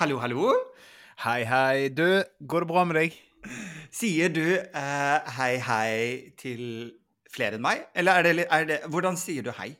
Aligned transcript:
Hallo, 0.00 0.16
hallo. 0.16 0.52
Hei, 1.26 1.42
hei. 1.44 1.88
Du, 1.92 2.06
går 2.48 2.64
det 2.64 2.68
bra 2.70 2.86
med 2.88 2.96
deg? 2.96 3.16
Sier 3.92 4.30
du 4.32 4.46
eh, 4.56 5.32
hei, 5.36 5.50
hei 5.60 5.96
til 6.40 6.62
flere 7.28 7.58
enn 7.58 7.64
meg? 7.66 7.82
Eller 8.00 8.16
er 8.16 8.24
det, 8.24 8.46
er 8.48 8.64
det 8.70 8.78
Hvordan 8.88 9.18
sier 9.20 9.44
du 9.44 9.50
hei? 9.58 9.74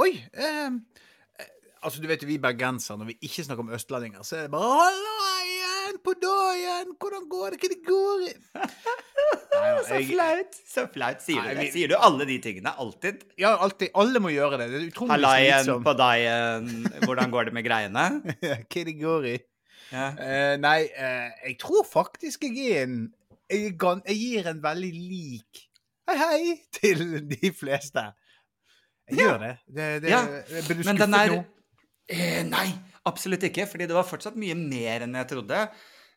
Oi. 0.00 0.08
Eh, 0.32 0.70
eh, 0.72 1.50
altså, 1.82 2.00
du 2.00 2.08
vet 2.08 2.24
jo, 2.24 2.30
vi 2.30 2.38
bergensere, 2.40 2.96
når 2.96 3.10
vi 3.10 3.18
ikke 3.28 3.44
snakker 3.44 3.66
om 3.66 3.74
østlendinger, 3.76 4.24
så 4.24 4.38
er 4.38 4.46
det 4.46 4.54
bare 4.54 4.70
Hallo, 4.86 5.18
igjen, 5.50 6.00
på 6.08 6.16
dagen, 6.22 6.96
hvordan 6.96 7.28
går 7.34 7.52
det, 7.52 7.60
hva 7.60 7.72
det 7.74 7.78
går 7.90 8.24
i?' 8.30 8.34
Så 9.90 10.00
flaut. 10.14 10.58
Så 10.72 10.86
flaut. 10.96 11.20
Sier 11.26 11.44
du 11.44 11.60
det? 11.60 11.68
Sier 11.76 11.92
du 11.92 11.98
alle 11.98 12.24
de 12.32 12.38
tingene? 12.40 12.72
Alltid? 12.80 13.20
Ja, 13.36 13.52
alltid. 13.60 13.92
Alle 14.00 14.24
må 14.24 14.32
gjøre 14.32 14.62
det. 14.62 14.72
Det 14.72 14.80
er 14.80 14.88
utrolig 14.88 15.12
Halla 15.18 15.36
igjen 15.44 15.84
på 15.84 15.96
dagen. 16.00 16.74
Hvordan 17.04 17.36
går 17.36 17.50
det 17.50 17.56
med 17.60 17.68
greiene? 17.68 18.08
Hva 18.72 18.88
det 18.88 18.98
går 19.04 19.30
i? 19.34 19.36
Ja. 19.92 20.08
Eh, 20.20 20.56
nei, 20.60 20.82
uh, 20.92 21.30
jeg 21.48 21.58
tror 21.62 21.84
faktisk 21.88 22.42
jeg 22.44 22.58
er 22.76 22.82
en 22.84 22.96
jeg, 23.48 23.72
jeg 23.80 24.16
gir 24.18 24.48
en 24.50 24.58
veldig 24.62 24.90
lik 24.92 25.62
hei, 26.08 26.16
hei 26.20 26.56
til 26.76 27.04
de 27.30 27.50
fleste. 27.56 28.02
Jeg 29.08 29.16
Ja. 29.18 29.24
gjør 29.30 29.38
det. 29.46 29.54
det, 29.76 29.86
det 30.02 30.10
Ja, 30.10 30.20
Blir 30.26 30.76
du 30.76 30.82
skuffet 30.84 31.14
er 31.16 31.32
nå? 31.32 31.38
eh, 32.08 32.42
Nei, 32.44 32.66
absolutt 33.08 33.42
ikke. 33.48 33.64
Fordi 33.70 33.86
det 33.88 33.96
var 33.96 34.04
fortsatt 34.04 34.36
mye 34.36 34.54
mer 34.56 35.06
enn 35.06 35.14
jeg 35.16 35.28
trodde. 35.32 35.62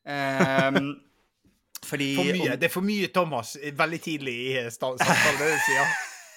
Ehm, 0.06 0.91
fordi 1.89 2.09
om- 2.19 2.59
Det 2.59 2.63
er 2.67 2.73
for 2.73 2.81
mye 2.83 3.08
Thomas 3.16 3.56
veldig 3.63 4.02
tidlig 4.03 4.35
i 4.35 4.52
eh, 4.66 4.69
samtalen. 4.69 5.58
Ja. 5.78 5.88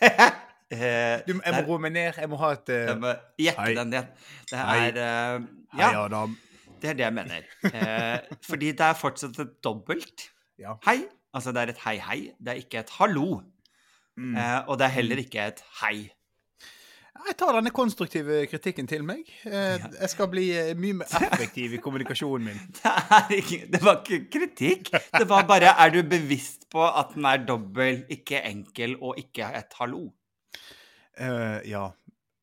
du 1.26 1.34
jeg 1.44 1.54
må 1.54 1.60
roe 1.66 1.78
meg 1.78 1.92
ned. 1.92 2.14
Jeg 2.18 2.28
må 2.30 2.36
ha 2.40 2.52
et 2.54 2.70
uh, 2.70 3.14
jekke 3.38 3.74
den 3.76 3.90
ned. 3.90 4.06
Det 4.50 4.58
er 4.58 4.64
er 4.64 4.98
ja. 4.98 5.88
Hei, 5.90 5.94
Adam. 6.06 6.38
Det 6.82 6.90
er 6.90 6.98
det 6.98 7.04
jeg 7.06 7.14
mener. 7.16 7.46
Eh, 7.70 8.36
fordi 8.44 8.72
det 8.72 8.80
er 8.88 8.94
fortsatt 8.98 9.38
et 9.44 9.54
dobbelt 9.64 10.28
Ja. 10.58 10.76
hei. 10.86 11.04
Altså 11.34 11.50
det 11.52 11.62
er 11.64 11.72
et 11.74 11.78
hei, 11.86 11.96
hei. 11.98 12.18
Det 12.38 12.48
er 12.52 12.60
ikke 12.62 12.78
et 12.84 12.90
hallo. 12.98 13.40
Mm. 14.16 14.36
Eh, 14.38 14.60
og 14.68 14.78
det 14.78 14.84
er 14.86 14.94
heller 15.00 15.16
ikke 15.24 15.46
et 15.48 15.62
hei. 15.80 16.10
Jeg 17.24 17.36
tar 17.40 17.54
denne 17.56 17.70
konstruktive 17.72 18.42
kritikken 18.50 18.86
til 18.90 19.02
meg. 19.06 19.22
Eh, 19.46 19.78
Ja. 19.80 19.88
Jeg 20.02 20.10
skal 20.12 20.28
bli 20.28 20.44
eh, 20.52 20.74
mye 20.76 20.92
mer 21.00 21.06
effektiv 21.32 21.72
i 21.74 21.80
kommunikasjonen 21.82 22.44
min. 22.50 22.60
Det, 23.30 23.38
ikke, 23.40 23.60
det 23.72 23.80
var 23.82 24.02
ikke 24.02 24.18
kritikk. 24.34 24.90
Det 25.18 25.28
var 25.30 25.46
bare 25.48 25.72
Er 25.78 25.90
du 25.94 26.02
bevisst 26.02 26.68
på 26.70 26.84
at 26.84 27.14
den 27.14 27.24
er 27.24 27.40
dobbel, 27.46 28.04
ikke 28.10 28.42
enkel 28.50 28.96
og 29.00 29.16
ikke 29.18 29.46
et 29.56 29.72
hallo? 29.80 30.10
Eh, 31.18 31.60
ja. 31.70 31.88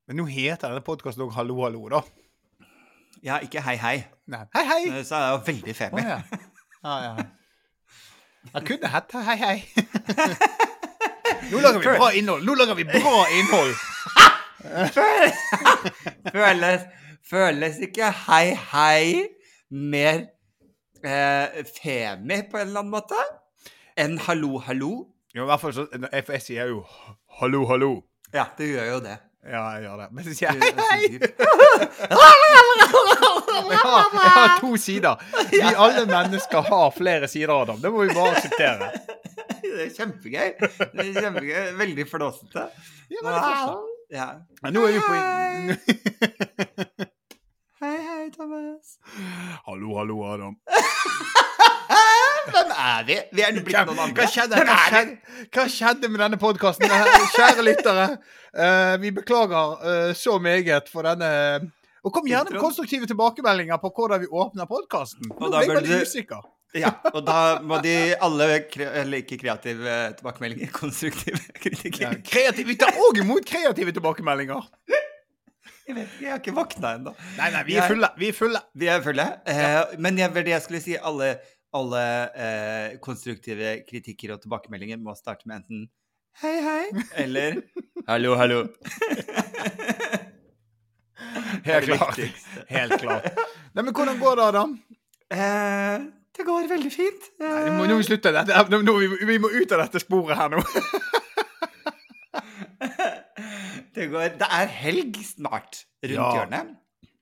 Men 0.08 0.18
nå 0.18 0.26
heter 0.28 0.72
denne 0.72 0.84
podkasten 0.84 1.24
òg 1.28 1.36
Hallo, 1.38 1.62
hallo, 1.64 1.86
da. 1.92 2.02
Ja, 3.24 3.38
ikke 3.46 3.62
hei, 3.62 3.76
hei. 3.78 3.98
Nei. 4.28 4.46
Hei, 4.56 4.64
hei! 4.66 5.04
Så 5.06 5.16
er 5.16 5.22
det 5.22 5.30
jo 5.32 5.42
veldig 5.46 5.74
Å 5.74 5.78
femi. 5.78 6.02
ja. 6.08 6.20
Ja, 6.82 6.94
ja. 7.06 7.26
Jeg 8.56 8.64
kunne 8.66 8.90
hett 8.90 9.12
hei, 9.28 9.36
hei. 9.38 9.58
Nå 11.52 11.60
lager 11.62 11.78
vi 11.84 11.92
bra 12.00 12.08
innhold! 12.18 12.46
Nå 12.48 12.56
lager 12.58 12.80
vi 12.80 12.86
bra 12.90 13.14
innhold! 13.38 13.76
føles, 16.34 16.82
føles 17.30 17.80
ikke 17.86 18.10
hei, 18.26 18.56
hei 18.72 19.06
mer 19.70 20.24
eh, 21.06 21.62
femi 21.78 22.42
på 22.50 22.58
en 22.62 22.68
eller 22.68 22.84
annen 22.84 22.94
måte 22.94 23.22
enn 24.00 24.18
hallo, 24.26 24.58
hallo? 24.66 24.92
Jo, 25.36 25.46
i 25.46 25.50
hvert 25.50 25.62
fall 25.62 25.74
så 25.78 25.86
jeg, 25.94 26.26
jeg 26.26 26.46
sier 26.46 26.74
jo 26.74 26.82
hallo, 27.42 27.66
hallo. 27.70 27.92
Ja, 28.34 28.50
det 28.58 28.72
gjør 28.74 28.96
jo 28.96 29.00
det. 29.06 29.18
Ja, 29.42 29.62
jeg 29.74 29.88
gjør 29.88 29.98
det. 30.04 30.08
Men 30.14 30.26
så 30.28 30.34
sier 30.38 30.52
jeg 30.54 30.60
hei, 30.62 30.72
hei! 30.92 31.02
Jeg 33.72 33.80
har, 33.82 34.04
jeg 34.14 34.34
har 34.36 34.60
to 34.62 34.72
sider. 34.78 35.24
Vi 35.52 35.62
alle 35.66 36.04
mennesker 36.10 36.62
har 36.68 36.92
flere 36.94 37.28
sider 37.32 37.54
av 37.56 37.66
dem. 37.72 37.80
Det 37.82 37.90
må 37.94 38.06
vi 38.06 38.14
bare 38.14 38.36
akseptere. 38.38 38.92
Det 39.62 39.88
er 39.88 39.92
kjempegøy. 39.96 40.50
Det 40.62 41.08
er 41.08 41.14
kjempegøy. 41.18 41.72
Veldig 41.80 42.06
flåsete. 42.12 42.68
Ja, 43.12 43.18
men 43.24 43.32
det 43.32 43.38
er 43.40 43.44
fortsatt. 43.48 43.88
Ja. 44.12 44.28
Nå 44.76 44.80
er 44.86 44.92
vi 44.92 45.00
på 45.08 45.14
Hei, 47.82 47.98
hei, 48.10 48.26
Thomas. 48.36 48.98
Hallo, 49.66 49.96
hallo, 49.98 50.16
Adam. 50.34 50.56
Hvem 52.50 52.72
er 52.74 53.04
vi? 53.08 53.18
Vi 53.36 53.44
er 53.46 53.58
blitt 53.58 53.78
noen 53.90 54.00
andre. 54.08 54.16
Hva 54.22 54.28
skjedde, 54.30 54.62
hva 54.68 54.78
skjedde, 54.86 55.36
hva 55.56 55.66
skjedde 55.76 56.10
med 56.12 56.24
denne 56.24 56.40
podkasten? 56.42 56.96
Kjære 57.36 57.66
lyttere, 57.66 58.08
uh, 58.56 58.96
vi 59.02 59.12
beklager 59.16 59.76
uh, 59.84 60.14
så 60.18 60.38
meget 60.42 60.90
for 60.92 61.06
denne 61.08 61.30
Og 62.02 62.14
kom 62.16 62.26
gjerne 62.26 62.54
med 62.54 62.64
konstruktive 62.64 63.10
tilbakemeldinger 63.10 63.78
på 63.82 63.94
hvordan 63.94 64.24
vi 64.24 64.32
åpner 64.32 64.70
podkasten. 64.70 65.30
Nå 65.30 65.52
ble 65.52 65.62
jeg 65.62 65.76
veldig 65.76 66.02
usikker. 66.08 66.50
Ja, 66.72 66.94
og 67.12 67.26
da 67.28 67.60
må 67.68 67.82
de 67.84 67.94
alle 68.24 68.48
kre 68.72 68.88
eller 69.02 69.22
ikke 69.26 69.38
kreative 69.42 69.96
tilbakemeldinger, 70.18 70.72
konstruktive 70.76 71.42
kritikker. 71.60 72.06
Ja, 72.06 72.12
kreativ, 72.26 72.70
vi 72.72 72.78
tar 72.80 72.96
òg 72.96 73.20
imot 73.22 73.46
kreative 73.48 73.92
tilbakemeldinger. 73.98 74.70
Jeg 75.92 75.98
vet 75.98 76.08
ikke, 76.08 76.24
jeg 76.24 76.32
har 76.32 76.40
ikke 76.40 76.54
våkna 76.56 76.94
ennå. 76.96 77.12
Nei, 77.36 77.50
nei, 77.52 77.64
vi 77.68 77.76
er 77.76 77.90
fulle. 77.92 78.10
Vi 78.16 78.30
er 78.30 78.36
fulle. 78.38 78.62
Vi 78.80 78.88
er 78.88 79.02
fulle. 79.04 79.26
Eh, 79.50 79.98
men 80.00 80.20
jeg, 80.22 80.32
det 80.38 80.54
jeg 80.54 80.64
skulle 80.64 80.80
si, 80.84 80.96
alle, 80.96 81.34
alle 81.78 82.04
eh, 82.36 82.98
konstruktive 83.04 83.78
kritikker 83.88 84.34
og 84.36 84.42
tilbakemeldinger 84.44 85.00
må 85.00 85.14
starte 85.16 85.48
med 85.48 85.62
enten 85.62 85.86
hei, 86.42 86.56
hei, 86.64 87.06
eller 87.24 87.62
hallo, 88.08 88.36
hallo. 88.40 88.60
Helt 91.68 91.86
klart. 91.86 92.20
Helt 92.72 92.98
klart. 93.02 93.28
Nei, 93.76 93.84
men 93.86 93.94
hvordan 93.96 94.20
går 94.20 94.36
det, 94.40 94.46
Adam? 94.52 94.74
Eh, 95.32 96.06
det 96.36 96.46
går 96.48 96.68
veldig 96.72 96.92
fint. 96.92 97.28
Eh, 97.40 97.46
Nei, 97.48 97.64
nå 97.70 97.76
må 97.78 97.86
nå 97.88 97.96
må 97.96 98.02
vi 98.02 98.08
slutte. 98.10 98.34
det. 98.36 98.44
nå, 98.74 98.96
vi, 99.00 99.08
vi 99.30 99.38
må 99.44 99.52
ut 99.54 99.72
av 99.76 99.84
dette 99.86 100.02
sporet 100.04 100.40
her 100.40 100.52
nå. 100.56 100.64
det, 103.96 104.08
går, 104.12 104.36
det 104.42 104.48
er 104.60 104.72
helg 104.82 105.20
snart 105.28 105.84
rundt 106.04 106.18
Ja. 106.18 106.30
hjørnet. 106.40 106.78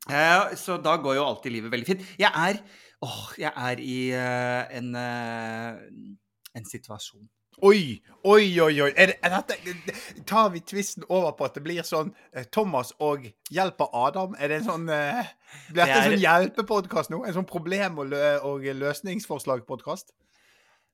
Eh, 0.09 0.55
så 0.57 0.79
da 0.81 0.95
går 0.97 1.19
jo 1.19 1.25
alltid 1.27 1.53
livet 1.57 1.73
veldig 1.73 1.89
fint. 1.91 2.05
Jeg 2.21 2.31
er, 2.33 2.61
åh, 3.05 3.25
jeg 3.39 3.51
er 3.55 3.81
i 3.83 3.97
uh, 4.13 4.77
en, 4.79 4.95
uh, 4.95 6.57
en 6.57 6.65
situasjon. 6.65 7.27
Oi, 7.65 7.99
oi, 8.23 8.45
oi. 8.61 8.81
oi. 8.85 8.89
Er 8.95 9.11
det, 9.11 9.15
er 9.25 9.33
dette, 9.33 9.95
tar 10.29 10.47
vi 10.53 10.61
tvisten 10.63 11.03
over 11.09 11.33
på 11.35 11.47
at 11.49 11.57
det 11.57 11.63
blir 11.65 11.83
sånn 11.83 12.13
eh, 12.31 12.45
Thomas 12.55 12.93
og 13.03 13.25
hjelper 13.51 13.89
Adam? 13.99 14.38
Er 14.39 14.47
det 14.53 14.61
en 14.61 14.67
sånn 14.69 14.85
uh, 14.88 15.25
Blir 15.67 15.81
dette 15.81 15.89
Det 15.89 15.97
er- 15.97 16.05
en 16.05 16.13
sånn 16.13 16.23
hjelpepodkast 16.23 17.11
nå? 17.11 17.19
En 17.27 17.35
sånn 17.35 17.49
problem- 17.49 17.99
og, 17.99 18.13
lø 18.13 18.21
og 18.47 18.63
løsningsforslag-podkast? 18.79 20.13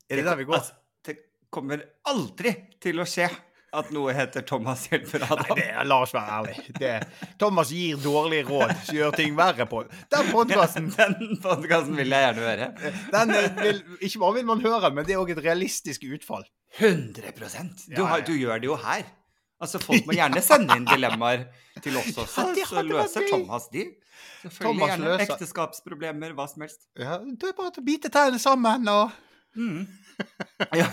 Er 0.10 0.22
det 0.22 0.26
der 0.26 0.40
vi 0.42 0.48
går? 0.50 0.58
Altså, 0.58 0.74
det 1.06 1.20
kommer 1.54 1.86
aldri 2.10 2.56
til 2.82 3.04
å 3.04 3.06
skje 3.10 3.30
at 3.82 3.90
noe 3.96 4.14
heter 4.16 4.44
Thomas 4.48 4.86
hjelper 4.90 5.24
Nei, 5.26 5.36
det 5.42 5.56
det, 5.60 5.66
la 5.90 5.98
oss 6.06 6.14
være 6.16 6.38
ærlige. 6.40 6.76
Det, 6.80 6.92
Thomas 7.42 7.72
gir 7.76 7.98
dårlige 8.04 8.46
råd 8.50 8.72
som 8.88 8.96
gjør 9.00 9.16
ting 9.18 9.36
verre 9.38 9.66
på 9.70 9.84
Den 10.14 10.30
podkasten 10.32 10.88
Den 10.96 11.36
podkasten 11.44 11.96
vil 12.00 12.14
jeg 12.16 12.28
gjerne 12.30 12.46
høre. 12.48 12.70
den 13.12 13.36
eh, 13.36 13.50
vil, 13.62 13.82
Ikke 14.02 14.22
bare 14.24 14.38
vil 14.40 14.48
man 14.52 14.64
høre 14.66 14.92
men 14.96 15.06
det 15.08 15.16
er 15.18 15.22
òg 15.24 15.34
et 15.36 15.44
realistisk 15.46 16.08
utfall. 16.08 16.46
100% 16.80 17.86
Du, 17.96 18.04
har, 18.04 18.24
du 18.28 18.34
gjør 18.36 18.60
det 18.64 18.68
jo 18.72 18.76
her. 18.86 19.04
Altså, 19.62 19.80
Folk 19.80 20.06
må 20.10 20.16
gjerne 20.18 20.42
sende 20.44 20.76
inn 20.76 20.88
dilemmaer 20.94 21.46
til 21.84 21.96
oss 22.00 22.12
også, 22.26 22.50
Ja, 22.60 22.66
så 22.68 22.82
løser. 22.84 23.28
Thomas 23.32 23.70
de. 23.72 23.86
Selvfølgelig 24.42 24.66
Thomas 24.66 24.90
gjerne 24.92 25.06
løser- 25.14 25.32
ekteskapsproblemer, 25.36 26.34
hva 26.36 26.46
som 26.52 26.66
helst. 26.66 26.82
Ja, 27.00 27.18
det 27.24 27.50
er 27.52 27.56
bare 27.58 27.72
å 27.72 27.86
bite 27.88 28.12
tennene 28.14 28.42
sammen 28.44 28.88
og 28.92 29.22
Mm. 29.56 29.86
Ja. 30.76 30.84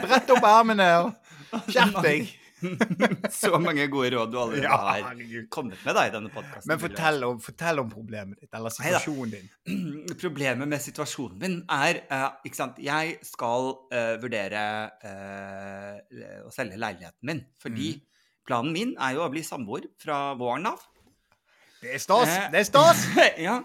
brette 0.00 0.32
opp 0.32 0.46
ermene 0.48 0.86
og 1.02 1.10
skjerpe 1.72 2.04
deg. 2.06 2.30
Så 3.30 3.58
mange 3.60 3.86
gode 3.88 4.10
råd 4.14 4.32
du 4.32 4.38
allerede 4.40 4.66
Ja, 4.66 4.76
har 4.76 5.46
kommet 5.52 5.80
med 5.84 5.96
da 5.96 6.04
i 6.08 6.12
denne 6.12 6.30
podkasten. 6.32 6.68
Men 6.68 6.80
fortell 6.82 7.24
om, 7.24 7.40
fortell 7.42 7.80
om 7.82 7.88
problemet 7.92 8.42
ditt, 8.42 8.52
eller 8.56 8.74
situasjonen 8.74 9.32
din. 9.32 9.48
Problemet 10.24 10.68
med 10.68 10.84
situasjonen 10.84 11.40
min 11.40 11.56
er 11.72 12.02
uh, 12.10 12.28
ikke 12.46 12.60
sant, 12.60 12.80
Jeg 12.84 13.16
skal 13.26 13.72
uh, 13.94 14.14
vurdere 14.20 14.64
uh, 15.04 16.46
å 16.46 16.52
selge 16.54 16.80
leiligheten 16.80 17.32
min. 17.32 17.44
Fordi 17.62 17.90
Mm. 17.96 18.06
planen 18.46 18.72
min 18.74 18.94
er 18.98 19.16
jo 19.16 19.24
å 19.24 19.32
bli 19.32 19.42
samboer 19.46 19.88
fra 20.00 20.34
våren 20.38 20.68
av. 20.72 20.84
Det 21.80 21.94
er 21.96 22.02
stas! 22.02 22.32
Det 22.52 22.60
er 22.60 22.66
stas! 22.68 23.06
ja. 23.48 23.60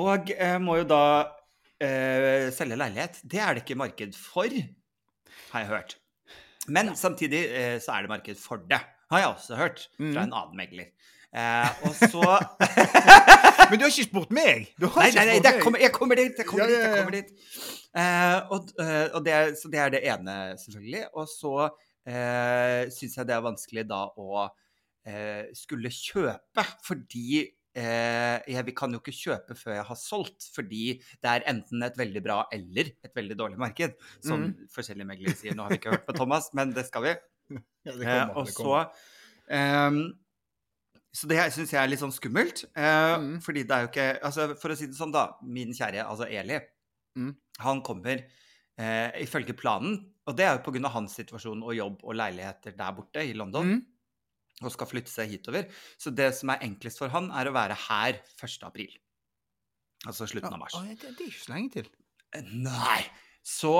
Og 0.00 0.30
må 0.62 0.80
jo 0.80 0.84
da 0.86 1.04
selge 1.80 2.76
leilighet. 2.76 3.22
Det 3.24 3.40
er 3.40 3.56
det 3.56 3.64
ikke 3.64 3.78
marked 3.80 4.16
for, 4.16 4.52
har 5.50 5.64
jeg 5.64 5.70
hørt. 5.72 5.99
Men 6.68 6.92
samtidig 6.96 7.44
eh, 7.56 7.78
så 7.80 7.92
er 7.96 8.02
det 8.06 8.10
marked 8.12 8.36
for 8.38 8.56
det, 8.70 8.80
har 9.10 9.18
jeg 9.18 9.28
også 9.34 9.56
hørt 9.56 9.86
fra 9.96 10.04
Mhm. 10.04 10.16
en 10.18 10.32
annen 10.32 10.56
megler. 10.56 10.90
Eh, 11.32 11.68
og 11.86 11.94
så 11.94 12.24
Men 13.70 13.78
du 13.78 13.84
har 13.84 13.90
ikke 13.92 14.04
spurt 14.08 14.30
meg! 14.34 14.66
Du 14.80 14.86
har 14.90 15.02
Nei, 15.06 15.10
nei, 15.14 15.24
nei 15.28 15.38
det 15.44 15.52
kommer, 15.62 15.78
jeg 15.78 15.92
kommer 15.94 16.18
dit! 16.18 16.34
Jeg 16.38 16.46
kommer 16.46 16.64
Ja, 16.64 16.70
dit, 16.70 16.80
jeg 16.82 16.96
kommer 16.98 17.14
dit. 17.14 17.30
Eh, 17.94 18.38
og, 18.50 18.72
eh, 18.82 19.06
og 19.14 19.24
det, 19.24 19.36
så 19.60 19.70
det 19.70 19.78
er 19.78 19.92
det 19.94 20.00
ene, 20.10 20.34
selvfølgelig. 20.58 21.04
Og 21.14 21.28
så 21.30 21.52
eh, 22.06 22.90
syns 22.90 23.16
jeg 23.16 23.26
det 23.30 23.34
er 23.36 23.44
vanskelig 23.46 23.84
da 23.90 24.00
å 24.18 24.48
eh, 25.06 25.44
skulle 25.54 25.90
kjøpe, 25.94 26.66
fordi 26.86 27.44
jeg 27.74 28.64
vi 28.66 28.72
kan 28.74 28.92
jo 28.92 28.98
ikke 28.98 29.14
kjøpe 29.14 29.54
før 29.56 29.76
jeg 29.76 29.84
har 29.86 29.96
solgt, 29.96 30.48
fordi 30.54 30.84
det 31.22 31.30
er 31.30 31.44
enten 31.46 31.82
et 31.86 31.96
veldig 31.96 32.22
bra 32.24 32.40
eller 32.52 32.90
et 33.04 33.14
veldig 33.14 33.36
dårlig 33.38 33.58
marked. 33.62 33.94
Som 34.24 34.42
mm. 34.48 34.66
forskjellige 34.74 35.06
meglere 35.06 35.36
sier. 35.38 35.54
Nå 35.54 35.62
har 35.62 35.70
vi 35.70 35.78
ikke 35.78 35.90
hørt 35.94 36.06
på 36.08 36.16
Thomas, 36.18 36.50
men 36.58 36.72
det 36.74 36.86
skal 36.90 37.02
vi. 37.06 37.14
Ja, 37.86 37.92
det 37.96 38.06
Eh, 38.06 38.26
kommer, 38.26 38.36
og 38.36 38.48
så 38.52 38.90
ehm, 39.50 40.02
Så 41.14 41.26
det 41.26 41.38
syns 41.54 41.72
jeg 41.72 41.80
er 41.82 41.88
litt 41.90 41.98
sånn 42.02 42.12
skummelt. 42.14 42.64
eh, 42.76 43.16
Mm. 43.18 43.40
Fordi 43.42 43.62
det 43.66 43.74
er 43.74 43.80
jo 43.86 43.88
ikke 43.90 44.04
altså 44.22 44.44
For 44.60 44.70
å 44.70 44.76
si 44.78 44.86
det 44.86 44.94
sånn, 44.98 45.10
da. 45.14 45.24
Min 45.42 45.72
kjære, 45.74 46.04
altså 46.06 46.28
Eli, 46.30 46.60
Mm. 47.18 47.32
han 47.58 47.80
kommer 47.82 48.20
eh, 48.78 49.10
ifølge 49.24 49.52
planen, 49.58 49.96
og 50.26 50.36
det 50.36 50.44
er 50.46 50.58
jo 50.58 50.70
pga. 50.70 50.88
hans 50.88 51.16
situasjon 51.18 51.62
og 51.66 51.74
jobb 51.74 52.04
og 52.04 52.14
leiligheter 52.14 52.76
der 52.78 52.92
borte 52.94 53.20
i 53.26 53.32
London, 53.34 53.66
Mm. 53.66 53.80
Og 54.60 54.72
skal 54.74 54.88
flytte 54.90 55.12
seg 55.12 55.30
hitover. 55.32 55.64
Så 56.00 56.12
det 56.12 56.30
som 56.36 56.50
er 56.52 56.64
enklest 56.66 57.00
for 57.00 57.08
han, 57.14 57.30
er 57.32 57.48
å 57.48 57.54
være 57.56 57.76
her 57.88 58.18
1. 58.36 58.58
april. 58.68 58.92
Altså 60.06 60.26
slutten 60.28 60.52
av 60.56 60.60
mars. 60.62 60.74
Ja, 60.76 60.82
det, 60.96 61.14
det 61.16 61.26
er 61.26 61.30
ikke 61.32 61.46
så 61.46 61.54
lenge 61.54 61.70
til. 61.78 61.86
Eh, 62.36 62.44
Nei! 62.64 63.00
Så 63.44 63.72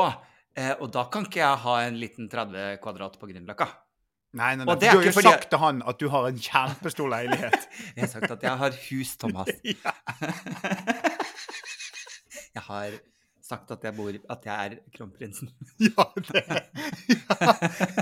eh, 0.56 0.72
Og 0.80 0.88
da 0.92 1.04
kan 1.12 1.26
ikke 1.28 1.40
jeg 1.42 1.62
ha 1.66 1.74
en 1.84 1.96
liten 2.00 2.28
30 2.32 2.78
kvadrat 2.84 3.14
på 3.20 3.28
Grünerløkka. 3.30 3.68
Nei, 4.38 4.52
nei, 4.56 4.64
nei. 4.64 4.74
Du 4.78 4.86
har 4.86 5.02
jo 5.02 5.10
fordi- 5.16 5.26
sagt 5.32 5.48
til 5.50 5.58
han 5.58 5.80
at 5.90 5.98
du 5.98 6.04
har 6.12 6.28
en 6.28 6.36
kjempestor 6.38 7.08
leilighet. 7.10 7.64
Jeg 7.96 8.04
har 8.04 8.10
sagt 8.12 8.30
at 8.30 8.42
jeg 8.46 8.56
har 8.60 8.70
hus, 8.86 9.16
Thomas. 9.18 9.48
Jeg 12.54 12.62
har 12.66 12.94
sagt 13.50 13.70
at 13.74 13.82
jeg 13.88 13.94
bor 13.98 14.14
At 14.34 14.46
jeg 14.46 14.70
er 14.70 14.78
kronprinsen. 14.96 15.50
Ja, 15.90 16.06
det. 16.30 16.44
ja. 17.10 17.54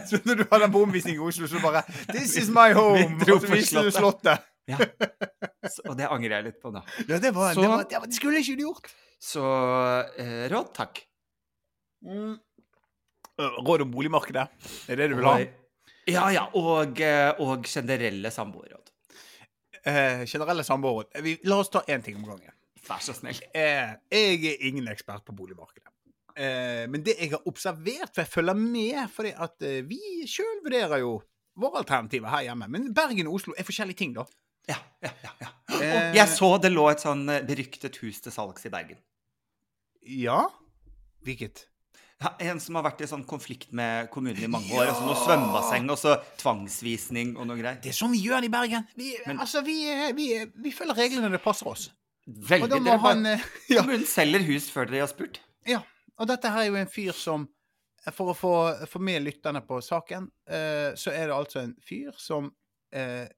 Så 0.09 0.21
når 0.29 0.43
du 0.43 0.45
har 0.53 0.63
den 0.65 0.73
på 0.75 0.83
omvisning 0.87 1.17
i 1.19 1.25
Oslo, 1.25 1.49
så 1.51 1.61
bare 1.65 1.83
This 2.13 2.37
is 2.45 2.53
my 2.55 2.71
home! 2.77 3.19
Vi 3.25 3.33
Og 3.35 3.41
så 3.45 3.51
viser 3.53 3.89
du 3.89 3.93
Slottet. 3.95 4.45
Ja. 4.69 4.77
Så, 5.65 5.87
og 5.89 5.95
det 5.97 6.09
angrer 6.13 6.35
jeg 6.39 6.47
litt 6.51 6.59
på 6.61 6.69
nå. 6.75 6.83
Ja, 7.09 7.17
det 7.25 7.31
var, 7.37 7.55
Så- 7.57 7.63
det, 7.65 7.69
var, 7.73 7.87
det, 7.89 8.01
var, 8.03 8.11
det 8.13 8.19
skulle 8.21 8.43
ikke 8.45 8.57
du 8.61 8.67
gjort. 8.67 8.91
Så 9.19 9.43
eh, 10.21 10.45
råd, 10.53 10.69
takk. 10.77 11.01
Mm. 12.05 12.37
Råd 13.65 13.87
om 13.87 13.91
boligmarkedet. 13.95 14.45
Er 14.93 15.01
det 15.01 15.09
du 15.11 15.17
vil 15.19 15.27
ha? 15.31 15.39
Ja, 16.09 16.27
ja. 16.35 16.45
Og, 16.59 17.01
eh, 17.05 17.33
og 17.45 17.65
generelle 17.69 18.31
samboerråd. 18.35 18.93
Eh, 19.89 20.23
generelle 20.29 20.65
samboerråd. 20.67 21.17
La 21.49 21.59
oss 21.63 21.73
ta 21.73 21.83
én 21.89 22.05
ting 22.05 22.21
om 22.21 22.29
gangen. 22.29 22.55
Vær 22.89 23.03
så 23.05 23.15
snill. 23.17 23.39
Eh, 23.55 23.95
jeg 24.11 24.45
er 24.55 24.67
ingen 24.71 24.89
ekspert 24.89 25.25
på 25.27 25.35
boligmarkedet. 25.37 25.93
Eh, 26.39 26.85
men 26.89 27.03
det 27.05 27.17
jeg 27.19 27.33
har 27.35 27.47
observert, 27.51 28.13
for 28.15 28.23
jeg 28.23 28.31
følger 28.33 28.55
med, 28.59 29.01
fordi 29.13 29.33
at 29.37 29.63
eh, 29.67 29.81
vi 29.89 29.99
sjøl 30.31 30.63
vurderer 30.65 31.03
jo 31.03 31.17
våre 31.59 31.83
alternativer 31.83 32.31
her 32.33 32.47
hjemme. 32.49 32.69
Men 32.71 32.93
Bergen 32.95 33.27
og 33.29 33.35
Oslo 33.41 33.55
er 33.59 33.67
forskjellige 33.67 33.99
ting, 34.05 34.13
da. 34.17 34.25
Ja, 34.69 34.77
ja, 35.03 35.11
ja. 35.25 35.33
ja. 35.43 35.49
Eh, 35.79 35.97
Og 36.13 36.17
jeg 36.17 36.29
så 36.37 36.53
det 36.63 36.71
lå 36.73 36.85
et 36.93 37.03
sånn 37.03 37.27
beryktet 37.49 37.97
hus 38.05 38.21
til 38.25 38.33
salgs 38.35 38.65
i 38.69 38.73
Bergen. 38.73 39.01
Ja? 40.09 40.45
Hvilket? 41.27 41.67
Ja, 42.19 42.33
en 42.51 42.59
som 42.63 42.75
har 42.79 42.83
vært 42.89 43.03
i 43.05 43.07
sånn 43.11 43.23
konflikt 43.29 43.71
med 43.79 44.09
kommunen 44.11 44.43
i 44.43 44.49
mange 44.51 44.73
år. 44.75 44.89
Altså 44.91 45.05
noe 45.07 45.19
svømmebasseng 45.21 45.85
og 45.93 45.99
så 46.01 46.17
tvangsvisning 46.41 47.37
og 47.39 47.47
noe 47.47 47.59
greier. 47.61 47.79
Det 47.83 47.93
er 47.93 47.99
sånn 47.99 48.11
vi 48.15 48.23
gjør 48.25 48.43
det 48.43 48.49
i 48.51 48.55
Bergen. 48.55 48.89
Vi, 48.99 49.13
Men- 49.27 49.39
altså, 49.45 49.63
vi, 49.67 49.77
vi, 50.19 50.27
vi 50.65 50.73
følger 50.75 50.99
reglene 50.99 51.29
når 51.29 51.37
det 51.39 51.45
passer 51.45 51.71
oss. 51.71 51.85
Veldig. 52.29 52.69
Dere 52.71 52.85
bare- 52.85 52.99
han 53.07 53.27
eh, 53.27 53.45
ja. 53.73 53.81
Kommunen 53.83 54.05
selger 54.07 54.45
hus 54.49 54.69
før 54.73 54.91
dere 54.91 55.07
har 55.07 55.13
spurt. 55.13 55.41
ja. 55.69 55.83
Og 56.19 56.27
dette 56.27 56.51
her 56.51 56.65
er 56.65 56.67
jo 56.73 56.75
en 56.81 56.89
fyr 56.91 57.13
som 57.15 57.45
For 58.11 58.33
å 58.33 58.35
få, 58.35 58.51
få 58.91 58.99
med 59.05 59.23
lytterne 59.23 59.61
på 59.67 59.79
saken, 59.85 60.25
eh, 60.51 60.95
så 60.99 61.13
er 61.13 61.29
det 61.29 61.35
altså 61.37 61.61
en 61.61 61.75
fyr 61.85 62.11
som 62.19 62.49
eh, 62.95 63.29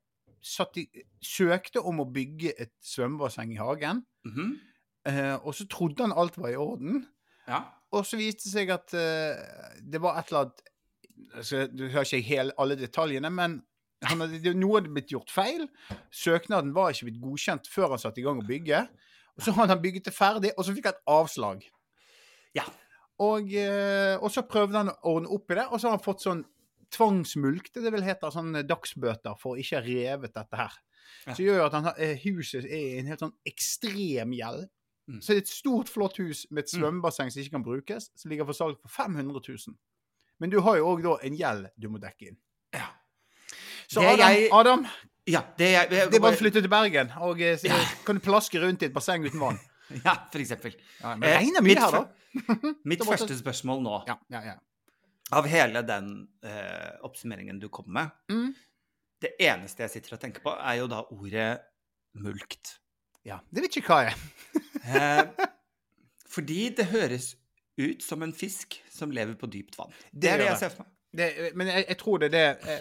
i, 0.78 0.84
søkte 1.20 1.82
om 1.84 2.00
å 2.00 2.06
bygge 2.08 2.52
et 2.56 2.72
svømmebasseng 2.81 3.52
i 3.52 3.58
hagen. 3.60 4.00
Mhm. 4.25 4.52
Eh, 5.10 5.34
og 5.44 5.54
så 5.56 5.66
trodde 5.69 6.04
han 6.06 6.12
alt 6.16 6.36
var 6.38 6.52
i 6.52 6.56
orden. 6.60 7.02
Ja. 7.48 7.62
Og 7.93 8.06
så 8.06 8.16
viste 8.20 8.46
det 8.46 8.52
seg 8.54 8.70
at 8.72 8.94
eh, 8.94 9.81
det 9.82 10.00
var 10.00 10.20
et 10.20 10.28
eller 10.31 10.44
annet 10.46 10.62
altså, 11.34 11.66
Du 11.72 11.86
hører 11.88 12.04
ikke 12.06 12.28
hele, 12.28 12.52
alle 12.60 12.76
detaljene, 12.81 13.31
men 13.32 13.58
han 14.02 14.20
hadde, 14.25 14.55
noe 14.56 14.79
hadde 14.81 14.93
blitt 14.94 15.11
gjort 15.12 15.31
feil. 15.31 15.67
Søknaden 16.11 16.73
var 16.76 16.91
ikke 16.94 17.11
blitt 17.11 17.20
godkjent 17.20 17.69
før 17.69 17.91
han 17.94 17.99
satte 18.02 18.20
i 18.23 18.25
gang 18.25 18.41
å 18.41 18.47
bygge. 18.49 18.88
Og 19.37 19.44
så 19.44 19.52
hadde 19.56 19.75
han 19.75 19.82
bygget 19.82 20.05
det 20.08 20.14
ferdig, 20.17 20.52
og 20.56 20.64
så 20.64 20.75
fikk 20.76 20.88
han 20.88 20.97
et 20.97 21.05
avslag. 21.08 21.62
Ja. 22.56 22.64
Og, 23.20 23.52
eh, 23.52 24.17
og 24.20 24.31
så 24.32 24.43
prøvde 24.49 24.81
han 24.81 24.88
å 24.93 24.97
ordne 25.14 25.29
opp 25.37 25.50
i 25.52 25.58
det, 25.61 25.67
og 25.69 25.79
så 25.81 25.88
har 25.91 25.99
han 25.99 26.05
fått 26.05 26.25
sånn 26.25 26.44
tvangsmulkt, 26.91 27.76
det 27.79 27.93
vil 27.94 28.02
hete 28.05 28.31
sånn 28.35 28.56
dagsbøter 28.67 29.37
for 29.38 29.55
å 29.55 29.61
ikke 29.62 29.79
ha 29.79 29.85
revet 29.87 30.35
dette 30.35 30.58
her. 30.58 30.75
Ja. 31.26 31.35
Så 31.37 31.44
gjør 31.44 31.61
jo 31.61 31.67
at 31.69 31.76
han, 31.76 31.88
eh, 31.99 32.17
huset 32.25 32.64
er 32.64 32.76
i 32.96 32.99
en 32.99 33.06
helt 33.12 33.20
sånn 33.23 33.37
ekstrem 33.46 34.32
gjeld. 34.35 34.69
Mm. 35.11 35.20
Så 35.20 35.32
det 35.35 35.37
er 35.37 35.44
et 35.44 35.53
stort, 35.53 35.88
flott 35.91 36.17
hus 36.19 36.46
med 36.50 36.64
et 36.64 36.73
Mm. 36.73 36.81
svømmebasseng 36.81 37.31
som 37.32 37.43
ikke 37.43 37.50
kan 37.58 37.64
brukes, 37.64 38.11
som 38.14 38.31
ligger 38.31 38.44
for 38.46 38.53
salg 38.55 38.79
for 38.81 38.88
500 38.88 39.41
000. 39.46 39.76
Men 40.41 40.50
du 40.50 40.61
har 40.61 40.76
jo 40.76 40.87
òg 40.96 41.03
da 41.03 41.17
en 41.23 41.37
gjeld 41.37 41.70
du 41.79 41.88
må 41.88 41.99
dekke 42.00 42.29
inn. 42.29 42.37
Så 43.90 44.02
Adam, 44.06 44.31
jeg- 44.31 44.48
Adam 44.54 44.87
ja 45.31 45.40
det, 45.58 45.66
er 45.66 45.72
jeg, 45.75 45.90
det 46.10 46.16
er 46.19 46.22
bare 46.25 46.34
å 46.34 46.38
flytte 46.40 46.62
til 46.64 46.70
Bergen, 46.72 47.10
og 47.22 47.40
eh, 47.44 47.56
så 47.60 47.76
kan 48.06 48.16
du 48.19 48.22
plaske 48.25 48.58
rundt 48.62 48.82
i 48.82 48.88
et 48.88 48.94
basseng 48.94 49.26
uten 49.26 49.40
vann. 49.42 49.58
Ja, 50.04 50.12
for 50.31 50.38
eksempel. 50.38 50.76
Ja, 51.00 51.16
men 51.19 51.25
Eh, 51.26 51.32
det 51.32 51.38
regner 51.40 51.64
mye 51.66 51.81
her, 51.82 51.94
da. 51.96 52.72
Mitt 52.92 53.02
første 53.04 53.34
spørsmål 53.38 53.81
nå, 53.82 53.96
Ja, 54.06 54.14
ja, 54.31 54.40
ja. 54.52 54.54
av 55.34 55.46
hele 55.50 55.82
den 55.87 56.12
eh, 56.46 56.92
oppsummeringen 57.06 57.58
du 57.62 57.69
kom 57.69 57.88
med 57.90 58.10
Mm. 58.31 58.52
Det 59.20 59.34
eneste 59.42 59.82
jeg 59.84 59.90
sitter 59.96 60.14
og 60.16 60.20
tenker 60.22 60.40
på, 60.46 60.54
er 60.56 60.78
jo 60.78 60.86
da 60.88 61.02
ordet 61.12 61.48
mulkt. 62.16 62.76
ja. 63.26 63.40
Det 63.52 63.62
vet 63.66 63.76
ikke 63.82 63.90
hva 63.93 64.04
jeg 64.06 64.14
er. 64.14 64.20
Eh, 64.81 65.48
fordi 66.31 66.70
det 66.78 66.86
høres 66.88 67.34
ut 67.78 68.02
som 68.02 68.22
en 68.25 68.32
fisk 68.32 68.78
som 68.90 69.10
lever 69.12 69.34
på 69.36 69.46
dypt 69.52 69.76
vann. 69.78 69.90
Det, 70.10 70.20
Det 70.22 70.31
er 70.31 70.38
det 70.40 70.46
jeg 70.46 70.58
ser 70.62 70.72
for 70.72 70.86
meg. 70.86 70.94
Det, 71.19 71.50
men 71.58 71.66
jeg, 71.69 71.84
jeg 71.90 71.98
tror 72.00 72.19
det 72.22 72.31
er 72.31 72.34
det 72.38 72.70
eh, 72.70 72.81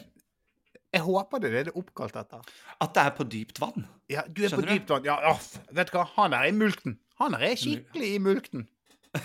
Jeg 0.93 1.03
håper 1.05 1.41
det 1.43 1.49
er 1.53 1.67
det 1.69 1.73
oppkalt 1.77 2.15
etter. 2.17 2.41
At 2.81 2.93
det 2.95 3.01
er 3.05 3.11
på 3.17 3.25
dypt 3.29 3.59
vann. 3.61 3.85
Ja, 4.09 4.23
du 4.25 4.41
er 4.41 4.49
på 4.49 4.55
Skjønner 4.57 4.71
du? 4.71 4.73
dypt 4.73 4.89
vann. 4.95 5.05
Ja, 5.05 5.17
off. 5.29 5.51
vet 5.77 5.91
du 5.91 5.97
hva? 5.99 6.05
Han 6.15 6.33
er 6.33 6.47
i 6.49 6.53
mulkten. 6.55 6.95
Han 7.21 7.35
er 7.37 7.53
skikkelig 7.59 8.09
i 8.15 8.21
mulkten. 8.23 8.65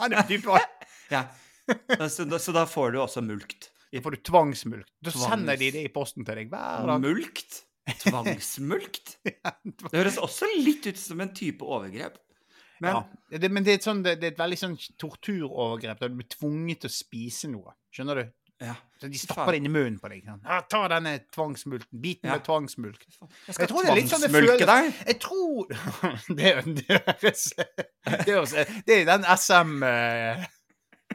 Han 0.00 0.12
er 0.12 0.22
på 0.24 0.32
dypt 0.34 0.48
vann. 0.50 0.66
Ja. 1.12 1.22
Så, 2.10 2.24
da, 2.28 2.38
så 2.42 2.52
da 2.56 2.64
får 2.68 2.94
du 2.94 3.00
også 3.02 3.22
mulkt. 3.24 3.70
Da 3.92 4.00
får 4.04 4.16
du 4.16 4.22
tvangsmulkt. 4.28 4.90
Da 5.04 5.12
Tvangs- 5.12 5.28
sender 5.30 5.60
de 5.60 5.68
det 5.74 5.82
i 5.86 5.92
posten 5.92 6.24
til 6.26 6.38
deg 6.40 6.50
hver 6.52 6.86
dag. 6.88 7.02
Mulkt? 7.04 7.62
Tvangsmulkt? 8.02 9.16
Det 9.24 9.92
høres 9.98 10.18
også 10.22 10.48
litt 10.62 10.86
ut 10.88 10.98
som 11.00 11.20
en 11.22 11.32
type 11.36 11.64
overgrep. 11.66 12.16
Men 12.82 12.96
ja. 12.96 13.38
det, 13.38 13.48
men 13.52 13.62
det 13.66 13.74
er, 13.74 13.78
et 13.78 13.84
sånn, 13.86 14.00
det, 14.02 14.16
det 14.18 14.26
er 14.26 14.32
et 14.34 14.40
veldig 14.40 14.56
sånn 14.58 14.72
torturovergrep 14.98 16.00
der 16.02 16.10
du 16.10 16.16
blir 16.18 16.30
tvunget 16.32 16.80
til 16.82 16.90
å 16.90 16.94
spise 16.94 17.50
noe. 17.52 17.74
Skjønner 17.94 18.18
du? 18.22 18.32
ja. 18.64 18.74
Så 19.02 19.08
de 19.10 19.18
stapper 19.18 19.56
det 19.56 19.58
inn 19.58 19.66
i 19.66 19.72
munnen 19.72 19.98
på 19.98 20.06
deg. 20.12 20.22
Sånn. 20.28 20.40
Ja, 20.46 20.60
ta 20.70 20.84
denne 20.92 21.16
tvangsmulten. 21.34 21.98
Biten 22.04 22.30
med 22.30 22.44
tvangsmulk. 22.46 23.02
Jeg 23.02 23.56
Jeg 23.58 23.70
tror 23.72 23.82
det 23.82 23.90
er 23.90 23.98
litt 23.98 24.12
sånn 24.12 24.22
det 24.22 24.30
føles. 24.30 24.62
deg. 24.70 24.90
Jeg 25.08 25.18
tror 25.24 25.66
Det, 26.38 26.52
høres 28.30 28.54
Det, 28.86 29.00
er 29.00 29.08
den 29.10 29.26
SM 29.34 29.82
uh... 29.82 30.44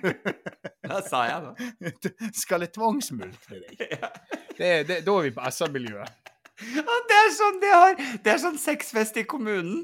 Ja, 0.03 0.99
sa 1.07 1.23
jeg 1.29 1.45
da. 1.45 1.51
Skal 2.43 2.65
jeg 2.67 2.73
tvangsmulke 2.75 3.61
deg? 3.61 3.85
Ja. 3.95 4.11
Det, 4.57 4.71
det, 4.89 4.99
da 5.05 5.15
er 5.15 5.27
vi 5.29 5.31
på 5.35 5.47
SM-miljøet. 5.53 6.33
Det 6.57 7.17
er 7.21 7.27
sånn 7.37 7.59
de 7.61 7.69
har 7.69 7.99
Det 8.25 8.31
er 8.33 8.39
sånn 8.41 8.57
sexfest 8.59 9.19
i 9.21 9.23
kommunen. 9.29 9.83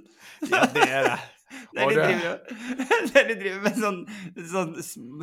Ja, 0.50 0.66
det 0.74 0.88
er 0.90 1.12
det. 1.12 1.18
Der 1.74 1.90
de, 1.90 1.96
det- 1.96 2.04
driver, 2.08 2.36
der 3.14 3.24
de 3.30 3.36
driver 3.42 3.62
med 3.66 3.76
sånn, 3.82 4.00
sånn 4.54 4.72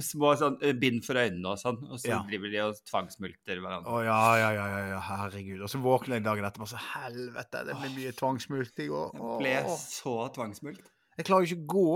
små 0.02 0.28
sånn, 0.40 0.56
bind 0.82 1.00
for 1.06 1.14
øynene 1.20 1.48
og 1.52 1.58
sånn, 1.60 1.78
og 1.90 1.96
så 2.02 2.08
Ja. 2.12 2.18
driver 2.28 2.48
de 2.54 2.58
og 2.64 2.70
tvangsmulter 2.90 3.56
hverandre. 3.62 3.88
Å 3.90 3.92
ja, 4.06 4.22
ja, 4.40 4.50
ja, 4.56 4.66
ja, 4.94 5.00
herregud. 5.10 5.60
Og 5.66 5.70
så 5.72 5.78
våkner 5.84 6.14
jeg 6.18 6.24
dagen 6.26 6.44
etterpå 6.48 6.66
og 6.66 6.72
så 6.72 6.80
helvete, 6.94 7.58
det 7.70 7.74
blir 7.82 7.92
mye 7.98 8.12
tvangsmult 8.18 8.74
i 8.82 8.86
går. 8.90 9.08
Jeg 9.20 9.38
ble 9.44 9.54
så 9.84 10.14
tvangsmult. 10.34 10.84
Jeg 11.20 11.24
klarer 11.28 11.42
jo 11.46 11.50
ikke 11.54 11.62
å 11.62 11.70
gå. 11.76 11.92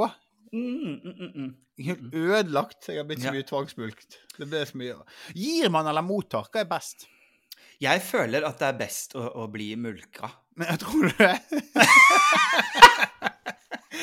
Mm, 0.55 0.95
mm, 1.03 1.15
mm, 1.19 1.31
mm. 1.35 1.51
Jeg 1.83 1.97
er 1.97 1.99
ødelagt. 2.39 2.83
Jeg 2.87 2.97
har 3.01 3.07
blitt 3.09 3.25
så 3.25 3.33
mye 3.35 3.43
tvangsmulkt. 3.49 4.11
Det 4.39 4.47
ble 4.47 4.61
så 4.69 4.75
mye. 4.79 4.95
Gir 5.35 5.67
man 5.75 5.89
eller 5.91 6.05
mottar? 6.07 6.47
Hva 6.53 6.59
er 6.63 6.69
best? 6.71 6.99
Jeg 7.83 7.99
føler 8.07 8.47
at 8.47 8.61
det 8.63 8.69
er 8.69 8.77
best 8.79 9.17
å, 9.19 9.25
å 9.43 9.45
bli 9.51 9.73
mulka. 9.81 10.31
Men 10.55 10.71
jeg 10.71 10.79
tror 10.85 11.03
du 11.11 11.19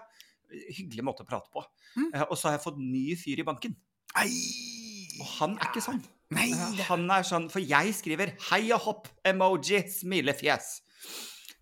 hyggelig 0.51 1.03
måte 1.07 1.23
å 1.23 1.29
prate 1.29 1.47
på. 1.53 1.63
Mm. 1.95 2.09
Eh, 2.13 2.23
og 2.29 2.35
så 2.37 2.49
har 2.49 2.57
jeg 2.57 2.65
fått 2.65 2.79
ny 2.81 3.15
fyr 3.15 3.39
i 3.39 3.47
banken. 3.47 3.75
Ei! 4.19 4.31
Og 5.21 5.27
han 5.37 5.57
er 5.59 5.69
ikke 5.69 5.83
sånn. 5.85 6.01
Nei, 6.31 6.49
Eh, 6.55 6.83
Han 6.87 7.09
er 7.11 7.23
sånn 7.27 7.49
For 7.51 7.59
jeg 7.59 7.91
skriver 7.93 8.31
hei 8.49 8.71
og 8.71 8.79
hopp, 8.85 9.07
emoji, 9.27 9.81
smilefjes. 9.91 10.81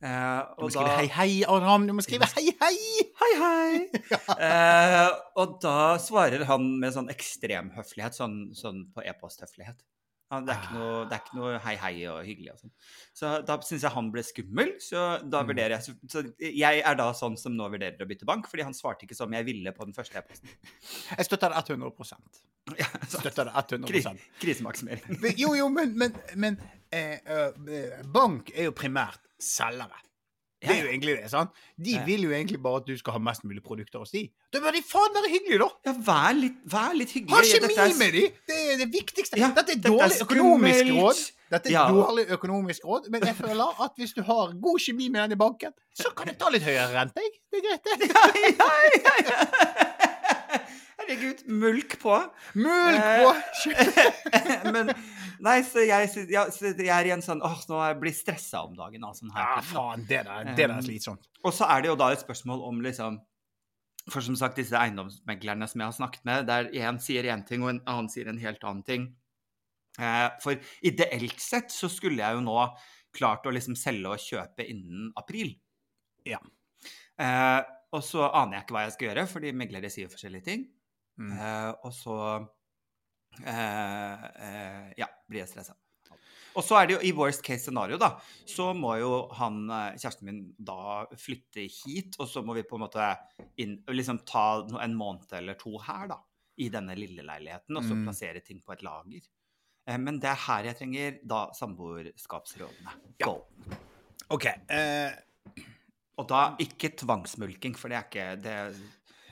Eh, 0.01 0.41
Du 0.57 0.63
må 0.63 0.69
skrive 0.69 0.85
da 0.91 0.97
hei, 0.99 1.07
hei, 1.07 1.43
Aram. 1.49 1.87
Du 1.89 1.93
må 1.93 2.01
skrive 2.05 2.27
hei, 2.35 2.53
hei! 2.61 2.98
Hei, 3.19 3.31
hei! 3.43 3.79
Eh, 4.39 5.09
og 5.41 5.57
da 5.63 5.97
svarer 5.99 6.45
han 6.47 6.65
med 6.79 6.93
sånn 6.95 7.09
ekstrem 7.11 7.71
høflighet, 7.75 8.15
sånn, 8.15 8.35
sånn 8.55 8.85
på 8.95 9.03
e-posthøflighet. 9.03 9.81
Det, 10.29 10.53
er 10.53 10.67
noe- 10.75 11.05
det 11.09 11.15
er 11.17 11.21
ikke 11.23 11.37
noe 11.39 11.55
hei, 11.63 11.73
hei 11.81 11.93
og 12.11 12.19
hyggelig 12.23 12.51
og 12.53 12.59
sånn. 12.61 12.71
Så 13.17 13.31
da 13.47 13.55
syns 13.65 13.81
jeg 13.87 13.91
han 13.95 14.11
ble 14.13 14.21
skummel, 14.23 14.75
så 14.85 15.01
da 15.25 15.41
Mm. 15.41 15.47
vurderer 15.49 15.73
jeg 15.79 15.95
så, 16.13 16.21
jeg 16.37 16.83
er 16.85 16.95
da 16.99 17.07
sånn 17.17 17.35
som 17.41 17.55
nå 17.57 17.65
vurderer 17.73 17.97
å 18.05 18.07
bytte 18.07 18.27
bank, 18.29 18.45
fordi 18.47 18.63
han 18.67 18.77
svarte 18.77 19.07
ikke 19.07 19.17
som 19.17 19.33
jeg 19.33 19.47
ville 19.49 19.73
på 19.73 19.87
den 19.89 19.95
første 19.97 20.21
e-posten. 20.21 20.49
Jeg 21.17 21.25
støtter 21.25 21.49
det 21.49 21.63
100 21.65 21.91
Ja, 22.83 22.85
Støtter 23.09 23.49
det 23.49 23.55
100 23.81 23.89
Kri, 23.89 24.03
krisemaksimering. 24.45 25.17
Jo, 25.41 25.55
jo, 25.57 25.67
men, 25.73 25.97
men, 25.97 26.13
men 26.37 26.59
eh, 26.93 27.17
eh, 27.25 28.03
bank 28.13 28.53
er 28.53 28.69
jo 28.69 28.75
primært 28.77 29.19
selgere. 29.41 29.97
Det 30.61 30.69
er 30.75 30.81
jo 30.83 30.89
egentlig 30.91 31.13
det. 31.21 31.29
sant? 31.31 31.49
De 31.81 31.91
Ja. 31.91 32.03
vil 32.05 32.21
jo 32.23 32.29
egentlig 32.31 32.61
bare 32.61 32.77
at 32.81 32.85
du 32.85 32.97
skal 32.97 33.13
ha 33.13 33.19
mest 33.19 33.43
mulig 33.45 33.63
produkter 33.63 33.99
hos 33.99 34.11
de. 34.11 34.29
Da 34.51 34.59
bør 34.59 34.71
de 34.75 34.81
faen 34.83 35.13
være 35.15 35.29
hyggelige, 35.31 35.59
da! 35.59 35.69
Ja, 35.85 35.93
vær 35.93 36.33
litt, 36.35 36.57
vær 36.67 36.93
litt 36.93 37.11
hyggelig. 37.15 37.31
Ha 37.31 37.41
kjemi 37.41 37.77
er- 37.77 37.97
med 37.97 38.11
de! 38.11 38.23
Det 38.47 38.57
er 38.73 38.77
det 38.83 38.89
viktigste. 38.93 39.37
Ja, 39.39 39.47
dette 39.55 39.71
er 39.71 39.75
dette 39.75 39.87
er 39.87 39.91
dårlig 39.95 40.21
økonomisk 40.25 40.91
råd. 40.99 41.31
Dette 41.49 41.67
er 41.67 41.71
Ja. 41.71 41.87
dårlig 41.89 42.25
økonomisk 42.29 42.81
råd, 42.85 43.09
men 43.09 43.21
jeg 43.23 43.35
føler 43.35 43.81
at 43.83 43.91
hvis 43.97 44.13
du 44.13 44.21
har 44.21 44.51
god 44.61 44.79
kjemi 44.79 45.09
med 45.09 45.21
den 45.21 45.31
i 45.31 45.35
banken, 45.35 45.71
så 45.95 46.13
kan 46.15 46.27
du 46.27 46.33
ta 46.33 46.49
litt 46.49 46.61
høyere 46.63 46.91
rente. 46.93 47.15
jeg. 47.15 47.31
Det 47.51 47.57
er 47.59 47.63
greit, 47.67 47.83
det. 47.83 48.09
Ja, 48.59 48.65
ja, 49.05 49.79
hei. 49.79 49.85
Herregud, 51.09 51.39
mulk 51.49 51.95
på. 52.01 52.15
Mulk 52.53 52.99
Eh, 53.01 53.23
på! 53.25 53.31
Men 54.75 54.91
nei, 55.41 55.55
så 55.65 55.81
jeg, 55.81 56.09
ja, 56.29 56.43
så 56.53 56.69
jeg 56.69 56.91
er 56.93 57.09
i 57.09 57.13
en 57.15 57.23
sånn 57.25 57.41
åh, 57.41 57.63
nå 57.65 57.79
blir 57.97 58.13
jeg 58.13 58.19
stressa 58.19 58.61
om 58.67 58.75
dagen. 58.77 59.07
av 59.07 59.15
sånn 59.17 59.33
her 59.33 59.41
Ja, 59.41 59.63
faen, 59.65 60.05
det 60.05 60.21
der, 60.27 60.51
det 60.51 60.55
der 60.59 60.75
er 60.75 60.77
Um, 60.77 60.85
slitsomt. 60.85 61.25
Og 61.41 61.55
så 61.57 61.65
er 61.65 61.81
det 61.81 61.89
jo 61.89 61.97
da 61.97 62.11
et 62.13 62.21
spørsmål 62.21 62.61
om 62.67 62.85
liksom 62.85 63.17
For 64.13 64.21
som 64.25 64.37
sagt, 64.37 64.61
disse 64.61 64.77
eiendomsmeglerne 64.77 65.65
som 65.69 65.81
jeg 65.81 65.89
har 65.89 65.97
snakket 65.97 66.29
med, 66.29 66.45
der 66.49 66.69
én 66.77 67.01
sier 67.01 67.25
én 67.29 67.43
ting, 67.45 67.65
og 67.65 67.73
en 67.73 67.83
annen 67.89 68.09
sier 68.09 68.29
en 68.29 68.41
helt 68.41 68.63
annen 68.63 68.85
ting. 68.85 69.11
Uh, 69.97 70.29
for 70.41 70.61
ideelt 70.85 71.41
sett 71.41 71.73
så 71.73 71.89
skulle 71.89 72.21
jeg 72.21 72.37
jo 72.37 72.45
nå 72.45 72.55
klart 73.17 73.45
å 73.49 73.53
liksom 73.53 73.77
selge 73.77 74.13
og 74.13 74.21
kjøpe 74.21 74.65
innen 74.65 75.09
april. 75.17 75.55
Ja. 76.25 76.39
Uh, 77.17 77.61
og 77.97 78.05
så 78.05 78.29
aner 78.29 78.59
jeg 78.59 78.67
ikke 78.67 78.77
hva 78.77 78.85
jeg 78.85 78.95
skal 78.95 79.09
gjøre, 79.09 79.29
fordi 79.29 79.57
meglere 79.57 79.89
sier 79.93 80.09
forskjellige 80.09 80.45
ting. 80.45 80.69
Mm. 81.19 81.33
Eh, 81.35 81.71
og 81.83 81.91
så 81.93 82.15
eh, 83.43 84.23
eh, 84.23 84.93
Ja, 84.97 85.07
blir 85.29 85.43
jeg 85.43 85.51
stressa. 85.51 85.75
Og 86.57 86.63
så 86.65 86.79
er 86.79 86.87
det 86.89 86.95
jo 86.95 87.01
i 87.05 87.11
worst 87.15 87.43
case 87.45 87.61
scenario, 87.67 87.97
da, 88.01 88.15
så 88.49 88.71
må 88.75 88.95
jo 88.99 89.11
han, 89.37 89.59
eh, 89.69 89.97
kjæresten 90.01 90.25
min 90.25 90.39
da 90.57 91.05
flytte 91.15 91.61
hit, 91.69 92.17
og 92.19 92.27
så 92.27 92.41
må 92.43 92.55
vi 92.57 92.63
på 92.67 92.75
en 92.79 92.81
måte 92.87 93.05
inn, 93.61 93.77
liksom 93.87 94.23
ta 94.27 94.65
en 94.81 94.95
måned 94.97 95.29
eller 95.37 95.53
to 95.61 95.77
her, 95.85 96.07
da, 96.09 96.17
i 96.59 96.67
denne 96.73 96.95
lille 96.97 97.23
leiligheten, 97.23 97.77
og 97.77 97.83
så 97.85 97.93
Mm. 97.95 98.03
plassere 98.07 98.41
ting 98.43 98.61
på 98.65 98.73
et 98.73 98.81
lager. 98.83 99.21
Eh, 99.87 99.97
Men 99.97 100.19
det 100.19 100.29
er 100.31 100.35
her 100.47 100.63
jeg 100.63 100.77
trenger 100.77 101.19
da 101.25 101.51
samboerskapsrådene. 101.53 102.91
Ja. 103.19 103.25
Go. 103.25 103.45
OK. 104.31 104.45
Eh, 104.69 105.11
Og 106.17 106.27
da 106.27 106.55
ikke 106.59 106.89
tvangsmulking, 106.97 107.77
for 107.77 107.87
det 107.87 107.95
er 107.95 108.03
ikke 108.09 108.41
det 108.43 108.75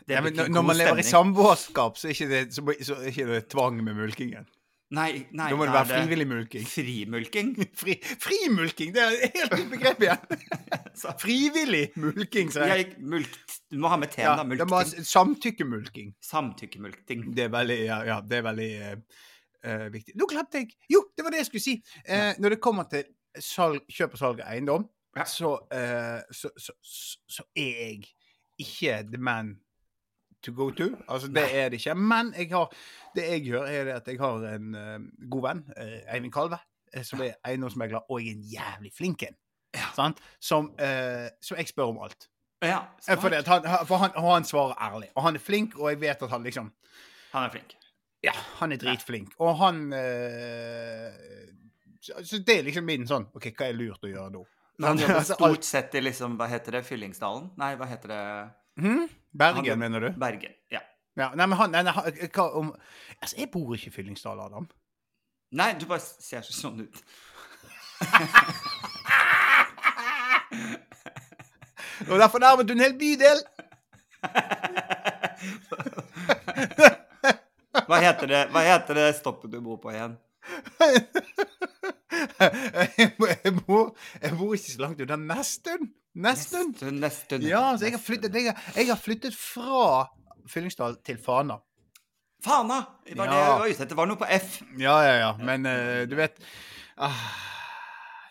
ja, 0.08 0.22
men 0.24 0.34
når- 0.38 0.50
når 0.56 0.62
man 0.64 0.78
lever 0.78 1.00
i 1.00 1.04
samboerskap, 1.08 1.98
så 1.98 2.14
så, 2.16 2.64
så 2.82 2.96
er 3.02 3.10
ikke 3.12 3.26
det 3.28 3.42
tvang 3.52 3.84
med 3.84 3.96
mulkingen. 3.96 4.46
Nei, 4.90 5.26
nei, 5.36 5.50
Da 5.52 5.56
må 5.60 5.66
det 5.68 5.74
være 5.76 5.88
det... 5.90 5.96
frivillig 6.00 6.28
mulking. 6.30 6.64
Frimulking. 6.66 7.50
Fri, 7.82 7.96
frimulking! 8.24 8.94
Det 8.96 9.02
er 9.04 9.18
et 9.26 9.34
helt 9.36 9.56
nytt 9.58 9.72
begrep 9.74 10.06
igjen. 10.06 10.46
Så, 11.02 11.12
Frivillig 11.20 11.82
mulking, 12.00 12.48
sier 12.56 12.72
jeg. 12.72 12.94
mulk, 13.04 13.36
du 13.70 13.76
må 13.84 13.92
ha 13.92 13.98
med 14.00 14.16
Ja, 14.16 14.32
T-en, 14.38 14.50
da. 14.50 14.56
det 14.64 14.70
må 14.72 14.80
ha 14.80 14.86
samtykkemulking. 14.88 16.14
Samtykkemulkting. 16.24 17.28
Det 17.36 17.44
er 17.50 17.52
veldig, 17.54 17.78
ja, 17.84 17.98
ja, 18.08 18.22
det 18.24 18.40
er 18.40 18.48
veldig 18.48 18.70
eh, 18.88 19.86
viktig. 19.92 20.16
Nå 20.16 20.30
glemte 20.32 20.64
jeg 20.64 20.72
Jo, 20.96 21.04
det 21.18 21.26
var 21.28 21.36
det 21.36 21.44
jeg 21.44 21.50
skulle 21.52 21.66
si. 21.68 21.76
Eh, 22.08 22.32
når 22.40 22.56
det 22.56 22.62
kommer 22.64 22.88
til 22.90 23.04
salg, 23.44 23.84
kjøp 23.92 24.16
og 24.16 24.24
salg 24.24 24.40
av 24.46 24.54
eiendom, 24.56 24.88
Ja. 25.18 25.24
så, 25.28 25.52
uh, 25.74 26.22
så, 26.32 26.50
så, 26.62 26.74
så, 26.86 27.18
så 27.28 27.44
er 27.58 27.76
jeg 27.84 28.08
ikke 28.62 29.04
the 29.12 29.20
man 29.20 29.58
to 30.44 30.54
go 30.56 30.70
to. 30.72 30.90
Altså, 31.08 31.28
det 31.28 31.46
er 31.56 31.70
det 31.70 31.80
ikke. 31.82 31.96
Men 31.96 32.34
jeg 32.38 32.50
har, 32.52 32.72
det 33.16 33.28
jeg 33.32 33.44
gjør, 33.50 33.66
er 33.66 33.92
at 33.96 34.08
jeg 34.08 34.20
har 34.20 34.48
en 34.54 34.76
uh, 34.76 35.30
god 35.32 35.48
venn, 35.48 35.64
uh, 35.78 36.16
Eivind 36.16 36.34
Kalve, 36.34 36.60
eh, 36.94 37.04
som 37.04 37.22
er 37.26 37.38
eiendomsmegler, 37.48 38.06
og 38.10 38.22
jeg 38.22 38.32
er 38.32 38.38
en 38.38 38.48
jævlig 38.54 38.92
flink 38.98 39.24
en. 39.24 39.38
Ja. 39.76 39.90
Sant? 39.96 40.22
Som, 40.40 40.72
uh, 40.82 41.28
som 41.42 41.58
jeg 41.58 41.68
spør 41.68 41.94
om 41.94 42.02
alt. 42.06 42.30
Ja. 42.62 42.80
For, 43.06 43.30
det, 43.30 43.48
han, 43.48 43.66
for 43.86 44.02
han, 44.02 44.16
han 44.16 44.46
svarer 44.46 44.78
ærlig. 44.82 45.10
Og 45.16 45.24
han 45.24 45.36
er 45.36 45.40
flink, 45.40 45.76
og 45.78 45.92
jeg 45.92 46.02
vet 46.02 46.24
at 46.24 46.30
han 46.30 46.44
liksom 46.44 46.72
Han 47.34 47.44
er 47.44 47.50
flink. 47.50 47.76
Ja, 48.24 48.34
han 48.60 48.72
er 48.72 48.80
dritflink. 48.82 49.36
Og 49.38 49.58
han 49.58 49.94
eh, 49.94 51.12
så, 52.02 52.14
så 52.24 52.38
det 52.38 52.60
er 52.60 52.64
liksom 52.68 52.88
min 52.88 53.06
sånn 53.08 53.28
OK, 53.36 53.52
hva 53.52 53.68
er 53.68 53.78
lurt 53.78 54.06
å 54.06 54.10
gjøre 54.10 54.32
nå? 54.34 54.44
Men 54.80 54.90
han 54.90 55.02
jobber 55.04 55.28
stort 55.28 55.68
sett 55.68 55.96
i 55.98 56.02
liksom, 56.02 56.38
hva 56.40 56.48
heter 56.50 56.80
det, 56.80 56.84
Fyllingsdalen? 56.88 57.52
Nei, 57.60 57.74
hva 57.80 57.90
heter 57.90 58.14
det? 58.14 58.24
Hm? 58.78 59.08
Bergen, 59.38 59.66
Han- 59.70 59.80
mener 59.80 60.00
du? 60.00 60.10
Bergen. 60.20 60.54
Ja. 60.72 60.80
Ja, 61.18 61.32
nei, 61.36 61.46
men 61.50 61.58
han 61.58 61.72
nei, 61.72 61.84
han- 61.92 62.12
hva 62.34 62.44
om 62.56 62.76
Altså, 63.22 63.38
jeg 63.40 63.50
bor 63.52 63.74
ikke 63.74 63.88
i 63.88 63.96
Fyllingsdal, 63.96 64.40
Adam. 64.40 64.68
Nei, 65.52 65.74
du 65.80 65.86
bare 65.90 66.00
ser 66.04 66.42
sånn 66.42 66.82
ut. 66.84 67.04
Og 72.12 72.20
derfor 72.20 72.40
nærmet 72.40 72.68
du 72.68 72.74
en 72.76 72.80
hel 72.84 72.94
bydel! 73.00 73.40
Hva 77.88 78.00
heter 78.04 78.30
det, 78.30 78.42
hva 78.54 78.64
heter 78.66 78.98
det 79.00 79.08
stoppet 79.18 79.52
du 79.54 79.60
bor 79.64 79.78
på 79.82 79.92
igjen? 79.94 80.18
jeg, 82.98 83.10
bor, 83.18 83.28
jeg, 83.34 83.54
bor, 83.68 83.84
jeg 84.22 84.38
bor 84.40 84.54
ikke 84.56 84.72
så 84.74 84.82
langt 84.84 85.02
unna 85.04 85.18
Nesttun. 85.22 85.87
Nesttun. 86.18 86.72
nesten, 86.74 87.00
nesten 87.02 87.44
Ja, 87.46 87.78
så 87.78 87.86
jeg 87.86 87.94
har 87.94 88.02
flyttet, 88.02 88.34
jeg 88.34 88.56
jeg 88.76 88.88
har 88.90 88.98
flyttet 88.98 89.36
fra 89.38 90.08
Fyllingsdal 90.50 90.98
til 91.06 91.20
Fana. 91.22 91.60
Fana! 92.44 92.80
Det 93.06 93.18
var 93.18 93.28
det 93.28 93.36
Ja. 93.36 93.44
jeg 93.44 93.60
var 93.60 93.68
ute 93.68 93.74
etter. 93.76 93.86
Det 93.92 93.98
var 93.98 94.08
noe 94.08 94.18
på 94.18 94.26
F. 94.30 94.62
Ja, 94.80 94.98
ja, 95.04 95.14
ja. 95.20 95.32
Men 95.38 95.66
uh, 95.66 96.06
du 96.10 96.16
vet 96.16 96.40
uh, 96.98 97.22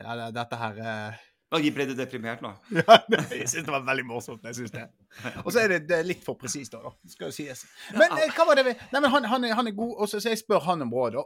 Ja, 0.00 0.16
det, 0.16 0.34
dette 0.34 0.58
her 0.60 0.80
uh, 0.82 1.14
Og 1.54 1.66
ble 1.74 1.86
du 1.86 1.94
deprimert 1.94 2.42
nå? 2.42 2.52
Ja, 2.80 2.98
jeg 3.10 3.48
syns 3.48 3.66
det 3.66 3.72
var 3.74 3.84
veldig 3.86 4.06
morsomt. 4.06 4.44
Jeg 4.44 4.54
synes 4.54 4.74
det. 4.74 4.86
Og 5.44 5.52
så 5.52 5.62
er 5.62 5.68
det, 5.74 5.80
det 5.88 5.98
er 6.00 6.08
litt 6.08 6.24
for 6.26 6.38
presist, 6.38 6.74
da. 6.74 6.90
Skal 7.06 7.30
jo 7.30 7.34
sies. 7.34 7.66
Men 7.94 8.10
eh, 8.18 8.32
hva 8.34 8.46
var 8.48 8.58
det 8.58 8.66
vi 8.66 8.74
Nei, 8.92 9.00
men 9.00 9.10
han, 9.10 9.28
han, 9.30 9.44
er, 9.46 9.54
han 9.58 9.70
er 9.70 9.76
god, 9.76 9.94
og 9.94 10.10
så, 10.10 10.20
så 10.22 10.32
jeg 10.32 10.42
spør 10.42 10.64
han 10.66 10.82
om 10.82 10.94
råd. 10.94 11.20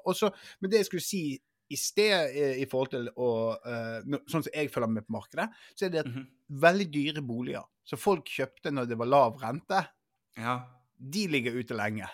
men 0.60 0.70
det 0.70 0.82
jeg 0.82 0.90
skulle 0.90 1.04
si 1.04 1.24
i 1.70 1.76
sted 1.78 2.36
eh, 2.36 2.56
i 2.62 2.66
forhold 2.70 2.90
til 2.90 3.08
å 3.16 3.28
eh, 3.64 4.00
Sånn 4.26 4.42
som 4.42 4.52
jeg 4.54 4.70
følger 4.72 4.88
med 4.90 5.04
på 5.06 5.12
markedet, 5.16 5.48
så 5.74 5.84
er 5.86 5.90
det 5.94 6.04
mm 6.06 6.12
-hmm. 6.14 6.26
veldig 6.66 6.88
dyre 6.92 7.22
boliger 7.22 7.64
som 7.84 7.98
folk 7.98 8.26
kjøpte 8.28 8.70
når 8.70 8.84
det 8.88 8.98
var 8.98 9.06
lav 9.06 9.36
rente, 9.42 9.86
Ja. 10.36 10.60
de 10.98 11.26
ligger 11.28 11.52
ute 11.58 11.74
lenge. 11.74 12.08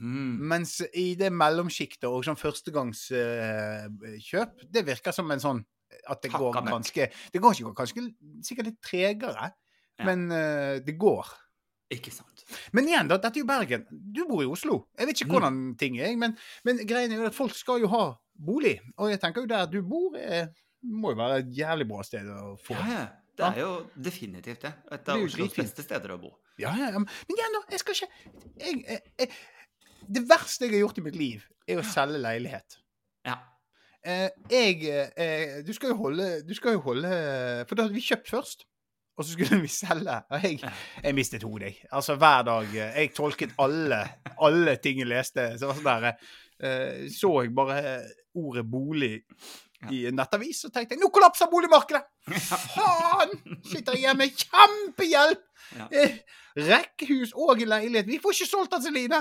Mm. 0.00 0.38
Mens 0.48 0.80
i 0.94 1.14
det 1.14 1.30
mellomsjiktet 1.32 2.04
og 2.04 2.24
sånn 2.24 2.36
førstegangskjøp, 2.38 4.50
det 4.70 4.86
virker 4.86 5.12
som 5.12 5.30
en 5.30 5.40
sånn 5.40 5.64
at 6.08 6.22
det 6.22 6.30
går 6.30 6.52
ganske 6.66 7.10
Det 7.32 7.40
går 7.40 7.52
ikke 7.54 7.74
kanskje 7.74 8.14
sikkert 8.44 8.66
litt 8.66 8.80
tregere, 8.82 9.52
Ja. 9.98 10.04
men 10.04 10.30
eh, 10.30 10.78
det 10.78 10.96
går. 10.98 11.26
Ikke 11.90 12.10
sant. 12.12 12.44
Men 12.72 12.86
igjen, 12.86 13.08
da, 13.08 13.16
dette 13.16 13.36
er 13.38 13.40
jo 13.40 13.46
Bergen. 13.46 13.86
Du 13.90 14.24
bor 14.28 14.42
i 14.42 14.46
Oslo. 14.46 14.86
Jeg 14.96 15.06
vet 15.06 15.16
ikke 15.16 15.26
Mm. 15.28 15.32
hvordan 15.32 15.76
ting 15.78 15.96
er, 15.98 16.16
men, 16.16 16.36
men 16.64 16.76
greien 16.86 17.10
er 17.12 17.16
jo 17.16 17.24
at 17.26 17.34
folk 17.34 17.54
skal 17.54 17.80
jo 17.80 17.86
ha 17.88 18.18
bolig. 18.38 18.76
Og 18.96 19.10
jeg 19.12 19.20
tenker 19.22 19.44
jo 19.44 19.50
der 19.50 19.66
du 19.70 19.80
bor, 19.86 20.16
er, 20.18 20.48
må 20.86 21.12
jo 21.14 21.18
være 21.18 21.40
et 21.42 21.52
jævlig 21.58 21.86
bra 21.90 22.04
sted 22.06 22.28
å 22.30 22.54
få. 22.62 22.76
Ja, 22.78 22.88
ja. 22.94 23.06
Det 23.38 23.46
er 23.54 23.60
jo 23.62 23.74
definitivt 24.02 24.64
det. 24.66 24.72
Et 24.96 25.08
av 25.12 25.20
Oslos 25.22 25.52
beste 25.54 25.82
steder 25.84 26.10
å 26.10 26.18
bo. 26.18 26.32
Ja, 26.58 26.72
ja, 26.74 26.88
ja. 26.90 26.98
Men 26.98 27.36
igjen, 27.36 27.52
da. 27.54 27.60
Jeg 27.70 27.82
skal 27.84 27.94
ikke 27.94 28.08
jeg, 28.64 28.80
jeg, 28.88 29.02
jeg, 29.22 29.28
Det 30.18 30.22
verste 30.26 30.66
jeg 30.66 30.72
har 30.74 30.82
gjort 30.88 30.98
i 30.98 31.04
mitt 31.06 31.18
liv, 31.20 31.44
er 31.70 31.78
å 31.78 31.84
selge 31.86 32.18
leilighet. 32.18 32.80
Ja. 33.28 33.36
Eh, 34.02 34.26
jeg 34.50 34.82
eh, 34.90 35.60
Du 35.66 35.70
skal 35.74 35.90
jo 35.90 35.96
holde 35.98 36.26
Du 36.46 36.52
skal 36.54 36.76
jo 36.76 36.82
holde 36.84 37.08
For 37.66 37.74
da 37.74 37.82
hadde 37.84 37.96
vi 37.96 38.02
kjøpt 38.06 38.30
først. 38.30 38.62
og 39.18 39.26
så 39.26 39.32
skulle 39.34 39.58
vi 39.66 39.70
selge. 39.70 40.18
Og 40.30 40.44
jeg, 40.46 40.58
jeg 41.02 41.14
mistet 41.18 41.42
hodet, 41.46 41.72
jeg. 41.72 41.88
Altså 41.94 42.14
hver 42.18 42.42
dag. 42.46 42.74
eh, 42.74 42.98
Jeg 43.04 43.14
tolket 43.14 43.54
alle, 43.62 44.02
alle 44.38 44.76
ting 44.82 44.98
jeg 45.02 45.10
leste. 45.14 45.46
Så, 45.58 45.70
var 45.70 45.78
sånn 45.78 45.88
der, 45.90 46.30
eh, 46.62 47.06
så 47.10 47.32
jeg 47.44 47.54
bare 47.54 47.82
ordet 48.38 48.64
bolig 48.70 49.12
i 49.94 50.00
en 50.10 50.16
nettavis, 50.18 50.64
så 50.64 50.70
tenkte 50.74 50.96
jeg 50.96 51.02
nå 51.02 51.08
kollapser 51.14 51.46
boligmarkedet! 51.52 52.00
Faen! 52.74 53.34
Sitter 53.68 53.98
hjemme 54.00 54.24
med 54.24 54.40
kjempehjelp! 54.40 55.44
Ja. 55.78 55.86
Eh, 55.92 56.16
Rekkehus 56.58 57.30
og 57.38 57.60
leilighet. 57.62 58.08
Vi 58.08 58.18
får 58.22 58.34
ikke 58.34 58.48
solgt 58.50 58.72
den, 58.74 58.82
Celine! 58.88 59.20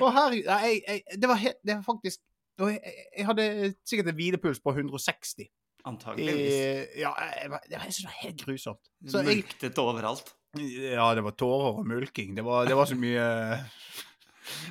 Og 0.00 0.08
her, 0.16 0.34
jeg, 0.40 0.80
jeg, 0.88 1.20
det 1.22 1.28
var 1.30 1.38
helt, 1.38 1.60
det 1.62 1.76
var 1.76 1.84
faktisk 1.86 2.18
jeg, 2.58 2.80
jeg- 3.14 3.26
hadde 3.28 3.44
sikkert 3.86 4.08
en 4.10 4.16
hvilepuls 4.18 4.58
på 4.64 4.72
160. 4.74 5.46
Antageligvis. 5.86 6.54
Eh, 6.56 6.98
ja, 7.04 7.12
jeg, 7.20 7.44
det 7.44 7.50
var, 7.52 7.60
det 7.70 7.78
var 7.78 8.16
helt 8.24 8.42
grusomt. 8.42 8.82
Så 9.06 9.22
Mulktet 9.22 9.78
overalt. 9.78 10.32
ja, 10.58 11.06
det 11.14 11.22
var 11.28 11.36
tårer 11.38 11.78
og 11.78 11.86
mulking. 11.86 12.34
Det 12.34 12.42
var, 12.46 12.64
det 12.66 12.74
var 12.78 12.88
så 12.90 12.96
mye 12.98 13.26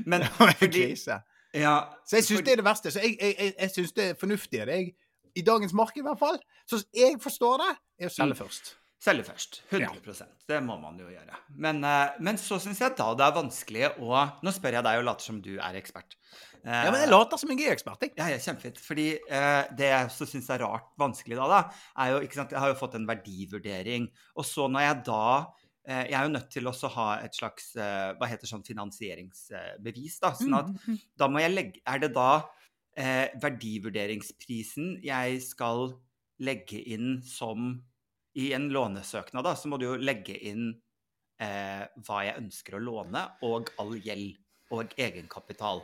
Men 0.09 0.25
fordi. 0.59 0.89
Ja, 1.55 1.75
Så 2.05 2.19
jeg 2.19 2.27
syns 2.27 2.43
det 2.45 2.53
er 2.55 2.61
det 2.61 2.67
verste. 2.67 2.91
Så 2.91 3.01
jeg, 3.03 3.15
jeg, 3.21 3.35
jeg, 3.39 3.53
jeg 3.59 3.71
syns 3.75 3.93
det 3.95 4.09
er 4.11 4.17
fornuftig. 4.19 4.63
Det 4.67 4.79
jeg, 4.79 4.89
I 5.35 5.43
dagens 5.45 5.73
marked, 5.75 5.99
i 6.01 6.05
hvert 6.05 6.19
fall, 6.19 6.39
så 6.69 6.81
jeg 6.95 7.17
forstår 7.23 7.63
det, 7.63 7.71
er 8.01 8.11
å 8.11 8.15
selge 8.15 8.35
Mm. 8.35 8.41
først. 8.45 8.73
Selge 9.05 9.23
først. 9.27 9.61
100 9.69 10.19
ja. 10.23 10.25
Det 10.49 10.57
må 10.65 10.79
man 10.81 10.95
jo 10.97 11.05
gjøre. 11.11 11.35
Men, 11.61 11.83
eh, 11.83 12.15
men 12.25 12.37
så 12.41 12.57
syns 12.63 12.79
jeg 12.81 12.95
da 12.97 13.11
det 13.13 13.25
er 13.27 13.35
vanskelig 13.35 13.89
å 14.01 14.21
Nå 14.41 14.53
spør 14.55 14.79
jeg 14.79 14.83
deg 14.87 14.99
og 15.01 15.05
later 15.05 15.27
som 15.27 15.41
du 15.41 15.51
er 15.59 15.77
ekspert. 15.77 16.15
Eh, 16.65 16.85
Ja, 16.85 16.89
men 16.91 17.01
jeg 17.03 17.11
later 17.11 17.37
som 17.37 17.51
jeg 17.51 17.67
er 17.67 17.75
ekspert, 17.75 18.01
jeg. 18.01 18.13
Ja, 18.17 18.29
ja, 18.33 18.37
kjempefint. 18.41 18.79
Fordi 18.81 19.07
eh, 19.29 19.63
det 19.77 19.91
jeg 19.91 20.07
også 20.09 20.25
syns 20.31 20.49
er 20.49 20.63
rart 20.65 20.87
vanskelig 20.97 21.37
da, 21.37 21.45
da, 21.51 21.59
er 22.01 22.15
jo 22.15 22.23
ikke 22.25 22.39
sant, 22.39 22.51
Jeg 22.51 22.59
har 22.59 22.73
jo 22.73 22.79
fått 22.79 22.95
en 22.95 23.05
verdivurdering. 23.07 24.09
Og 24.35 24.45
så 24.45 24.65
når 24.71 24.87
jeg 24.87 25.03
da 25.05 25.25
Jeg 25.85 26.15
er 26.17 26.25
jo 26.25 26.33
nødt 26.33 26.47
til 26.49 26.65
å 26.69 26.73
ha 26.95 27.07
et 27.21 27.35
slags 27.37 27.75
eh, 27.77 28.11
hva 28.17 28.29
heter 28.29 28.49
sånn 28.49 28.65
finansieringsbevis, 28.65 30.19
da. 30.23 30.31
Sånn 30.37 30.55
at 30.57 30.71
Mm, 30.71 30.79
mm. 30.87 31.01
da 31.21 31.27
må 31.29 31.43
jeg 31.43 31.53
legge 31.53 31.81
Er 31.85 32.01
det 32.01 32.09
da 32.15 32.29
eh, 32.97 33.27
verdivurderingsprisen 33.41 34.95
jeg 35.05 35.41
skal 35.45 35.93
legge 36.41 36.81
inn 36.91 37.21
som 37.23 37.75
I 38.35 38.49
en 38.57 38.67
lånesøknad, 38.73 39.45
da, 39.45 39.53
så 39.55 39.69
må 39.71 39.77
du 39.79 39.85
jo 39.85 39.99
legge 40.01 40.35
inn 40.35 40.73
eh, 41.39 41.83
hva 42.03 42.23
jeg 42.25 42.39
ønsker 42.41 42.75
å 42.75 42.81
låne, 42.83 43.21
og 43.47 43.71
all 43.79 43.93
gjeld. 44.03 44.41
Og 44.75 44.95
egenkapital. 44.97 45.83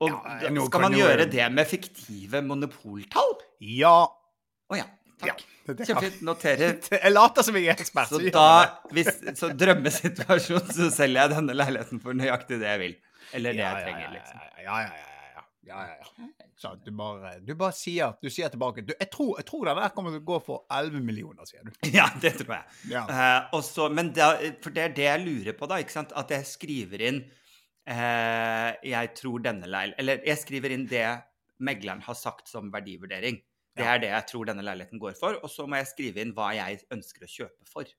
Og 0.00 0.08
Ja, 0.08 0.48
skal 0.64 0.82
man 0.86 0.96
gjøre 0.96 1.26
det 1.28 1.44
med 1.52 1.68
fiktive 1.68 2.40
monopoltall? 2.42 3.36
Ja. 3.60 4.08
Å 4.08 4.72
oh, 4.72 4.78
ja. 4.78 4.86
Takk. 5.20 5.44
Ja, 5.68 5.74
Kjempefint. 5.76 6.22
Noterer. 6.26 6.78
Jeg 7.04 7.12
later 7.12 7.46
som 7.46 7.58
jeg 7.58 7.68
er 7.70 7.78
ekspert. 7.78 8.10
Så 8.10 8.20
da, 8.34 8.48
hvis, 8.96 9.10
så 9.38 9.52
drømmesituasjon, 9.54 10.66
så 10.72 10.90
selger 10.94 11.26
jeg 11.26 11.32
denne 11.36 11.54
leiligheten 11.54 12.02
for 12.02 12.16
nøyaktig 12.16 12.58
det 12.62 12.68
jeg 12.72 12.80
vil. 12.80 12.98
Eller 13.36 13.54
det 13.54 13.62
Ja, 13.62 13.70
jeg 13.70 13.78
ja, 13.78 13.86
trenger, 13.86 14.12
liksom. 14.16 14.40
Ja, 14.40 14.62
ja, 14.64 14.78
ja. 14.80 15.10
ja, 15.20 15.36
ja, 15.36 15.44
ja, 15.70 15.84
ja, 15.84 16.26
ja. 16.26 16.30
Så 16.60 16.74
du 16.84 16.90
bare, 16.92 17.34
du 17.40 17.54
bare 17.56 17.72
sier, 17.72 18.16
du 18.20 18.28
sier 18.28 18.50
tilbake 18.52 18.82
du, 18.84 18.90
jeg, 18.92 19.08
tror, 19.12 19.30
jeg 19.40 19.46
tror 19.48 19.68
det 19.68 19.74
der 19.78 19.92
kommer 19.94 20.12
til 20.12 20.20
å 20.20 20.26
gå 20.28 20.38
for 20.44 20.64
11 20.76 21.04
millioner, 21.06 21.48
sier 21.48 21.64
du. 21.64 21.70
Ja, 21.98 22.08
det 22.20 22.34
tror 22.40 22.56
jeg. 22.58 22.80
Ja. 22.92 23.04
Uh, 23.08 23.56
også, 23.60 23.88
men 23.92 24.10
da, 24.16 24.34
for 24.64 24.74
det 24.76 24.88
er 24.88 24.96
det 24.96 25.06
jeg 25.06 25.24
lurer 25.24 25.56
på, 25.56 25.70
da. 25.70 25.78
ikke 25.80 25.94
sant? 25.94 26.12
At 26.18 26.34
jeg 26.34 26.48
skriver 26.48 27.06
inn 27.08 27.22
uh, 27.24 28.70
Jeg 28.84 29.14
tror 29.16 29.44
denne 29.46 29.70
leil... 29.70 29.94
Eller 30.00 30.24
jeg 30.26 30.42
skriver 30.42 30.74
inn 30.76 30.88
det 30.90 31.06
megleren 31.60 32.02
har 32.04 32.16
sagt 32.16 32.48
som 32.48 32.68
verdivurdering. 32.72 33.40
Det 33.80 33.88
er 33.88 34.02
det 34.02 34.12
jeg 34.12 34.26
tror 34.30 34.48
denne 34.50 34.64
leiligheten 34.66 35.00
går 35.02 35.16
for. 35.18 35.38
Og 35.40 35.50
så 35.52 35.66
må 35.66 35.80
jeg 35.80 35.90
skrive 35.90 36.22
inn 36.24 36.34
hva 36.36 36.52
jeg 36.56 36.82
ønsker 36.94 37.26
å 37.26 37.30
kjøpe 37.30 37.68
for. 37.68 37.90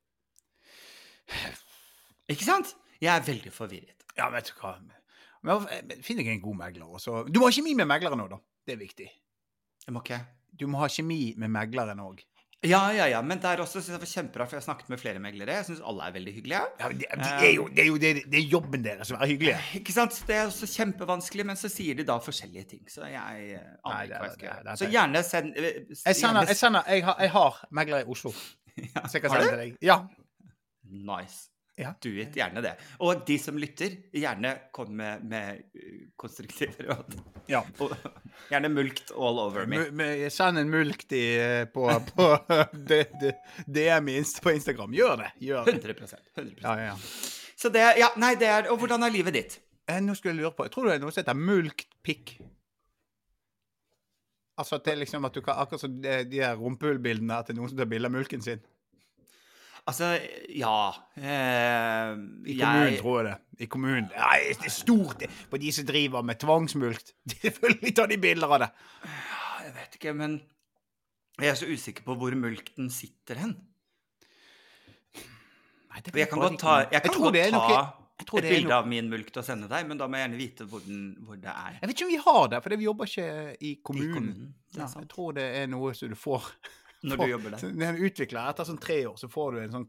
Ikke 2.32 2.48
sant? 2.48 2.76
Jeg 3.02 3.12
er 3.16 3.26
veldig 3.26 3.54
forvirret. 3.54 4.06
Ja, 4.18 4.30
vet 4.34 4.52
du 4.52 4.58
hva. 4.62 4.76
Men 5.42 5.66
jeg 5.72 6.04
finner 6.06 6.28
jeg 6.28 6.38
en 6.38 6.44
god 6.44 6.60
megler. 6.60 6.90
Også. 7.00 7.24
Du 7.32 7.42
må 7.42 7.50
ha 7.50 7.56
kjemi 7.56 7.74
med 7.78 7.90
megleren 7.90 8.22
nå, 8.22 8.28
da. 8.32 8.38
Det 8.68 8.76
er 8.76 8.82
viktig. 8.82 9.10
Jeg 9.88 9.96
må 9.96 10.04
ikke 10.06 10.22
Du 10.60 10.68
må 10.70 10.82
ha 10.82 10.90
kjemi 10.92 11.34
med 11.40 11.50
megleren 11.50 12.02
òg. 12.04 12.20
Ja, 12.64 12.92
ja, 12.94 13.08
ja. 13.10 13.22
Men 13.26 13.40
der 13.42 13.58
også 13.64 13.80
synes 13.82 13.88
jeg 13.90 13.96
det 13.98 14.04
var 14.04 14.10
kjempebra, 14.12 14.46
for 14.46 14.54
jeg 14.56 14.62
har 14.62 14.66
snakket 14.68 14.90
med 14.94 15.00
flere 15.02 15.20
meglere. 15.20 15.56
Jeg 15.58 15.66
syns 15.66 15.80
alle 15.82 16.04
er 16.06 16.12
veldig 16.14 16.34
hyggelige. 16.36 16.60
Ja, 16.80 16.88
men 16.92 17.00
det, 17.00 17.08
det 17.18 17.48
er 17.48 17.54
jo, 17.56 17.64
det 17.68 17.80
er 17.82 17.88
jo 17.90 17.96
det, 18.04 18.12
det 18.32 18.38
er 18.38 18.46
jobben 18.52 18.84
deres 18.86 19.10
å 19.12 19.18
være 19.18 19.30
hyggelige. 19.32 19.58
Ikke 19.80 19.96
sant? 19.96 20.20
Det 20.28 20.36
er 20.38 20.46
også 20.52 20.70
kjempevanskelig, 20.70 21.46
men 21.50 21.58
så 21.58 21.72
sier 21.74 21.98
de 21.98 22.06
da 22.06 22.20
forskjellige 22.22 22.66
ting. 22.76 22.84
Så 22.94 23.08
jeg 23.10 23.48
eh, 23.58 23.66
aner 23.86 24.04
ikke 24.06 24.14
er- 24.14 24.22
hva 24.22 24.30
jeg 24.30 24.36
skal 24.38 24.48
er- 24.48 24.54
gjøre. 24.54 24.72
er 24.76 24.82
Så 24.84 24.92
gjerne 24.94 25.24
send 25.26 25.58
eh, 25.58 25.72
Jeg 26.06 26.16
sender, 26.22 26.46
jeg, 26.54 26.58
sender, 26.62 26.84
jeg, 26.94 27.04
har, 27.10 27.16
jeg 27.26 27.32
har 27.38 27.62
megler 27.72 28.06
i 28.06 28.10
Oslo, 28.14 28.34
Ja. 28.78 29.08
så 29.08 29.18
jeg 29.18 29.22
kan 29.26 29.32
sende 29.38 29.50
til 29.50 29.58
deg. 29.66 29.78
Ja. 29.82 29.98
Nice. 30.92 31.48
Ja. 31.82 31.92
Do 32.04 32.12
it. 32.22 32.36
Gjerne 32.38 32.62
det. 32.64 32.74
Og 33.02 33.24
de 33.28 33.38
som 33.42 33.58
lytter, 33.60 33.96
gjerne 34.14 34.52
kom 34.76 34.92
med, 34.96 35.24
med 35.28 35.64
uh, 35.76 36.04
konstruktive 36.22 36.86
råd. 36.88 37.16
ja. 37.52 37.64
Og 37.82 37.96
gjerne 38.52 38.70
mulkt 38.74 39.12
all 39.18 39.42
over 39.42 39.66
me. 39.68 39.82
Send 40.34 40.62
en 40.62 40.70
mulkt 40.72 41.12
i, 41.18 41.24
eh, 41.42 41.66
på, 41.74 41.88
på 42.14 42.30
det- 42.92 43.36
på 44.44 44.52
Instagram. 44.56 44.94
Gjør 44.94 45.18
det. 45.26 45.32
Gjør 45.48 45.66
det. 45.66 45.78
100% 45.84 46.16
100 46.38 46.62
Ja, 46.62 46.78
ja, 46.78 46.86
ja. 46.94 46.96
Så 47.62 47.70
det 47.70 47.84
Ja, 48.00 48.08
nei, 48.18 48.34
det 48.36 48.48
er 48.50 48.72
Og 48.72 48.80
hvordan 48.82 49.04
er 49.06 49.12
livet 49.14 49.34
ditt? 49.34 49.60
Eh, 49.90 50.00
Nå 50.02 50.16
skulle 50.18 50.34
jeg 50.34 50.42
lure 50.44 50.54
på 50.58 50.66
Jeg 50.66 50.72
tror 50.74 50.88
det 50.88 50.96
er 50.96 51.04
noe 51.04 51.12
som 51.14 51.22
heter 51.22 51.38
mulkt 51.38 51.88
pikk. 52.06 52.38
Altså 54.62 54.78
at 54.78 54.86
det 54.86 54.94
er 54.94 55.00
liksom 55.02 55.26
at 55.26 55.34
du 55.38 55.42
kan 55.46 55.58
Akkurat 55.62 55.82
som 55.84 55.94
de, 56.02 56.16
de 56.30 56.42
rumpehullbildene 56.58 57.38
at 57.38 57.48
det 57.50 57.56
er 57.56 57.60
noen 57.62 57.72
som 57.72 57.80
tar 57.80 57.90
bilde 57.92 58.10
av 58.10 58.16
mulken 58.16 58.42
sin. 58.46 58.62
Altså, 59.90 60.12
ja 60.54 60.74
eh, 61.18 62.12
I 62.46 62.56
kommunen, 62.60 62.92
jeg, 62.94 63.00
tror 63.02 63.16
jeg 63.18 63.26
det. 63.32 63.64
I 63.66 63.68
kommunen. 63.72 64.10
Nei, 64.14 64.38
det 64.60 64.68
er 64.70 64.74
stort 64.76 65.24
på 65.50 65.60
de 65.62 65.72
som 65.74 65.88
driver 65.90 66.22
med 66.26 66.40
tvangsmulkt. 66.42 67.14
Selvfølgelig 67.42 67.96
tar 67.98 68.12
de 68.12 68.20
bilder 68.22 68.54
av 68.56 68.62
det. 68.66 68.70
Jeg 69.66 69.74
vet 69.80 69.98
ikke, 70.00 70.14
men 70.18 70.38
jeg 71.42 71.50
er 71.54 71.58
så 71.58 71.70
usikker 71.72 72.06
på 72.06 72.16
hvor 72.22 72.36
mulkten 72.38 72.92
sitter 72.94 73.42
hen. 73.42 73.56
Nei, 75.92 76.04
det 76.06 76.14
jeg 76.22 76.30
kan 76.32 76.40
godt 76.46 76.60
ta, 76.62 76.78
jeg 76.88 77.02
kan 77.04 77.12
jeg 77.12 77.24
godt 77.26 77.42
ta 77.52 77.58
noe- 77.58 77.98
et 78.22 78.30
bilde 78.46 78.68
noe- 78.70 78.78
av 78.78 78.86
min 78.88 79.08
mulkt 79.10 79.38
og 79.42 79.44
sende 79.44 79.68
deg, 79.68 79.88
men 79.90 79.98
da 79.98 80.06
må 80.08 80.16
jeg 80.20 80.28
gjerne 80.28 80.38
vite 80.40 80.66
hvor, 80.70 80.84
den, 80.86 81.00
hvor 81.26 81.40
det 81.42 81.50
er. 81.52 81.80
Jeg 81.82 81.90
vet 81.90 81.96
ikke 81.98 82.06
om 82.06 82.12
vi 82.14 82.20
har 82.22 82.44
det, 82.54 82.60
for 82.64 82.78
vi 82.78 82.86
jobber 82.86 83.10
ikke 83.10 83.26
i 83.58 83.72
I 83.72 83.76
kommunen. 83.84 84.14
kommunen. 84.14 84.54
Ja, 84.78 84.86
jeg 85.02 85.10
tror 85.12 85.34
det 85.36 85.48
er 85.58 85.66
noe 85.74 85.92
som 85.98 86.14
du 86.14 86.16
får 86.16 86.46
Når 87.02 87.18
du 87.18 87.26
jobber 87.32 87.56
der. 87.56 87.72
Den 87.74 87.82
er 87.88 87.98
utvikler. 88.06 88.52
Etter 88.52 88.68
sånn 88.68 88.78
tre 88.82 89.00
år 89.10 89.18
så 89.18 89.30
får 89.32 89.56
du 89.56 89.60
en 89.64 89.74
sånn 89.74 89.88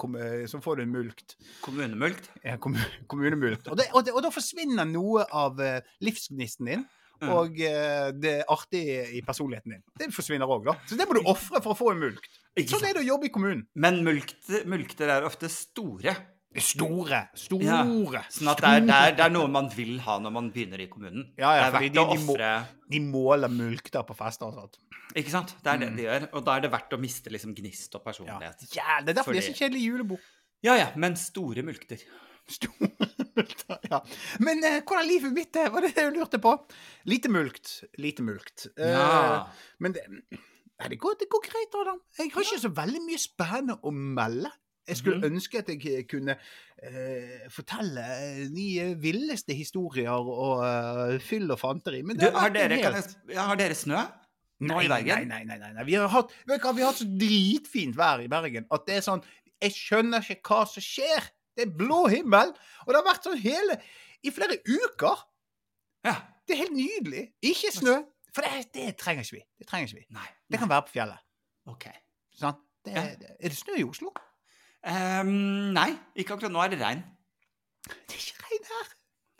så 0.48 0.60
får 0.64 0.78
du 0.80 0.82
en 0.86 0.94
mulkt. 0.94 1.36
Kommunemulkt. 1.64 2.30
Ja, 2.40 2.56
kommu- 2.56 2.80
kommunemulkt. 3.12 3.68
Og, 3.68 3.76
det, 3.80 3.90
og, 3.92 4.06
det, 4.06 4.14
og 4.16 4.24
da 4.24 4.32
forsvinner 4.32 4.88
noe 4.88 5.26
av 5.28 5.60
eh, 5.60 5.80
livsgnisten 6.04 6.70
din. 6.72 6.86
Mm. 7.22 7.28
Og 7.36 7.60
eh, 7.62 8.08
det 8.18 8.36
artige 8.50 9.04
i 9.14 9.20
personligheten 9.22 9.76
din. 9.76 9.82
Det 10.00 10.08
forsvinner 10.14 10.48
òg, 10.50 10.64
da. 10.66 10.74
Så 10.90 10.96
det 10.98 11.06
må 11.06 11.14
du 11.14 11.22
ofre 11.30 11.60
for 11.62 11.76
å 11.76 11.78
få 11.78 11.92
en 11.92 12.00
mulkt. 12.02 12.40
Sånn 12.66 12.82
er 12.88 12.96
det 12.96 13.04
å 13.04 13.10
jobbe 13.12 13.28
i 13.28 13.32
kommunen. 13.32 13.62
Men 13.78 14.00
mulkter, 14.04 14.64
mulkter 14.68 15.12
er 15.14 15.28
ofte 15.28 15.48
store. 15.52 16.16
Store. 16.60 17.28
Store. 17.34 17.64
Ja, 17.64 18.22
Sånn 18.28 18.48
at 18.52 18.60
det 18.60 18.68
er, 18.68 18.80
det, 18.84 18.96
er, 18.96 19.14
det 19.16 19.24
er 19.24 19.30
noe 19.32 19.48
man 19.48 19.68
vil 19.72 19.98
ha 20.04 20.18
når 20.20 20.32
man 20.34 20.50
begynner 20.52 20.80
i 20.84 20.86
kommunen. 20.92 21.30
Ja, 21.38 21.54
ja, 21.56 21.62
det 21.62 21.68
er 21.68 21.76
fordi 21.78 21.88
verdt 21.88 21.94
de- 21.94 22.00
å 22.02 22.34
ofre 22.34 22.50
De 22.92 23.00
måler 23.00 23.48
mulk 23.48 23.90
der 23.90 24.02
på 24.04 24.16
fester 24.18 24.46
og 24.50 24.54
sånt. 24.54 24.76
Ikke 25.16 25.30
sant? 25.32 25.54
Det 25.62 25.72
er 25.72 25.78
det 25.78 25.88
Mm. 25.92 25.96
de 25.96 26.02
gjør. 26.02 26.28
Og 26.34 26.44
da 26.44 26.56
er 26.56 26.60
det 26.60 26.70
verdt 26.72 26.92
å 26.92 26.98
miste 27.00 27.30
liksom 27.32 27.54
gnist 27.54 27.94
og 27.94 28.04
personlighet. 28.04 28.66
ja, 28.76 29.00
det 29.00 29.10
er 29.10 29.22
derfor 29.22 29.32
det 29.32 29.44
er 29.44 29.52
så 29.52 29.56
kjedelig 29.64 29.82
julebord. 29.86 30.20
Ja 30.62 30.74
ja, 30.76 30.90
men 30.96 31.16
store 31.16 31.62
mulkter. 31.62 31.98
Store 32.48 32.88
mulkter, 33.36 33.78
ja. 33.90 34.00
Men 34.40 34.62
uh, 34.64 34.80
hvordan 34.82 35.06
livet 35.08 35.32
mitt 35.32 35.56
er, 35.56 35.70
var 35.70 35.80
det 35.80 35.94
det 35.94 36.12
du 36.12 36.18
lurte 36.20 36.38
på? 36.42 36.52
Lite 37.06 37.28
mulkt. 37.30 37.84
Lite 37.98 38.22
mulkt. 38.22 38.66
Uh, 38.78 38.86
Ja. 38.92 39.46
Men 39.80 39.92
det, 39.92 40.02
nei, 40.10 40.88
det, 40.88 40.98
går, 40.98 41.16
det 41.20 41.28
går 41.30 41.42
greit, 41.48 41.74
Adam. 41.80 42.00
Jeg 42.18 42.30
har 42.34 42.42
ikke 42.42 42.60
så 42.60 42.72
veldig 42.74 43.02
mye 43.06 43.18
spennende 43.18 43.78
å 43.82 43.90
melde. 43.94 44.50
Jeg 44.88 44.96
skulle 44.98 45.18
Mhm. 45.20 45.34
ønske 45.36 45.58
at 45.58 45.68
jeg 45.68 46.08
kunne 46.10 46.34
uh, 46.34 47.48
fortelle 47.54 48.04
de 48.54 48.66
eh, 48.82 48.94
villeste 49.02 49.54
historier 49.54 50.10
og 50.10 50.58
uh, 50.64 51.18
fyll 51.22 51.50
og 51.54 51.58
fanteri. 51.60 52.02
Men 52.02 52.16
Du, 52.18 52.26
har 52.34 52.50
dere, 52.50 52.76
helt- 52.80 53.16
jeg, 53.28 53.38
har 53.38 53.56
dere 53.56 53.74
snø? 53.78 54.00
Nå 54.62 54.74
Nei, 54.76 54.84
i 54.84 54.88
Bergen? 54.88 55.28
nei, 55.28 55.42
nei, 55.44 55.56
nei, 55.58 55.72
nei. 55.74 55.84
Vi 55.84 55.94
har 55.98 56.08
hatt, 56.08 56.30
vi, 56.46 56.52
har, 56.54 56.72
vi 56.74 56.82
har 56.82 56.92
hatt 56.92 57.00
så 57.02 57.06
dritfint 57.18 57.96
vær 57.98 58.20
i 58.22 58.28
Bergen 58.30 58.66
at 58.70 58.84
det 58.86 58.96
er 59.00 59.00
sånn 59.06 59.22
Jeg 59.62 59.72
skjønner 59.74 60.22
ikke 60.30 60.42
hva 60.50 60.64
som 60.66 60.82
skjer. 60.82 61.28
Det 61.56 61.66
er 61.66 61.72
blå 61.76 62.06
himmel, 62.10 62.50
og 62.82 62.88
det 62.88 62.96
har 62.98 63.04
vært 63.06 63.26
sånn 63.26 63.38
hele 63.42 63.76
I 64.24 64.30
flere 64.34 64.56
uker. 64.66 65.18
Ja. 66.06 66.16
Det 66.46 66.54
er 66.56 66.62
helt 66.64 66.74
nydelig. 66.74 67.24
Ikke 67.42 67.70
snø. 67.74 68.00
For 68.34 68.42
det, 68.42 68.72
det 68.74 68.96
trenger 68.98 69.22
ikke 69.26 69.36
vi. 69.38 69.42
Det 69.60 69.66
trenger 69.68 69.86
ikke 69.90 70.00
vi. 70.00 70.06
Nei. 70.16 70.26
Det 70.50 70.58
kan 70.58 70.68
være 70.70 70.86
på 70.88 70.94
fjellet. 70.96 71.20
OK. 71.70 71.86
Sånn? 72.40 72.56
Det, 72.84 72.94
Ja. 72.96 73.02
det, 73.20 73.30
er 73.38 73.48
det 73.52 73.58
snø 73.58 73.76
i 73.78 73.84
Oslo? 73.86 74.10
Ehm, 74.82 75.70
nei, 75.76 75.90
ikke 76.18 76.34
akkurat 76.36 76.52
nå 76.52 76.62
er 76.64 76.72
det 76.74 76.80
regn. 76.82 77.02
Det 77.86 78.16
er 78.16 78.20
ikke 78.20 78.46
regn 78.48 78.68
her. 78.70 78.92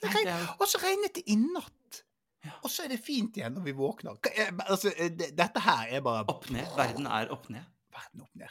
Det 0.02 0.08
er 0.10 0.16
regn. 0.18 0.48
Og 0.58 0.68
så 0.70 0.80
regnet 0.82 1.18
det 1.18 1.24
i 1.30 1.36
natt. 1.40 2.02
Og 2.62 2.70
så 2.70 2.84
er 2.84 2.90
det 2.90 2.98
fint 3.02 3.36
igjen 3.38 3.54
når 3.54 3.66
vi 3.68 3.74
våkner. 3.78 4.18
Er- 4.32 4.50
Altså, 4.66 4.92
eh, 4.96 5.10
dette 5.10 5.60
her 5.62 5.86
er 5.98 6.00
bare 6.02 6.24
Opp 6.28 6.48
ned. 6.50 6.66
Verden 6.76 7.06
er 7.06 7.30
opp 7.30 7.48
ned. 7.50 7.64
verden 7.92 8.22
opp 8.22 8.34
ned. 8.34 8.48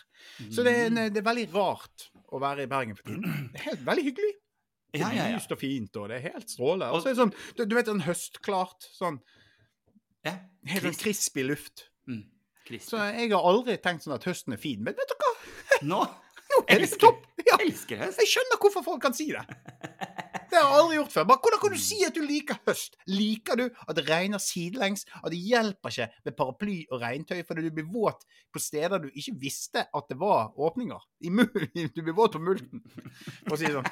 Så 0.54 0.64
det 0.64 0.72
er, 0.78 0.86
en, 0.86 0.96
det 1.12 1.18
er 1.18 1.26
veldig 1.26 1.48
rart 1.56 2.12
å 2.32 2.40
være 2.40 2.64
i 2.64 2.70
Bergen 2.70 2.96
for 2.96 3.04
tiden. 3.04 3.50
Det 3.52 3.60
er 3.60 3.70
helt 3.72 3.86
veldig 3.88 4.04
hyggelig. 4.06 4.34
Det 4.92 5.02
er 5.02 5.16
ja, 5.16 5.26
ja. 5.32 5.36
lyst 5.36 5.52
og 5.52 5.58
fint, 5.58 5.96
og 5.98 6.10
det 6.12 6.18
er 6.20 6.34
helt 6.36 6.52
strålende. 6.52 6.92
Og 6.92 7.02
så 7.02 7.10
er 7.10 7.16
det 7.16 7.22
sånn, 7.24 7.34
du, 7.58 7.64
du 7.66 7.76
vet, 7.76 7.88
sånn 7.88 8.04
høstklart, 8.06 8.88
sånn 8.94 9.18
ja. 10.28 10.36
helt 10.68 10.84
sånn 10.86 11.00
crispy 11.00 11.46
luft. 11.48 11.88
Mm. 12.12 12.26
Så 12.84 13.00
jeg 13.02 13.32
har 13.32 13.48
aldri 13.50 13.78
tenkt 13.82 14.06
sånn 14.06 14.14
at 14.16 14.28
høsten 14.28 14.54
er 14.54 14.62
fin. 14.62 14.84
Men 14.84 14.96
vet 15.00 15.10
du 15.10 15.16
hva? 15.18 15.32
Nå 15.90 16.04
Er 16.68 16.82
det 16.82 16.88
elsker, 16.88 17.00
topp! 17.08 17.26
Ja, 17.48 17.58
elsker 17.64 17.98
høst. 18.04 18.20
jeg 18.22 18.30
skjønner 18.32 18.60
hvorfor 18.62 18.84
folk 18.86 19.02
kan 19.04 19.16
si 19.18 19.28
det. 19.34 19.42
Det 20.52 20.60
har 20.60 20.66
jeg 20.68 20.78
aldri 20.82 20.98
gjort 20.98 21.14
før. 21.14 21.26
Bare, 21.30 21.40
hvordan 21.46 21.62
kan 21.64 21.74
du 21.74 21.80
si 21.80 21.98
at 22.04 22.16
du 22.18 22.22
liker 22.28 22.58
høst? 22.68 22.98
Liker 23.08 23.56
du 23.60 23.64
at 23.88 23.96
det 23.96 24.04
regner 24.10 24.42
sidelengs? 24.44 25.06
At 25.24 25.32
det 25.32 25.40
hjelper 25.40 25.94
ikke 25.94 26.08
med 26.28 26.36
paraply 26.38 26.76
og 26.92 27.02
regntøy 27.06 27.40
fordi 27.48 27.64
du 27.70 27.72
blir 27.78 27.88
våt 27.94 28.26
på 28.52 28.60
steder 28.62 29.00
du 29.00 29.08
ikke 29.14 29.36
visste 29.42 29.86
at 29.88 30.10
det 30.12 30.20
var 30.20 30.52
åpninger? 30.60 31.00
I 31.24 31.32
Du 31.96 32.02
blir 32.04 32.18
våt 32.18 32.36
på 32.36 32.44
multen, 32.44 32.84
for 33.48 33.56
å 33.56 33.62
si 33.62 33.70
det 33.70 33.78
sånn. 33.80 33.88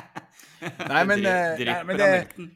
Nei, 0.92 1.04
men, 1.08 1.24
eh, 1.26 1.64
nei, 1.64 1.78
men 1.88 1.96
det- 1.96 2.50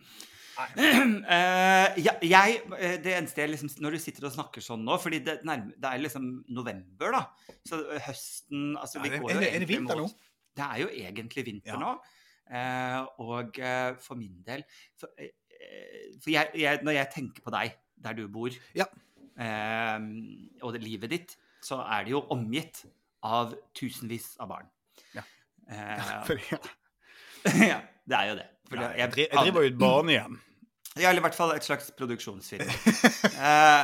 Eh, 0.55 1.97
ja, 2.05 2.13
jeg, 2.23 2.59
eh, 2.79 2.97
det 3.03 3.15
eneste 3.17 3.41
jeg 3.43 3.51
liksom 3.51 3.71
Når 3.83 3.97
du 3.97 3.99
sitter 4.03 4.27
og 4.29 4.35
snakker 4.37 4.63
sånn 4.63 4.85
nå 4.87 4.95
Fordi 5.03 5.19
det, 5.27 5.41
nærme, 5.47 5.73
det 5.81 5.89
er 5.91 6.03
liksom 6.05 6.29
november, 6.55 7.11
da. 7.17 7.23
Så 7.67 7.81
høsten 8.07 8.77
altså, 8.79 9.03
vi 9.03 9.11
Ja, 9.11 9.17
er 9.17 9.25
går 9.25 9.33
jo 9.35 9.41
det- 9.41 9.49
er 9.55 9.65
det 9.65 9.69
vinter 9.69 9.99
nå? 9.99 10.07
Det 10.55 10.65
er 10.69 10.79
jo 10.85 10.89
egentlig 10.95 11.45
vinter 11.49 11.75
Ja. 11.75 11.81
nå. 11.81 11.95
Uh, 12.45 13.07
og 13.25 13.57
uh, 13.59 13.95
for 14.05 14.15
min 14.21 14.43
del 14.47 14.63
For, 15.01 15.09
for 16.21 16.31
jeg, 16.31 16.51
jeg, 16.61 16.83
når 16.85 16.93
jeg 16.99 17.11
tenker 17.15 17.43
på 17.43 17.51
deg 17.55 17.73
der 18.05 18.13
du 18.13 18.29
bor, 18.29 18.51
Ja. 18.77 18.85
og 20.63 20.73
det 20.75 20.83
livet 20.85 21.11
ditt, 21.11 21.37
så 21.65 21.79
er 21.81 22.05
det 22.05 22.13
jo 22.13 22.21
omgitt 22.31 22.85
av 23.25 23.55
tusenvis 23.75 24.37
av 24.39 24.49
barn. 24.51 24.69
Ja. 25.15 25.23
Fordi, 26.29 26.43
ja. 26.53 26.59
ja, 27.73 27.81
det 28.07 28.19
er 28.19 28.29
jo 28.29 28.35
det. 28.43 28.47
For 28.69 28.77
Ja, 28.81 28.89
jeg, 28.97 29.13
jeg, 29.17 29.29
jeg 29.31 29.39
driver 29.49 29.61
jo 29.63 29.69
et 29.75 29.79
barnehjem. 29.79 30.35
Ja, 30.95 31.09
eller 31.11 31.19
i 31.19 31.25
hvert 31.25 31.35
fall 31.35 31.51
et 31.57 31.65
slags 31.67 31.89
produksjonsfirma. 31.99 32.71
Eh, 32.71 33.83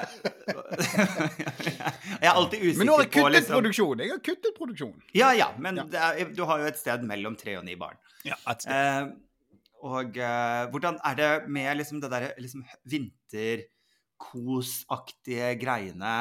jeg 2.22 2.28
er 2.28 2.36
alltid 2.36 2.60
usikker 2.62 2.76
på 2.76 2.78
Men 2.78 2.86
nå 2.86 2.94
har 2.94 3.02
jeg 3.02 3.10
kuttet 3.16 3.34
liksom, 3.34 3.54
produksjon. 3.56 4.02
Jeg 4.04 4.12
har 4.12 4.20
kuttet 4.28 4.54
produksjon. 4.54 4.94
Ja, 5.18 5.32
ja, 5.34 5.48
men 5.58 5.80
Ja. 5.80 5.84
Det 5.90 5.98
er, 6.04 6.30
du 6.38 6.44
har 6.46 6.62
jo 6.62 6.68
et 6.70 6.78
sted 6.78 7.02
mellom 7.10 7.34
tre 7.40 7.56
og 7.58 7.64
ni 7.66 7.74
barn. 7.80 7.98
Ja, 8.22 8.36
et 8.52 8.62
sted. 8.62 8.70
Uh, 8.78 9.10
og 9.90 10.14
uh, 10.22 10.62
hvordan 10.70 11.00
er 11.10 11.14
det 11.18 11.30
med 11.50 11.80
liksom 11.80 11.98
det 12.04 12.12
derre 12.14 12.30
liksom, 12.38 12.62
vinterkosaktige 14.20 15.50
greiene 15.60 16.14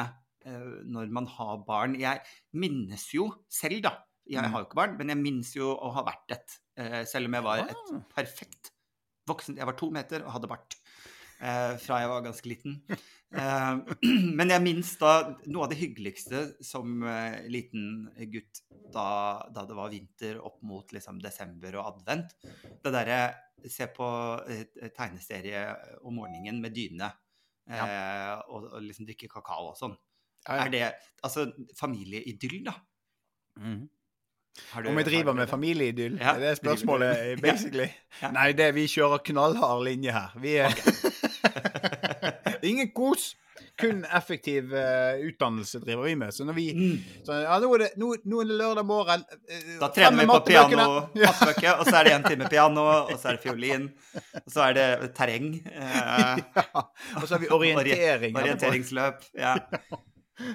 uh, 0.46 0.74
når 0.90 1.06
man 1.14 1.26
har 1.36 1.54
barn? 1.66 1.94
Jeg 2.00 2.18
minnes 2.52 3.06
jo 3.14 3.30
selv, 3.46 3.78
da. 3.86 3.94
Jeg 4.30 4.42
Mm. 4.42 4.50
har 4.52 4.60
jo 4.60 4.66
ikke 4.68 4.78
barn, 4.78 4.98
men 4.98 5.08
jeg 5.10 5.18
minnes 5.18 5.54
jo 5.56 5.70
å 5.74 5.88
ha 5.94 6.02
vært 6.06 6.30
et. 6.36 6.58
Eh, 6.80 7.04
selv 7.08 7.28
om 7.28 7.36
jeg 7.36 7.44
var 7.46 7.64
et 7.66 7.76
Ah. 7.76 8.02
perfekt 8.14 8.72
voksen. 9.28 9.56
Jeg 9.56 9.68
var 9.68 9.76
to 9.78 9.90
meter 9.90 10.24
og 10.24 10.32
hadde 10.32 10.48
bart 10.50 10.76
eh, 11.40 11.76
fra 11.78 12.00
jeg 12.00 12.08
var 12.10 12.24
ganske 12.24 12.48
liten. 12.48 12.80
Eh, 12.88 13.74
men 14.38 14.50
jeg 14.50 14.64
minnes 14.64 14.90
da 14.98 15.36
noe 15.46 15.66
av 15.66 15.70
det 15.70 15.78
hyggeligste 15.78 16.64
som 16.64 17.04
liten 17.46 18.08
gutt 18.32 18.62
da, 18.90 19.46
da 19.54 19.66
det 19.68 19.76
var 19.78 19.92
vinter 19.92 20.40
opp 20.42 20.58
mot 20.66 20.90
liksom, 20.92 21.20
desember 21.22 21.76
og 21.78 21.92
advent. 21.94 22.34
Det 22.82 22.90
derre 22.90 23.20
se 23.68 23.86
på 23.92 24.08
tegneserie 24.96 25.62
om 26.08 26.16
morgenen 26.16 26.62
med 26.64 26.72
dyne 26.72 27.10
ja. 27.68 28.40
og, 28.48 28.70
og 28.72 28.80
liksom 28.82 29.04
drikke 29.06 29.28
kakao 29.30 29.68
og 29.70 29.76
sånn. 29.78 29.94
Ja, 30.48 30.56
ja. 30.56 30.64
Er 30.64 30.72
det 30.72 30.84
altså 31.22 31.44
familieidyll, 31.76 32.62
da? 32.66 32.74
Mhm. 33.60 33.88
Du- 34.82 34.88
Om 34.88 34.96
vi 34.96 35.02
driver 35.06 35.32
med 35.34 35.48
familieidyll? 35.48 36.18
Ja, 36.20 36.34
Er 36.36 36.54
spørsmålet, 36.58 37.40
basically? 37.42 37.88
Ja. 38.22 38.30
Nei, 38.34 38.52
det, 38.52 38.74
vi 38.74 38.86
kjører 38.90 39.18
knallhard 39.24 39.84
linje 39.86 40.12
her. 40.12 40.34
Vi 40.42 40.56
er 40.56 40.74
Ingen 42.66 42.90
kos. 42.94 43.36
Kun 43.80 44.02
effektiv 44.16 44.72
uh, 44.76 45.16
utdannelse 45.24 45.78
driver 45.80 46.04
vi 46.04 46.14
med. 46.20 46.32
Så 46.34 46.44
når 46.44 46.52
vi 46.56 46.66
Mm. 46.74 46.98
så, 47.24 47.32
Ja, 47.32 47.58
nå 47.60 47.70
er, 47.74 47.78
det, 47.78 47.88
nå, 47.96 48.10
nå 48.24 48.40
er 48.40 48.44
det 48.50 48.56
lørdag 48.58 48.84
morgen. 48.86 49.22
uh, 49.30 49.78
Da 49.80 49.88
trener 49.88 50.18
vi 50.20 50.26
på 50.26 50.40
piano. 50.46 50.76
Ja. 51.16 51.30
mattebøker, 51.30 51.72
og 51.80 51.86
så 51.86 51.96
er 52.00 52.04
det 52.04 52.12
en 52.12 52.22
time 52.28 52.48
piano, 52.50 52.80
og 53.08 53.14
så 53.18 53.28
er 53.28 53.32
det 53.38 53.42
fiolin, 53.42 53.88
og 54.34 54.50
så 54.52 54.60
er 54.68 54.72
det 54.76 55.14
terreng. 55.16 55.48
Uh, 55.64 56.38
Ja. 56.56 56.84
Og 57.22 57.28
så 57.28 57.34
har 57.34 57.38
vi 57.38 57.48
orientering. 57.50 58.36
orienteringsløp. 58.36 59.24
Ja. 59.38 59.54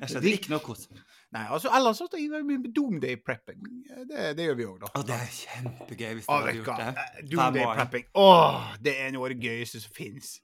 Jeg 0.01 0.09
skjønner 0.09 0.31
ikke 0.33 0.49
noe 0.53 0.59
kos. 0.65 0.87
Nei, 1.35 1.43
altså 1.51 1.67
Ellers 1.75 1.97
så 1.99 2.05
driver 2.11 2.43
vi 2.47 2.55
med 2.61 2.69
doomday 2.75 3.17
prepping. 3.19 3.61
Det, 4.07 4.29
det 4.37 4.45
gjør 4.47 4.55
vi 4.59 4.65
òg, 4.69 4.77
da. 4.85 4.91
Å, 4.95 5.03
det 5.09 5.15
er 5.19 5.33
kjempegøy 5.35 6.13
hvis 6.19 6.27
du 6.29 6.31
hadde 6.31 6.53
gjort 6.61 6.79
det. 6.79 6.87
Eh, 7.03 7.25
Doomday 7.33 7.65
prepping. 7.75 8.05
Åh, 8.23 8.69
det 8.87 8.93
er 9.03 9.11
noe 9.15 9.27
av 9.27 9.33
det 9.35 9.49
gøyeste 9.49 9.81
som 9.83 9.95
fins. 9.97 10.37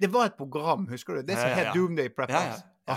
Det 0.00 0.08
var 0.10 0.30
et 0.30 0.36
program, 0.38 0.86
husker 0.90 1.20
du? 1.20 1.22
Det 1.28 1.36
som 1.36 1.46
Ja, 1.46 1.52
ja, 1.52 1.56
het 1.60 1.68
ja. 1.70 1.72
Doomday 1.76 2.08
Preppers. 2.08 2.62
Ja, 2.88 2.96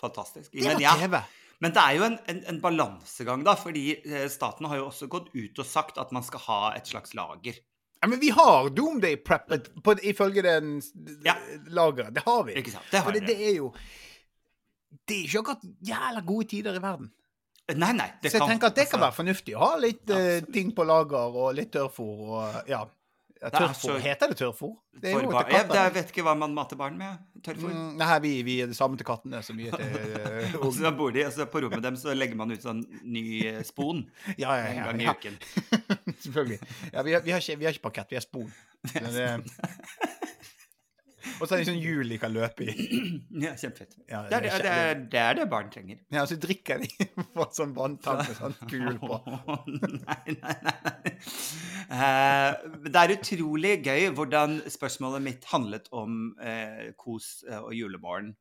Fantastisk. 0.00 0.52
Det 0.52 0.66
var 0.68 0.98
TV. 1.00 1.18
men 1.64 1.72
det 1.74 1.82
er 1.82 1.94
jo 1.98 2.04
en, 2.06 2.18
en, 2.30 2.42
en 2.52 2.60
balansegang, 2.62 3.42
da, 3.46 3.54
fordi 3.58 3.86
eh, 4.04 4.28
staten 4.30 4.68
har 4.70 4.76
jo 4.78 4.84
også 4.92 5.08
gått 5.10 5.32
ut 5.34 5.58
og 5.58 5.66
sagt 5.66 5.98
at 5.98 6.12
man 6.14 6.22
skal 6.26 6.44
ha 6.44 6.58
et 6.78 6.86
slags 6.86 7.16
lager. 7.18 7.56
Ja, 7.98 8.06
men 8.12 8.20
vi 8.22 8.28
har 8.30 8.68
Doomday 8.70 9.16
på, 9.24 9.96
ifølge 10.06 10.44
den 10.46 10.76
Ja. 11.26 11.34
lageret. 11.74 12.12
Det 12.14 12.22
har 12.28 12.44
vi. 12.46 12.54
Ikke 12.60 12.70
sant? 12.76 12.86
Det 12.92 13.00
har 13.02 13.16
det, 13.16 13.24
det 13.26 13.34
er 13.48 13.56
jo 13.56 13.72
Det 15.08 15.16
er 15.16 15.24
ikke 15.28 15.40
akkurat 15.44 15.64
jævla 15.88 16.20
gode 16.26 16.48
tider 16.48 16.76
i 16.78 16.82
verden. 16.82 17.10
Nei, 17.76 17.92
nei. 17.92 18.06
Det 18.22 18.30
Så 18.32 18.38
jeg 18.40 18.48
tenker 18.48 18.70
at 18.70 18.76
det 18.78 18.86
kan 18.88 18.96
altså, 18.96 19.04
være 19.04 19.16
fornuftig 19.18 19.54
å 19.56 19.58
ha 19.60 19.74
litt 19.82 20.10
eh, 20.16 20.38
ting 20.54 20.70
på 20.76 20.86
lager 20.88 21.34
og 21.36 21.50
litt 21.56 21.68
tørrfôr 21.74 22.22
og 22.24 22.68
ja. 22.70 22.78
ja 23.42 23.50
tørrfôr. 23.52 23.74
så- 23.82 23.98
Heter 24.00 24.32
det 24.32 24.38
tørrfôr? 24.40 24.72
Det 24.98 25.10
er 25.12 25.18
jo 25.20 25.28
til 25.28 25.50
katter. 25.52 25.74
jeg 25.76 25.92
vet 25.98 26.08
ikke 26.14 26.24
hva 26.24 26.32
man 26.40 26.54
mater 26.56 26.80
barn 26.80 26.96
med. 26.96 27.18
Tørrfôr. 27.44 27.68
Mm, 27.74 27.90
nei, 28.00 28.18
vi, 28.24 28.32
vi 28.42 28.54
er 28.64 28.70
det 28.72 28.76
samme 28.78 28.96
til 28.96 29.04
kattene 29.06 29.42
som 29.44 29.60
vi 29.60 29.68
er 29.68 29.76
til 29.76 29.84
eh, 30.16 30.56
Og 30.62 30.72
så 30.74 30.90
bor 30.96 31.12
de, 31.12 31.26
altså 31.28 31.44
på 31.52 31.60
rommet 31.66 31.84
dem 31.84 31.98
så 32.00 32.16
legger 32.16 32.40
man 32.40 32.50
ut 32.56 32.64
sånn 32.64 32.80
ny 33.04 33.26
eh, 33.52 33.60
spon 33.68 34.00
Ja, 34.42 34.56
ja, 34.56 34.64
en 34.72 34.80
ja. 34.80 34.86
gang 34.88 35.02
i 35.04 35.04
ja. 35.04 35.12
uken. 35.12 35.36
Selvfølgelig. 36.24 36.58
Ja, 36.94 37.02
vi, 37.04 37.12
har, 37.18 37.20
vi, 37.28 37.36
har 37.36 37.44
ikke, 37.44 37.58
vi 37.60 37.68
har 37.68 37.76
ikke 37.76 37.84
parkett, 37.90 38.08
vi 38.10 38.16
har 38.16 38.24
spon. 38.24 38.48
Men 38.94 39.12
det- 39.12 40.16
Og 41.40 41.46
så 41.46 41.54
er 41.54 41.60
det 41.62 41.68
sånn 41.68 41.80
hjul 41.80 42.08
de 42.10 42.18
kan 42.20 42.32
løpe 42.34 42.66
i. 42.66 42.74
Ja, 43.44 43.52
Kjempefett. 43.58 43.94
Ja, 44.10 44.22
Det 44.26 44.38
er 44.38 44.44
det, 44.46 44.52
det, 44.64 44.72
er, 44.72 45.02
det 45.12 45.20
er 45.22 45.36
det 45.38 45.46
barn 45.52 45.68
trenger. 45.70 45.98
Ja, 46.10 46.22
og 46.24 46.30
så 46.32 46.38
drikker 46.42 46.82
de 46.82 47.08
på 47.36 47.46
sånn 47.54 47.74
vanntank 47.76 48.24
med 48.26 48.38
sånn 48.40 48.56
kul 48.72 48.98
på. 49.02 49.18
nei, 49.78 50.36
nei, 50.38 50.56
nei. 50.66 50.76
nei. 50.84 51.14
Uh, 51.88 52.80
det 52.88 53.00
er 53.04 53.14
utrolig 53.16 53.74
gøy 53.86 54.08
hvordan 54.18 54.58
spørsmålet 54.70 55.24
mitt 55.24 55.46
handlet 55.52 55.86
om 55.96 56.34
uh, 56.42 56.88
kos 57.00 57.38
eh, 57.48 57.60
og 57.62 57.72
julemorgen 57.76 58.34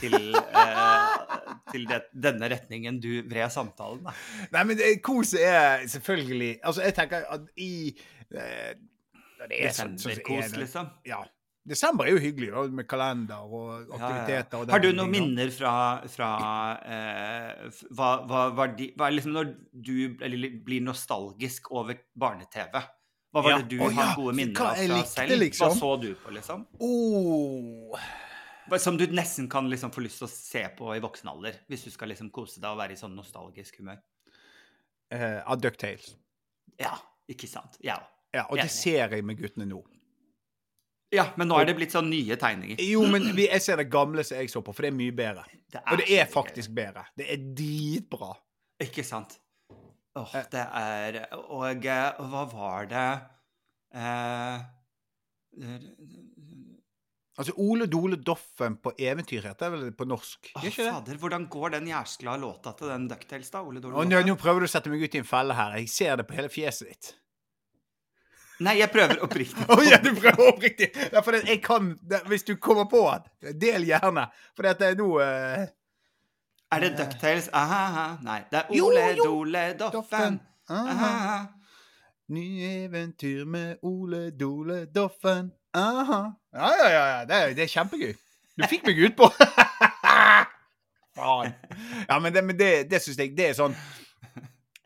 til, 0.00 0.34
eh, 0.34 1.42
til 1.70 1.84
det, 1.86 2.00
denne 2.10 2.48
retningen 2.50 2.96
du 3.02 3.10
vred 3.30 3.52
samtalen. 3.54 4.00
Da. 4.08 4.14
Nei, 4.56 4.64
men 4.66 4.80
kos 5.04 5.34
er 5.38 5.84
selvfølgelig 5.92 6.56
Altså, 6.66 6.82
jeg 6.82 6.96
tenker 6.96 7.26
at 7.30 7.44
i 7.62 7.70
eh, 8.34 8.72
det 9.46 9.60
sånn- 9.76 9.94
sånn 9.94 9.98
som 10.00 10.10
Desemberkos, 10.10 10.42
er 10.42 10.48
kos. 10.50 10.56
liksom. 10.64 10.88
Ja. 11.06 11.20
Desember 11.66 12.06
er 12.06 12.14
jo 12.14 12.20
hyggelig, 12.22 12.50
da, 12.54 12.62
med 12.78 12.86
kalender 12.86 13.46
og 13.46 13.88
aktiviteter. 13.96 14.60
Og 14.60 14.70
Har 14.70 14.82
du 14.82 14.90
noen 14.94 15.10
minner 15.10 15.50
fra, 15.50 15.72
fra 16.10 16.28
eh, 16.86 17.80
hva, 17.90 18.10
hva, 18.28 18.42
hva, 18.54 18.66
de, 18.76 18.92
hva 18.98 19.08
liksom 19.10 19.34
når 19.34 19.50
du 19.74 19.96
blir 20.20 20.84
nostalgisk 20.86 21.72
over 21.74 21.98
barne-TV? 22.14 22.78
Hva 23.34 23.42
var 23.42 23.58
det 23.58 23.74
du 23.74 23.82
oh, 23.82 23.90
har 23.92 24.14
gode 24.16 24.36
minner 24.38 24.62
av 24.62 24.78
fra 24.78 25.00
likte, 25.00 25.10
selv? 25.12 25.34
liksom? 25.42 25.74
Hva 25.74 25.80
så 25.80 25.90
du 26.04 26.08
på, 26.22 26.36
liksom? 26.38 26.62
Oh. 26.86 28.06
Som 28.80 29.00
du 29.00 29.04
nesten 29.10 29.50
kan 29.50 29.66
liksom 29.70 29.90
få 29.94 30.06
lyst 30.06 30.22
til 30.22 30.28
å 30.28 30.32
se 30.32 30.62
på 30.78 30.94
i 30.94 31.02
voksen 31.02 31.34
alder, 31.34 31.58
hvis 31.66 31.88
du 31.88 31.90
skal 31.94 32.14
liksom 32.14 32.30
kose 32.34 32.62
deg 32.62 32.70
og 32.70 32.78
være 32.78 32.94
i 32.94 33.00
sånn 33.00 33.18
nostalgisk 33.18 33.82
humør. 33.82 33.98
Eh, 35.10 35.42
av 35.42 35.58
Ducktales. 35.60 36.14
Ja, 36.78 36.94
ikke 37.30 37.50
sant? 37.50 37.76
Ja. 37.82 37.98
Ja, 38.34 38.46
og 38.50 38.58
det 38.58 38.70
ser 38.74 39.10
jeg 39.10 39.26
med 39.26 39.38
guttene 39.40 39.66
nå. 39.68 39.82
Ja, 41.14 41.24
men 41.38 41.48
nå 41.48 41.58
er 41.60 41.68
det 41.68 41.76
blitt 41.78 41.92
sånn 41.94 42.08
nye 42.10 42.36
tegninger. 42.40 42.80
Jo, 42.82 43.04
men 43.06 43.28
vi, 43.36 43.46
jeg 43.46 43.62
ser 43.62 43.76
det 43.78 43.88
gamle 43.92 44.24
som 44.26 44.38
jeg 44.40 44.50
så 44.50 44.62
på, 44.66 44.72
for 44.74 44.82
det 44.86 44.90
er 44.92 44.96
mye 44.98 45.14
bedre. 45.14 45.44
Det 45.70 45.82
Og 45.92 45.98
det 46.02 46.06
er 46.18 46.26
faktisk 46.30 46.72
bedre. 46.74 47.04
Det 47.16 47.28
er 47.30 47.44
dritbra. 47.54 48.32
Ikke 48.82 49.04
sant? 49.06 49.38
Åh, 50.16 50.34
Eh. 50.34 50.44
det 50.50 50.62
er 50.80 51.16
Og 51.52 51.84
eh, 51.86 52.20
hva 52.30 52.42
var 52.48 52.86
det 52.88 53.06
eh, 53.92 54.62
Altså, 57.36 57.52
Ole 57.60 57.84
Dole 57.92 58.16
Doffen 58.24 58.78
på 58.80 58.94
eventyr 58.96 59.44
heter 59.44 59.68
det 59.68 59.80
vel 59.82 59.90
på 59.92 60.06
norsk? 60.08 60.52
Åh, 60.56 60.62
Gjør 60.64 60.72
ikke 60.72 60.84
det? 60.86 60.92
fader, 60.94 61.18
hvordan 61.20 61.44
går 61.52 61.74
den 61.76 61.90
jæskla 61.90 62.36
låta 62.40 62.72
til 62.78 62.88
den 62.88 63.04
Ducktails, 63.10 63.50
da? 63.52 63.60
Ole 63.60 63.80
Dole 63.84 63.92
Doffen? 63.98 64.08
nå, 64.14 64.22
nå 64.24 64.36
prøver 64.40 64.64
du 64.64 64.68
å 64.70 64.72
sette 64.72 64.88
meg 64.92 65.04
ut 65.04 65.14
i 65.14 65.20
en 65.20 65.28
felle 65.28 65.56
her. 65.58 65.76
Jeg 65.82 65.90
ser 65.92 66.16
det 66.16 66.24
på 66.30 66.36
hele 66.38 66.48
fjeset 66.48 66.88
ditt. 66.88 67.10
Nei, 68.64 68.78
jeg 68.80 68.88
prøver 68.90 69.20
oppriktig. 69.24 69.66
oh, 69.72 69.82
ja, 69.84 69.98
du 70.00 70.14
prøver 70.16 70.52
oppriktig! 70.52 70.88
Det 70.94 71.12
er 71.12 71.24
fordi 71.24 71.42
jeg 71.48 71.62
kan 71.64 71.92
Hvis 72.26 72.46
du 72.48 72.54
kommer 72.56 72.84
på 72.88 73.02
den, 73.42 73.58
del 73.60 73.84
gjerne. 73.84 74.28
For 74.56 74.68
det 74.68 74.88
er 74.88 74.96
nå 74.96 75.10
uh... 75.20 75.66
Er 76.72 76.82
det 76.82 76.96
Ducktales? 76.98 77.50
Aha, 77.54 78.16
nei. 78.26 78.40
Det 78.50 78.58
er 78.58 78.82
Ole 78.82 79.04
jo. 79.16 79.24
Dole 79.24 79.66
Doffen. 79.78 80.40
Aha. 80.68 81.06
Aha. 81.06 81.36
Ny 82.28 82.46
eventyr 82.66 83.44
med 83.44 83.76
Ole 83.82 84.30
Dole 84.30 84.86
Doffen. 84.86 85.52
Aha. 85.74 86.22
Ja, 86.54 86.70
ja, 86.80 86.88
ja. 86.90 87.04
ja. 87.06 87.20
Det, 87.24 87.36
er, 87.36 87.54
det 87.54 87.62
er 87.62 87.70
kjempegøy. 87.70 88.16
Du 88.56 88.66
fikk 88.66 88.88
meg 88.88 88.98
utpå. 89.06 89.28
Faen. 91.16 91.54
Ja, 92.08 92.18
men 92.18 92.34
det, 92.34 92.42
men 92.44 92.58
det, 92.58 92.90
det 92.90 93.00
syns 93.04 93.18
jeg 93.20 93.32
Det 93.36 93.50
er 93.50 93.54
sånn 93.56 93.76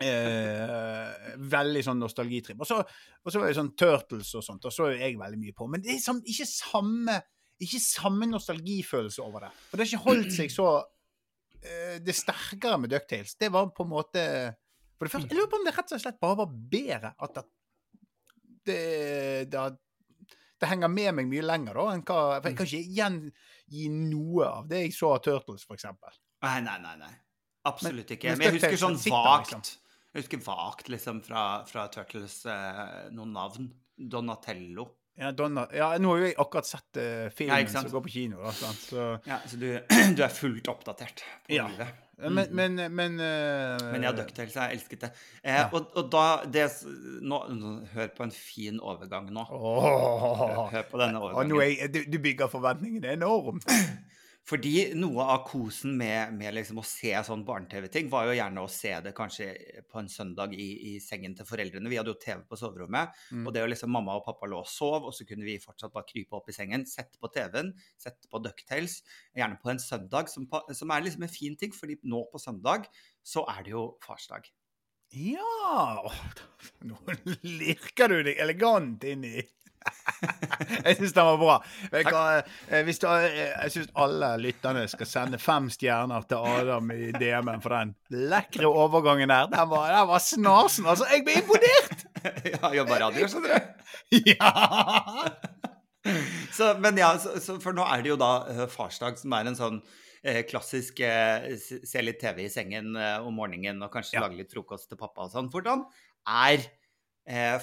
eh, 0.04 1.34
Veldig 1.50 1.82
sånn 1.86 2.00
nostalgitripp. 2.02 2.62
Og 2.62 2.68
så, 2.68 2.80
og 2.80 3.32
så 3.32 3.42
var 3.42 3.50
det 3.50 3.58
sånn 3.58 3.74
Turtles 3.78 4.32
og 4.38 4.46
sånt, 4.46 4.64
og 4.68 4.74
så 4.74 4.88
er 4.90 5.04
jeg 5.04 5.20
veldig 5.20 5.40
mye 5.40 5.56
på. 5.56 5.68
Men 5.70 5.84
det 5.84 5.94
er 5.96 6.02
sånn, 6.04 6.22
ikke 6.28 6.48
samme 6.48 7.20
ikke 7.60 7.80
samme 7.82 8.24
nostalgifølelse 8.30 9.20
over 9.20 9.44
det. 9.44 9.50
For 9.68 9.76
det 9.76 9.84
har 9.84 9.90
ikke 9.90 10.06
holdt 10.06 10.32
seg 10.32 10.52
så 10.52 10.66
eh, 11.60 11.98
Det 12.00 12.14
sterkere 12.16 12.78
med 12.80 12.92
Ducktales. 12.92 13.36
Det 13.36 13.50
var 13.52 13.68
på 13.76 13.84
en 13.84 13.92
måte 13.92 14.22
For 14.96 15.06
det 15.06 15.12
første, 15.12 15.28
Jeg 15.28 15.36
lurer 15.36 15.50
på 15.52 15.60
om 15.60 15.66
det 15.68 15.74
rett 15.76 15.92
og 15.96 16.02
slett 16.02 16.20
bare 16.22 16.40
var 16.40 16.54
bedre 16.76 17.14
at 17.18 17.36
det 17.36 17.48
det, 18.68 19.48
det, 19.48 19.60
det 20.60 20.68
henger 20.68 20.90
med 20.92 21.14
meg 21.16 21.28
mye 21.30 21.44
lenger, 21.48 21.78
da, 21.78 21.84
enn 21.94 22.02
hva 22.04 22.18
For 22.42 22.50
jeg 22.50 22.58
kan 22.58 22.68
ikke 22.68 22.96
gjengi 22.98 23.86
noe 23.94 24.48
av 24.60 24.66
det 24.68 24.82
jeg 24.82 24.92
så 24.94 25.14
av 25.14 25.22
Turtles, 25.24 25.64
for 25.64 25.78
eksempel. 25.78 26.12
Nei, 26.44 26.58
nei, 26.66 26.76
nei. 26.84 26.92
nei. 27.00 27.14
Absolutt 27.70 28.12
ikke. 28.12 28.34
men 28.36 28.46
jeg 28.46 28.58
husker 28.58 28.76
sånn 28.82 28.98
vagt 29.00 29.54
liksom. 29.54 29.80
Jeg 30.14 30.24
husker 30.24 30.40
vagt 30.42 30.88
liksom 30.90 31.20
fra, 31.22 31.42
fra 31.70 31.84
Turtles 31.92 32.40
eh, 32.50 33.10
noen 33.14 33.32
navn. 33.36 33.68
Donatello. 34.00 34.88
Ja, 35.20 35.28
Donna, 35.36 35.66
ja, 35.76 35.90
nå 36.00 36.14
har 36.14 36.20
jo 36.22 36.28
jeg 36.30 36.36
akkurat 36.40 36.64
sett 36.66 36.96
uh, 36.96 37.26
filmen 37.36 37.66
ja, 37.66 37.68
som 37.82 37.90
går 37.92 38.02
på 38.06 38.12
kino, 38.14 38.38
da, 38.40 38.52
så 38.56 39.02
Ja, 39.28 39.36
Så 39.44 39.58
du, 39.60 39.66
du 40.16 40.22
er 40.24 40.32
fullt 40.32 40.70
oppdatert 40.72 41.20
på 41.44 41.52
Ja. 41.58 41.66
livet. 41.68 41.98
Men, 42.20 42.48
men, 42.56 42.74
men, 42.94 43.14
uh, 43.20 43.76
Mm. 43.80 43.92
Men 43.92 44.02
ja, 44.04 44.10
Ducktails, 44.16 44.54
jeg 44.56 44.74
elsket 44.78 45.00
det. 45.04 45.10
Eh, 45.42 45.58
Ja. 45.58 45.68
og, 45.72 45.90
og 45.96 46.08
da 46.12 46.24
det, 46.44 46.66
nå, 47.24 47.38
Hør 47.94 48.08
på 48.16 48.24
en 48.26 48.32
fin 48.34 48.80
overgang 48.80 49.28
nå. 49.32 49.44
Oh, 49.50 50.66
Hør 50.72 50.82
på 50.90 51.00
denne 51.00 51.20
Og 51.20 51.44
nå 51.48 51.60
overgangen. 51.60 51.84
er 51.84 51.92
du, 51.92 52.00
du 52.08 52.18
bygger 52.24 52.48
forventningene 52.52 53.12
enormt. 53.18 53.68
Fordi 54.48 54.94
noe 54.98 55.22
av 55.34 55.42
kosen 55.46 55.92
med, 56.00 56.32
med 56.34 56.54
liksom 56.56 56.80
å 56.80 56.84
se 56.86 57.12
sånn 57.26 57.44
barne-TV-ting, 57.46 58.08
var 58.10 58.26
jo 58.26 58.34
gjerne 58.34 58.62
å 58.64 58.70
se 58.72 58.90
det 59.04 59.12
kanskje 59.14 59.46
på 59.86 60.00
en 60.00 60.08
søndag 60.10 60.54
i, 60.56 60.68
i 60.90 60.92
sengen 61.04 61.36
til 61.38 61.46
foreldrene. 61.46 61.90
Vi 61.92 61.98
hadde 62.00 62.10
jo 62.14 62.18
TV 62.18 62.40
på 62.48 62.58
soverommet, 62.58 63.14
Mm. 63.30 63.44
og 63.46 63.54
det 63.54 63.62
å 63.62 63.68
liksom 63.70 63.92
mamma 63.94 64.16
og 64.18 64.24
pappa 64.26 64.48
lå 64.50 64.58
og 64.64 64.66
sov, 64.66 65.04
og 65.06 65.14
så 65.14 65.26
kunne 65.28 65.46
vi 65.46 65.58
fortsatt 65.62 65.92
bare 65.94 66.08
krype 66.08 66.34
opp 66.38 66.48
i 66.50 66.56
sengen, 66.56 66.86
sette 66.88 67.20
på 67.20 67.30
TV-en, 67.30 67.70
sette 68.00 68.30
på 68.32 68.40
Ducktales, 68.42 69.02
gjerne 69.36 69.60
på 69.62 69.70
en 69.70 69.82
søndag, 69.82 70.32
som, 70.32 70.48
som 70.74 70.90
er 70.90 71.04
liksom 71.06 71.28
en 71.28 71.32
fin 71.36 71.54
ting, 71.60 71.70
fordi 71.76 72.00
nå 72.10 72.24
på 72.32 72.40
søndag 72.42 72.88
så 73.22 73.44
er 73.54 73.62
det 73.68 73.76
jo 73.76 73.84
farsdag. 74.02 74.48
Ja 75.10 76.06
Nå 76.86 76.96
lirker 77.42 78.12
du 78.12 78.20
deg 78.28 78.38
elegant 78.38 79.02
inn 79.10 79.24
i 79.26 79.40
Jeg 80.84 80.96
syns 80.98 81.14
den 81.16 81.26
var 81.26 81.38
bra. 81.40 81.54
Hva, 81.90 82.22
eh, 82.68 82.82
Hvis 82.86 83.00
du, 83.00 83.06
eh, 83.08 83.36
jeg 83.64 83.72
syns 83.74 83.92
alle 83.98 84.30
lytterne 84.42 84.82
skal 84.90 85.08
sende 85.08 85.38
fem 85.40 85.68
stjerner 85.72 86.26
til 86.28 86.44
Adam 86.50 86.90
i 86.94 87.10
DM-en 87.16 87.62
for 87.64 87.74
den 87.74 87.94
lekre 88.28 88.68
overgangen 88.68 89.32
der. 89.32 89.48
Den 89.52 89.70
var, 89.70 89.88
den 89.94 90.10
var 90.10 90.22
snasen. 90.24 90.88
Altså, 90.90 91.08
jeg 91.12 91.24
ble 91.26 91.38
imponert! 91.40 92.04
ja, 92.52 92.72
jobba 92.80 93.00
radio, 93.06 93.28
skjønner 93.30 93.56
du. 93.56 93.86
Ja! 94.34 94.52
Så, 96.56 96.72
men 96.80 96.96
ja, 96.98 97.10
så, 97.20 97.34
så, 97.42 97.58
for 97.62 97.76
nå 97.76 97.84
er 97.84 98.02
det 98.04 98.12
jo 98.14 98.18
da 98.20 98.30
eh, 98.50 98.62
farsdag, 98.72 99.18
som 99.20 99.34
er 99.36 99.50
en 99.50 99.58
sånn 99.58 99.80
klassisk 100.50 100.98
eh, 101.00 101.54
se 101.60 102.02
litt 102.04 102.18
TV 102.20 102.42
i 102.44 102.50
sengen 102.52 102.92
om 102.92 103.32
morgenen 103.38 103.80
og 103.86 103.92
kanskje 103.94 104.18
Ja. 104.18 104.26
lage 104.26 104.36
litt 104.36 104.52
frokost 104.52 104.90
til 104.90 105.00
pappa 105.00 105.24
og 105.24 105.32
sånn. 105.32 105.48
Hvordan 105.52 105.86
er 106.28 106.66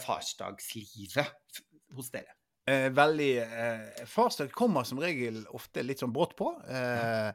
farsdagslivet 0.01 1.61
hos 1.95 2.09
dere? 2.13 2.33
Eh, 2.67 2.89
veldig 2.91 3.29
eh, 3.39 4.07
Farsdag 4.11 4.51
kommer 4.51 4.83
som 4.83 4.99
regel 4.99 5.39
ofte 5.55 5.85
litt 5.85 6.01
sånn 6.03 6.11
brått 6.15 6.35
på. 6.39 6.49
Eh, 6.67 7.29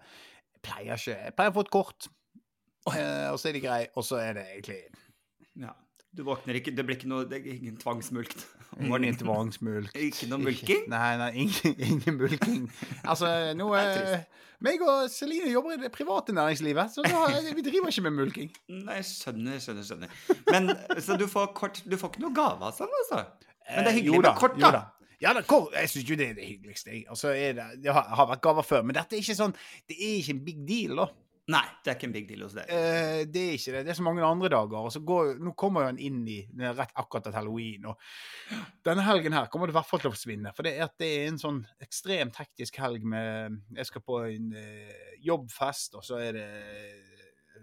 pleier 0.62 0.98
ikke 0.98 1.14
Jeg 1.16 1.36
pleier 1.38 1.54
å 1.54 1.56
få 1.56 1.64
et 1.64 1.72
kort, 1.72 2.08
eh, 2.92 3.30
og 3.30 3.38
så 3.40 3.48
er 3.48 3.56
det 3.56 3.64
grei, 3.64 3.80
og 3.96 4.04
så 4.06 4.20
er 4.22 4.36
det 4.40 4.50
egentlig 4.50 4.82
Ja. 5.62 5.72
Du 6.12 6.26
våkner 6.26 6.58
ikke, 6.58 6.74
det 6.76 6.84
blir 6.84 6.98
ikke 6.98 7.08
noe, 7.08 7.24
det 7.24 7.38
er 7.38 7.54
ingen 7.54 7.78
tvangsmulkt 7.80 8.42
Ingen 8.84 9.16
tvangsmulkt. 9.16 9.96
Ikke 9.96 10.28
noe 10.28 10.40
mulking? 10.44 10.84
Nei, 10.92 11.16
nei, 11.20 11.30
ingen, 11.44 11.74
ingen 11.88 12.18
mulking. 12.20 12.66
Altså, 13.00 13.28
nå 13.56 13.70
er 13.76 13.90
eh, 14.00 14.42
meg 14.64 14.84
og 14.84 15.08
Celine 15.12 15.50
jobber 15.52 15.74
i 15.76 15.80
det 15.82 15.90
private 15.92 16.32
næringslivet, 16.36 16.92
så 16.94 17.04
da, 17.04 17.40
vi 17.56 17.64
driver 17.64 17.92
ikke 17.92 18.04
med 18.06 18.16
mulking. 18.16 18.52
Nei, 18.72 19.00
skjønner, 19.04 19.56
skjønner, 19.60 19.88
skjønner. 19.88 20.20
Men, 20.48 20.72
så 21.04 21.16
du 21.20 21.26
får 21.28 21.52
kort 21.56 21.82
Du 21.84 21.96
får 22.00 22.14
ikke 22.14 22.24
noe 22.26 22.36
gave 22.36 22.68
av 22.68 22.76
sånn, 22.76 22.92
altså? 23.02 23.24
Men 23.76 23.84
det 23.84 23.90
er 23.90 23.92
Eh, 23.92 23.98
hyggelig 24.00 24.16
jo 24.16 24.22
med 24.22 24.38
kort, 24.38 24.60
da. 24.60 24.84
Ja, 25.22 25.32
da, 25.36 25.42
jeg 25.76 25.90
syns 25.90 26.08
jo 26.10 26.16
det 26.18 26.30
er 26.32 26.38
det 26.38 26.46
hyggeligste. 26.48 26.90
jeg. 26.90 27.04
Altså, 27.08 27.30
det, 27.30 27.66
det 27.82 27.92
har, 27.94 28.08
har 28.10 28.30
vært 28.32 28.42
gaver 28.42 28.66
før, 28.66 28.82
men 28.82 28.96
dette 28.96 29.14
er 29.14 29.22
ikke 29.22 29.38
sånn 29.38 29.52
Det 29.86 29.94
er 29.94 30.16
ikke 30.18 30.34
en 30.34 30.46
big 30.48 30.64
deal, 30.66 30.96
da. 31.04 31.10
Nei, 31.52 31.62
det 31.82 31.90
er 31.90 31.96
ikke 31.96 32.06
en 32.06 32.14
big 32.14 32.26
deal 32.28 32.42
hos 32.46 32.52
deg. 32.54 32.68
Eh, 32.70 33.20
det 33.26 33.40
er 33.42 33.56
ikke 33.56 33.72
det. 33.74 33.80
Det 33.86 33.92
er 33.92 33.98
så 33.98 34.04
mange 34.06 34.22
andre 34.22 34.50
dager. 34.52 34.78
Og 34.78 34.92
så 34.94 35.00
går, 35.02 35.32
nå 35.42 35.52
kommer 35.58 35.82
jo 35.82 35.90
han 35.90 35.98
inn 35.98 36.20
i 36.30 36.38
rett 36.62 36.94
akkurat 36.94 37.26
etter 37.26 37.34
halloween. 37.40 37.88
Og 37.90 38.58
denne 38.86 39.02
helgen 39.06 39.34
her 39.34 39.48
kommer 39.50 39.66
det 39.66 39.74
i 39.74 39.78
hvert 39.80 39.88
fall 39.90 40.02
til 40.04 40.12
å 40.12 40.14
forsvinne. 40.14 40.52
For 40.54 40.66
det 40.66 40.76
er, 40.76 40.86
at 40.86 40.94
det 41.02 41.08
er 41.16 41.26
en 41.32 41.40
sånn 41.42 41.58
ekstremt 41.82 42.38
hektisk 42.38 42.78
helg 42.82 43.02
med 43.02 43.58
Jeg 43.74 43.90
skal 43.90 44.06
på 44.06 44.20
en 44.28 44.52
eh, 44.58 45.16
jobbfest, 45.26 45.98
og 45.98 46.06
så 46.06 46.22
er 46.22 46.38
det 46.38 46.46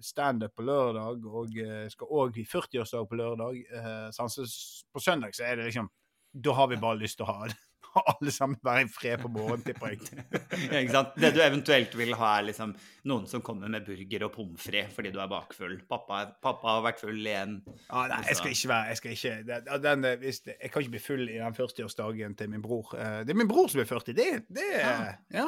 standup 0.03 0.55
på 0.55 0.63
lørdag, 0.67 1.23
og 1.27 1.55
eh, 1.63 1.87
skal 1.91 2.11
òg 2.19 2.37
i 2.39 2.45
40-årsdag 2.47 3.07
på 3.07 3.19
lørdag. 3.19 3.63
Eh, 3.79 4.83
på 4.91 5.03
søndag 5.03 5.35
så 5.35 5.47
er 5.47 5.59
det 5.59 5.69
liksom 5.69 5.87
Da 6.33 6.53
har 6.53 6.67
vi 6.71 6.77
bare 6.81 6.99
lyst 7.01 7.17
til 7.19 7.25
å 7.27 7.33
ha 7.33 7.47
det. 7.49 7.57
alle 7.99 8.29
sammen 8.31 8.59
være 8.63 8.83
i 8.85 8.89
fred 8.93 9.17
på 9.23 9.29
morgenen, 9.33 9.63
tipper 9.65 9.95
jeg. 9.95 10.25
Ja, 10.69 10.77
ikke 10.83 10.93
sant? 10.93 11.15
Det 11.17 11.31
du 11.33 11.39
eventuelt 11.41 11.95
vil 11.97 12.11
ha, 12.19 12.27
er 12.37 12.45
liksom 12.51 12.75
noen 13.09 13.25
som 13.31 13.41
kommer 13.41 13.71
med 13.73 13.87
burger 13.87 14.27
og 14.27 14.33
pommes 14.35 14.61
frites 14.61 14.93
fordi 14.93 15.09
du 15.15 15.17
er 15.23 15.31
bakfull. 15.31 15.73
Pappa, 15.89 16.19
pappa 16.43 16.75
har 16.75 16.83
vært 16.85 17.01
full 17.01 17.17
igjen. 17.17 17.55
Ja, 17.87 18.03
nei, 18.11 18.19
jeg 18.29 18.37
skal 18.37 18.53
ikke 18.53 18.69
være 18.73 18.91
jeg 18.93 18.99
skal 19.01 19.15
ikke, 19.15 19.33
det, 19.49 19.79
den, 19.87 20.05
eh, 20.05 20.19
hvis 20.21 20.41
Jeg 20.51 20.69
kan 20.69 20.85
ikke 20.85 20.93
bli 20.97 21.01
full 21.07 21.25
i 21.33 21.39
den 21.41 21.57
40-årsdagen 21.57 22.37
til 22.37 22.53
min 22.53 22.61
bror. 22.65 22.93
Eh, 22.93 23.23
Det 23.25 23.33
er 23.33 23.41
min 23.41 23.49
bror 23.49 23.71
som 23.73 23.81
er 23.81 23.89
40. 23.89 24.13
Det, 24.21 24.29
det 24.59 24.67
ja. 24.75 24.93
Ja. 25.33 25.47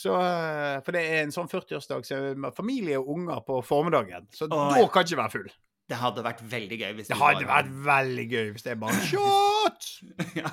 Så, 0.00 0.14
eh, 0.16 0.78
for 0.86 0.94
det 0.96 1.02
er 1.02 1.24
en 1.26 1.34
sånn 1.34 1.50
40-årsdag 1.50 2.06
så 2.08 2.20
familie 2.56 3.02
og 3.02 3.10
unger 3.16 3.42
på 3.44 3.58
formiddagen. 3.66 4.30
Så 4.32 4.46
Å, 4.46 4.52
da 4.54 4.86
kan 4.86 5.02
jeg 5.02 5.10
ikke 5.10 5.22
være 5.24 5.34
full. 5.34 5.50
Det 5.90 5.98
hadde 5.98 6.22
vært 6.22 6.40
veldig 6.52 6.76
gøy 6.78 6.92
hvis 7.00 7.08
Det 7.10 7.16
det 7.16 7.20
hadde 7.22 7.46
var- 7.48 7.56
vært 7.64 7.72
veldig 7.88 8.26
gøy 8.30 8.50
hvis 8.54 8.66
det 8.66 8.72
er 8.76 8.80
bare 8.84 9.00
Shot! 9.10 9.88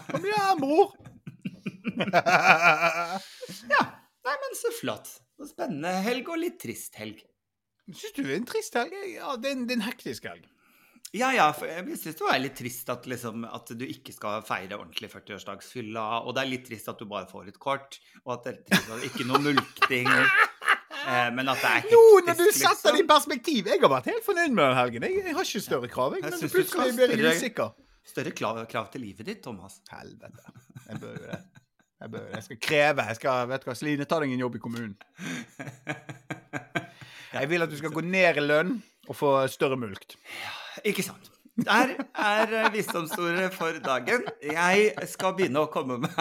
Kom 0.10 0.26
igjen, 0.26 0.62
bror! 0.64 0.92
ja. 3.74 3.82
Nei, 4.28 4.36
men 4.44 4.58
så 4.60 4.72
flott. 4.76 5.08
Så 5.38 5.48
spennende 5.52 5.94
helg 6.04 6.28
og 6.34 6.40
litt 6.42 6.58
trist 6.62 6.98
helg. 7.00 7.22
Syns 7.88 8.14
du 8.18 8.24
det 8.26 8.34
er 8.34 8.40
en 8.42 8.48
trist 8.50 8.76
helg? 8.76 8.94
Ja, 9.14 9.36
det 9.40 9.52
er 9.52 9.56
en, 9.56 9.66
det 9.70 9.78
er 9.78 9.80
en 9.80 9.86
hektisk 9.88 10.26
helg. 10.28 10.46
Ja, 11.16 11.30
ja, 11.32 11.46
for 11.56 11.70
jeg 11.72 11.86
syns 12.02 12.18
det 12.20 12.26
var 12.28 12.42
litt 12.44 12.58
trist 12.60 12.90
at, 12.92 13.06
liksom, 13.08 13.46
at 13.48 13.70
du 13.80 13.86
ikke 13.88 14.12
skal 14.12 14.42
feire 14.44 14.76
ordentlig 14.76 15.08
40-årsdagsfylla, 15.14 16.04
og 16.28 16.34
det 16.36 16.42
er 16.44 16.50
litt 16.52 16.66
trist 16.68 16.90
at 16.92 17.00
du 17.00 17.06
bare 17.08 17.30
får 17.32 17.48
et 17.54 17.60
kort, 17.64 17.96
og 18.26 18.34
at 18.36 18.44
det 18.50 18.52
er 18.58 18.60
trist 18.74 18.92
at 18.98 19.06
ikke 19.08 19.28
noe 19.30 19.40
mulkting. 19.46 20.10
Eh, 21.08 21.28
men 21.32 21.48
at 21.48 21.62
det 21.62 21.68
er 21.70 21.76
hektisk, 21.78 21.94
Jo, 21.96 22.00
når 22.28 22.40
du 22.40 22.48
setter 22.52 22.92
det 22.92 22.92
i 22.92 23.00
liksom. 23.00 23.12
perspektiv 23.14 23.68
Jeg 23.72 23.80
har 23.80 23.92
vært 23.94 24.10
helt 24.12 24.26
fornøyd 24.26 24.52
med 24.52 24.64
den 24.66 24.74
helgen. 24.76 25.06
Jeg, 25.08 25.22
jeg 25.30 25.36
har 25.38 25.46
ikke 25.48 25.62
større 25.64 25.90
krav, 25.92 26.18
jeg. 26.18 26.26
Men 26.26 26.52
plutselig 26.56 26.96
blir 26.98 27.24
jeg 27.24 27.40
usikker. 27.42 27.70
Større 28.08 28.34
krav, 28.36 28.60
krav 28.72 28.90
til 28.92 29.04
livet 29.06 29.28
ditt, 29.28 29.40
Thomas. 29.44 29.80
Helvete. 29.92 30.52
Jeg 30.88 31.00
bør 31.04 31.16
jo 31.16 31.24
det. 31.24 31.40
Jeg, 31.98 32.12
bør, 32.14 32.26
jeg 32.34 32.44
skal 32.44 32.60
kreve. 32.68 33.06
Jeg 33.12 33.20
skal, 33.22 33.48
vet 33.50 33.64
du 33.64 33.70
hva, 33.70 33.76
Sline, 33.80 34.08
ta 34.10 34.20
deg 34.22 34.36
en 34.36 34.44
jobb 34.44 34.60
i 34.60 34.64
kommunen. 34.64 34.98
Jeg 37.38 37.50
vil 37.52 37.64
at 37.66 37.72
du 37.72 37.78
skal 37.78 37.94
gå 37.94 38.02
ned 38.06 38.40
i 38.40 38.44
lønn 38.44 38.78
og 39.08 39.16
få 39.16 39.32
større 39.52 39.78
mulkt. 39.80 40.16
Ikke 40.88 41.04
sant. 41.06 41.28
Der 41.66 41.94
er 42.14 42.52
eh, 42.54 42.74
visdomsordet 42.74 43.50
for 43.54 43.80
dagen. 43.82 44.28
Jeg 44.44 44.92
skal 45.10 45.34
begynne 45.38 45.64
å 45.66 45.70
komme 45.74 45.98
meg 46.04 46.20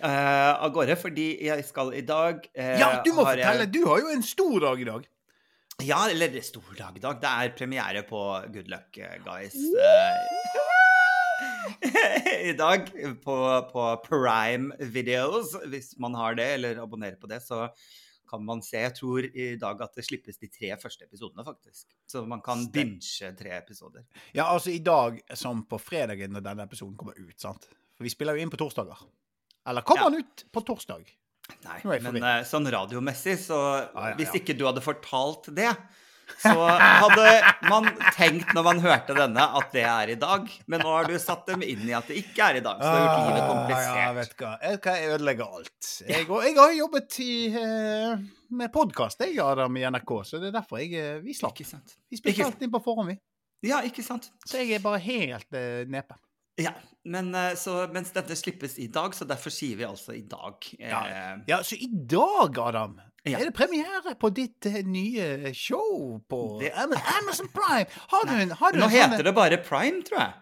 uh, 0.00 0.08
av 0.08 0.72
gårde, 0.72 0.96
fordi 0.96 1.28
jeg 1.44 1.64
skal 1.68 1.92
i 1.98 2.00
dag 2.08 2.40
uh, 2.56 2.74
Ja, 2.80 2.88
du 3.04 3.12
må 3.12 3.26
fortelle! 3.26 3.66
jeg-! 3.66 3.74
Du 3.76 3.84
har 3.84 4.00
jo 4.00 4.08
en 4.14 4.24
stor 4.24 4.56
dag 4.64 4.80
i 4.80 4.88
dag. 4.88 5.04
Ja, 5.84 6.00
eller 6.10 6.32
er 6.34 6.42
stor 6.46 6.72
dag 6.78 6.96
i 6.96 7.02
dag. 7.04 7.20
Det 7.20 7.28
er 7.30 7.52
premiere 7.58 8.02
på 8.08 8.22
Good 8.54 8.72
Luck 8.72 8.96
eh, 8.98 9.20
Guys. 9.26 9.54
Uh, 9.76 10.16
I 12.48 12.56
dag 12.56 12.88
på, 13.22 13.36
på 13.68 13.84
Prime 14.08 14.72
Videos, 14.96 15.52
hvis 15.68 15.92
man 16.00 16.16
har 16.18 16.34
det, 16.40 16.48
eller 16.56 16.80
abonnerer 16.82 17.20
på 17.20 17.28
det, 17.30 17.44
så 17.44 17.68
kan 18.28 18.44
man 18.44 18.60
se. 18.62 18.78
Jeg 18.84 18.94
tror 18.98 19.26
i 19.28 19.48
dag 19.60 19.80
at 19.84 19.94
det 19.98 20.04
slippes 20.06 20.38
de 20.38 20.48
tre 20.52 20.70
første 20.80 21.04
episodene, 21.08 21.44
faktisk. 21.46 21.86
Så 22.10 22.22
man 22.28 22.42
kan 22.44 22.66
binge 22.74 23.32
tre 23.38 23.54
episoder. 23.58 24.04
Ja, 24.36 24.46
altså 24.52 24.70
i 24.74 24.78
dag 24.84 25.20
som 25.36 25.64
på 25.68 25.80
fredagen 25.82 26.32
når 26.36 26.44
denne 26.50 26.66
episoden 26.68 26.96
kommer 27.00 27.16
ut, 27.18 27.36
sant. 27.40 27.68
For 27.98 28.06
vi 28.06 28.12
spiller 28.14 28.36
jo 28.38 28.44
inn 28.46 28.52
på 28.52 28.60
torsdager. 28.60 29.00
Eller 29.68 29.82
kommer 29.82 30.04
Ja. 30.06 30.10
den 30.10 30.20
ut 30.24 30.44
på 30.54 30.62
torsdag? 30.64 31.08
Nei, 31.64 31.80
men 32.04 32.16
eh, 32.22 32.42
sånn 32.44 32.68
radiomessig, 32.70 33.38
så 33.40 33.56
ja, 33.88 34.12
hvis 34.18 34.34
ikke 34.36 34.54
du 34.56 34.66
hadde 34.68 34.82
fortalt 34.84 35.48
det, 35.56 35.70
så 36.36 36.52
hadde 36.68 37.24
man 37.68 37.88
tenkt 38.14 38.52
når 38.56 38.66
man 38.66 38.82
hørte 38.82 39.16
denne, 39.16 39.44
at 39.58 39.72
det 39.74 39.84
er 39.88 40.12
i 40.12 40.18
dag. 40.20 40.50
Men 40.70 40.84
nå 40.84 40.92
har 40.92 41.08
du 41.08 41.16
satt 41.22 41.48
dem 41.48 41.64
inn 41.66 41.86
i 41.88 41.94
at 41.96 42.10
det 42.10 42.18
ikke 42.20 42.50
er 42.50 42.60
i 42.60 42.64
dag, 42.64 42.82
så 42.82 42.92
det 42.92 42.98
har 42.98 43.06
gjort 43.06 43.30
livet 43.30 43.48
komplisert. 43.48 43.98
Ja, 43.98 44.10
vet 44.18 44.36
hva. 44.42 44.52
Jeg, 44.62 44.80
hva, 44.84 44.94
jeg 45.00 45.14
ødelegger 45.16 45.56
alt. 45.58 45.90
Jeg, 46.04 46.28
jeg 46.28 46.54
har 46.60 46.76
jobbet 46.76 47.18
i, 47.24 47.32
eh, 47.62 48.28
med 48.60 48.72
podkast, 48.74 49.24
i 49.26 49.34
NRK, 49.38 50.14
så 50.28 50.42
det 50.42 50.52
er 50.52 50.56
derfor 50.60 50.82
jeg, 50.82 50.94
eh, 50.94 51.18
vi 51.24 51.36
slapp. 51.36 51.58
Vi 51.58 52.20
spilte 52.20 52.46
alt 52.46 52.62
inn 52.64 52.72
på 52.74 52.82
forhånd, 52.84 53.14
vi. 53.14 53.18
Ja, 53.66 53.82
ikke 53.86 54.04
sant? 54.06 54.30
Så 54.46 54.62
jeg 54.62 54.76
er 54.76 54.84
bare 54.84 55.00
helt 55.02 55.50
uh, 55.50 55.82
nepe. 55.90 56.14
Ja, 56.58 56.70
men 57.06 57.30
så, 57.58 57.84
mens 57.94 58.10
dette 58.14 58.34
slippes 58.38 58.76
i 58.82 58.88
dag, 58.90 59.14
så 59.14 59.26
derfor 59.26 59.54
sier 59.54 59.78
vi 59.78 59.86
altså 59.86 60.14
i 60.14 60.24
dag. 60.26 60.66
Ja. 60.78 61.02
Ja, 61.46 61.60
så 61.66 61.78
i 61.78 61.86
dag, 61.86 62.58
Adam, 62.58 62.96
Ja. 63.32 63.38
er 63.40 63.50
det 63.50 63.54
premiere 63.56 64.14
på 64.20 64.30
ditt 64.34 64.66
uh, 64.66 64.80
nye 64.86 65.52
show 65.54 66.18
på 66.28 66.42
Det- 66.62 66.72
Am- 66.74 66.94
Amazon 67.22 67.48
Prime. 67.54 67.86
Har 68.12 68.26
du 68.28 68.34
en, 68.34 68.50
har 68.50 68.72
du 68.72 68.78
Nå 68.78 68.84
en 68.84 68.90
sånn 68.90 69.12
heter 69.16 69.24
det 69.30 69.34
bare 69.34 69.58
Prime, 69.64 70.02
tror 70.02 70.20
jeg. 70.24 70.32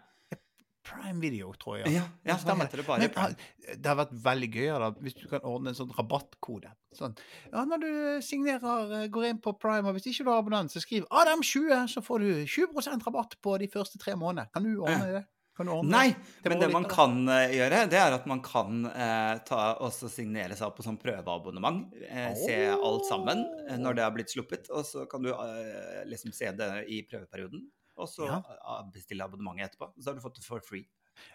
Prime 0.87 1.19
Video, 1.21 1.53
tror 1.59 1.81
jeg. 1.81 1.97
Ja, 1.97 2.05
ja 2.25 2.37
nå 2.47 2.55
heter 2.61 2.79
det 2.79 2.87
bare 2.87 3.03
Men, 3.03 3.11
Prime. 3.11 3.37
det 3.75 3.87
har 3.91 3.97
vært 3.99 4.13
veldig 4.23 4.49
gøy 4.55 4.69
da, 4.79 4.91
hvis 5.03 5.17
du 5.19 5.25
kan 5.31 5.43
ordne 5.43 5.73
en 5.73 5.79
sånn 5.79 5.91
rabattkode. 5.99 6.71
Sånn. 6.95 7.17
Ja, 7.51 7.65
når 7.67 7.83
du 7.83 7.89
signerer, 8.23 8.93
eh, 9.03 9.09
går 9.13 9.27
inn 9.33 9.41
på 9.43 9.53
Prime, 9.59 9.83
og 9.91 9.97
hvis 9.99 10.07
ikke 10.13 10.25
du 10.25 10.31
har 10.31 10.45
abonnent, 10.45 10.71
så 10.71 10.79
skriv 10.85 11.09
Adam20, 11.11 11.89
så 11.91 12.03
får 12.07 12.23
du 12.23 12.31
20% 12.47 13.03
rabatt 13.09 13.35
på 13.43 13.59
de 13.59 13.67
første 13.73 13.99
tre 13.99 14.15
månedene. 14.15 14.47
Kan 14.55 14.63
du 14.63 14.77
ordne 14.79 15.11
det? 15.17 15.25
Nei, 15.65 16.15
men 16.45 16.59
det 16.61 16.69
man 16.73 16.85
kan 16.85 17.29
eh, 17.33 17.55
gjøre, 17.57 17.89
det 17.89 17.97
er 18.01 18.13
at 18.19 18.27
man 18.29 18.43
kan 18.45 18.85
eh, 18.91 19.39
ta, 19.49 19.77
også 19.81 20.11
signere 20.13 20.57
seg 20.59 20.67
opp 20.69 20.77
på 20.77 20.85
sånn 20.85 20.99
prøveabonnement. 21.01 21.87
Eh, 22.11 22.35
Se 22.37 22.59
alt 22.75 23.07
sammen 23.09 23.41
eh, 23.69 23.79
når 23.81 23.95
det 23.97 24.03
har 24.05 24.13
blitt 24.13 24.31
sluppet, 24.35 24.69
og 24.71 24.85
så 24.85 25.07
kan 25.09 25.23
du 25.25 25.31
eh, 25.33 26.05
liksom 26.11 26.33
se 26.37 26.53
det 26.53 26.69
i 26.93 27.01
prøveperioden. 27.09 27.65
Og 27.97 28.09
så 28.13 28.27
Ja. 28.29 28.43
bestille 28.93 29.25
abonnementet 29.25 29.71
etterpå. 29.73 29.93
Så 29.97 30.11
har 30.11 30.15
du 30.15 30.21
fått 30.21 30.35
det 30.37 30.45
for 30.45 30.61
free. 30.61 30.85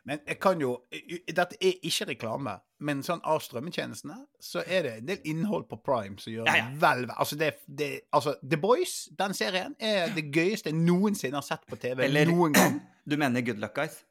Men 0.05 0.19
jeg 0.27 0.37
kan 0.39 0.59
jo 0.61 0.75
Dette 1.25 1.55
er 1.57 1.79
ikke 1.81 2.05
reklame, 2.11 2.51
men 2.85 2.99
sånn 3.01 3.17
av 3.25 3.39
strømmetjenestene 3.41 4.13
så 4.39 4.61
er 4.69 4.83
det 4.85 4.91
en 4.99 5.07
del 5.07 5.23
innhold 5.31 5.65
på 5.71 5.79
Prime 5.81 6.19
som 6.21 6.29
gjør 6.35 6.45
Ja, 6.45 6.55
ja. 6.59 6.67
vel 6.83 7.07
Altså, 7.15 7.35
det, 7.35 7.55
det, 7.65 7.87
altså, 8.13 8.35
The 8.47 8.57
Boys, 8.61 9.09
den 9.17 9.33
serien, 9.33 9.73
er 9.81 10.13
det 10.13 10.27
gøyeste 10.31 10.69
jeg 10.69 10.77
noensinne 10.77 11.33
har 11.41 11.41
sett 11.47 11.65
på 11.65 11.79
TV 11.81 12.03
Eller- 12.05 12.29
noen 12.29 12.53
gang. 12.53 12.77
Du 13.09 13.17
mener 13.17 13.41
Good 13.41 13.57
Luck 13.57 13.73
Guys? 13.73 14.03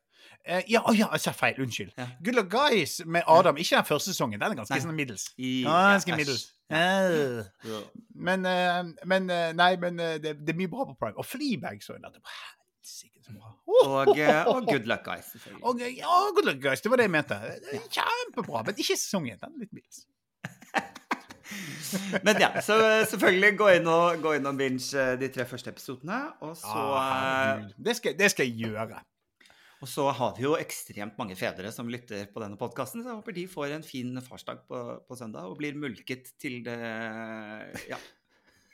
Eh, 0.44 0.62
ja, 0.72 0.80
oh, 0.88 0.96
ja, 0.96 1.08
jeg 1.12 1.20
sa 1.20 1.32
feil. 1.36 1.54
Unnskyld. 1.62 1.92
Ja. 1.98 2.06
Good 2.24 2.34
Luck 2.38 2.48
Guys 2.52 3.00
med 3.06 3.22
Adam. 3.28 3.56
Ikke 3.60 3.76
den 3.76 3.84
første 3.84 4.10
sesongen. 4.14 4.40
Den 4.40 4.52
er 4.52 4.54
ganske 4.62 4.74
Nei. 4.74 4.80
sånn 4.84 4.96
middels. 4.96 5.26
I, 5.36 5.64
Ganske 5.66 6.10
ja, 6.14 6.16
middels. 6.16 6.46
Ja. 6.70 6.76
Eh. 6.80 7.44
Ja. 7.68 7.80
Men, 8.14 8.46
uh, 8.46 8.84
men 9.10 9.30
uh, 9.30 9.50
Nei, 9.58 9.74
men 9.82 9.98
det, 9.98 10.36
det 10.40 10.50
er 10.54 10.58
mye 10.58 10.70
bra 10.72 10.86
på 10.88 10.94
Prime. 11.00 11.16
Og 11.20 11.26
Fleabag 11.28 11.82
så 11.84 11.92
jeg 11.96 12.02
nettopp. 12.06 12.26
Og, 13.70 14.08
og 14.10 14.64
Good 14.66 14.86
Luck 14.90 15.04
Guys. 15.06 15.28
Og, 15.62 15.78
ja, 15.80 16.14
Good 16.34 16.46
Luck 16.48 16.58
Guys. 16.62 16.80
Det 16.82 16.90
var 16.90 16.96
det 16.98 17.04
jeg 17.06 17.12
mente. 17.14 17.36
Kjempebra. 17.92 18.64
Men 18.66 18.74
ikke 18.80 18.96
sesongen. 18.96 19.38
Den 19.38 19.52
er 19.54 19.58
litt 19.66 19.72
middels. 19.76 20.06
Men 22.26 22.38
ja, 22.38 22.50
så 22.62 22.74
selvfølgelig 23.10 23.56
gå 23.58 23.68
inn 23.76 23.86
og, 23.90 24.20
gå 24.22 24.34
inn 24.38 24.46
og 24.46 24.58
binge 24.58 25.06
de 25.20 25.28
tre 25.34 25.44
første 25.46 25.70
episodene. 25.74 26.20
Og 26.46 26.56
så, 26.58 26.74
Ah, 26.74 27.62
det, 27.78 27.96
skal, 27.98 28.14
det 28.18 28.30
skal 28.34 28.46
jeg 28.50 28.70
gjøre. 28.70 28.98
Og 29.80 29.88
så 29.88 30.06
har 30.12 30.36
vi 30.36 30.44
jo 30.44 30.54
ekstremt 30.60 31.18
mange 31.20 31.36
fedre 31.38 31.72
som 31.72 31.88
lytter 31.88 32.26
på 32.32 32.42
denne 32.42 32.58
podkasten, 32.60 33.00
så 33.02 33.12
jeg 33.12 33.20
håper 33.22 33.36
de 33.36 33.44
får 33.48 33.76
en 33.78 33.84
fin 33.86 34.22
farsdag 34.24 34.64
på, 34.68 34.80
på 35.08 35.16
søndag 35.16 35.48
og 35.48 35.56
blir 35.60 35.78
mulket 35.80 36.34
til 36.40 36.60
det 36.66 36.80
Ja. 37.88 38.00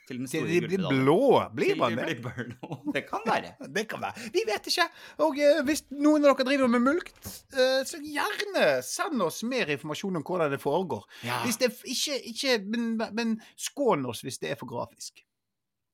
Til 0.07 0.21
den 0.21 0.27
store 0.31 0.47
de 0.47 0.59
blir 0.63 0.83
blå. 0.87 1.19
Blir 1.55 1.73
Til 1.73 1.79
man 1.81 1.97
de 1.97 1.97
det? 1.99 2.21
blir 2.23 2.45
blå. 2.47 2.77
Det 2.95 3.01
kan 3.09 3.25
være. 3.27 3.49
Det 3.75 3.83
kan 3.91 3.99
være. 4.01 4.29
Vi 4.31 4.43
vet 4.47 4.69
ikke. 4.71 4.85
Og 5.25 5.35
uh, 5.35 5.59
hvis 5.67 5.83
noen 5.91 6.23
av 6.23 6.37
dere 6.37 6.47
driver 6.47 6.71
med 6.71 6.85
mulkt, 6.85 7.27
uh, 7.57 7.83
så 7.87 7.99
gjerne 7.99 8.69
send 8.87 9.23
oss 9.25 9.41
mer 9.43 9.67
informasjon 9.75 10.19
om 10.21 10.23
hvordan 10.23 10.55
det 10.55 10.61
foregår. 10.63 11.03
Ja. 11.27 11.41
Hvis 11.43 11.59
det 11.59 11.73
ikke, 11.83 12.21
ikke 12.31 12.55
men, 12.71 12.93
men 13.19 13.35
skån 13.59 14.07
oss 14.07 14.23
hvis 14.23 14.39
det 14.43 14.53
er 14.55 14.59
for 14.59 14.71
grafisk. 14.71 15.25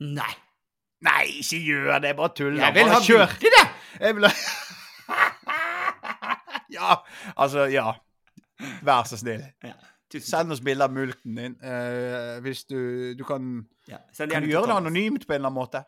Nei. 0.06 0.30
Nei, 1.04 1.26
ikke 1.41 1.63
gjør 1.65 1.97
det. 2.06 2.13
Bare 2.21 2.38
tull. 2.38 2.62
Jeg 2.62 2.78
vil 2.78 2.93
ha 2.93 3.02
kjør. 3.02 3.34
bilder, 3.41 3.58
det! 3.58 3.65
Jeg 4.06 4.19
vil 4.19 4.30
ha 4.30 4.34
Ja. 6.77 6.99
Altså, 7.36 7.67
ja. 7.71 7.93
Vær 8.86 9.07
så 9.09 9.19
snill. 9.19 9.43
Ja. 9.63 9.75
Send 10.13 10.53
oss 10.53 10.62
bilder 10.62 10.86
av 10.86 10.93
multen 10.93 11.38
din. 11.39 11.55
Uh, 11.63 12.38
hvis 12.45 12.65
du, 12.69 13.13
du 13.17 13.23
kan 13.25 13.63
Ja, 13.89 13.97
Kan 14.19 14.45
du 14.45 14.51
gjøre 14.51 14.69
det 14.69 14.75
anonymt 14.77 15.25
på 15.25 15.33
en 15.33 15.41
eller 15.41 15.49
annen 15.49 15.57
måte? 15.57 15.81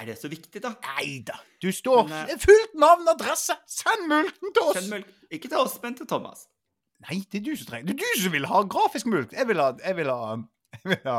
Er 0.00 0.06
det 0.08 0.16
så 0.20 0.28
viktig, 0.32 0.62
da? 0.62 0.74
Nei 0.96 1.20
da. 1.26 1.36
Du 1.60 1.68
står 1.74 2.06
Men, 2.08 2.30
eh, 2.30 2.38
Fullt 2.40 2.76
navn 2.78 3.08
og 3.08 3.14
adresse! 3.16 3.56
Send 3.68 4.06
multen 4.08 4.54
til 4.56 4.70
oss! 4.70 4.86
Mulk. 4.92 5.08
Ikke 5.32 5.50
til 5.50 5.58
oss, 5.60 5.76
men 5.82 5.96
til 5.98 6.08
Thomas. 6.08 6.46
Nei, 7.08 7.22
det 7.32 7.40
er 7.40 7.44
du 7.48 7.56
som 7.56 7.68
trenger 7.68 7.90
Det 7.90 7.96
er 7.96 8.14
du 8.16 8.22
som 8.22 8.32
vil 8.36 8.48
ha 8.48 8.62
grafisk 8.76 9.08
mulk! 9.10 9.34
Jeg 9.36 9.48
vil 9.48 9.60
ha 9.60 9.72
Jeg 9.80 9.96
vil 9.98 10.12
ha, 10.12 10.36
jeg 10.76 10.92
vil 10.92 11.04
ha 11.08 11.18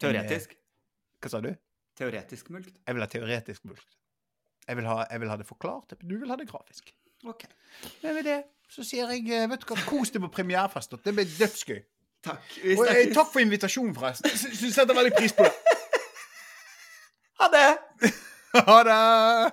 Teoretisk. 0.00 0.54
En, 0.56 0.62
Hva 1.24 1.32
sa 1.34 1.42
du? 1.44 1.50
Teoretisk 1.98 2.52
mulk. 2.54 2.72
Jeg 2.72 2.96
vil 2.96 3.04
ha 3.04 3.08
teoretisk 3.10 3.64
mulk. 3.68 3.84
Jeg 4.68 4.78
vil 4.78 4.86
ha, 4.88 5.02
jeg 5.10 5.20
vil 5.20 5.32
ha 5.32 5.36
det 5.40 5.46
forklart. 5.48 5.96
Du 6.00 6.14
vil 6.16 6.30
ha 6.32 6.36
det 6.40 6.48
grafisk. 6.48 6.92
Ok. 7.28 7.44
Men 8.02 8.14
med 8.18 8.26
det 8.26 8.40
så 8.72 8.84
sier 8.86 9.10
jeg 9.12 9.26
eh, 9.28 9.48
Vet 9.50 9.62
du 9.62 9.68
hva, 9.68 9.78
kos 9.86 10.12
deg 10.12 10.22
på 10.24 10.30
premierefest. 10.38 10.96
Det 11.04 11.14
blir 11.14 11.28
dødsgøy. 11.28 11.80
Takk. 12.22 12.52
Og 12.76 12.84
eh, 12.86 13.08
takk 13.14 13.32
for 13.32 13.42
invitasjonen, 13.42 13.94
forresten. 13.96 14.30
Jeg 14.30 14.72
setter 14.74 14.96
veldig 14.96 15.14
pris 15.18 15.34
på 15.36 15.48
det. 15.48 15.54
Ha 17.42 17.48
det! 17.50 18.12
Ha 18.54 18.74
det! 18.86 19.52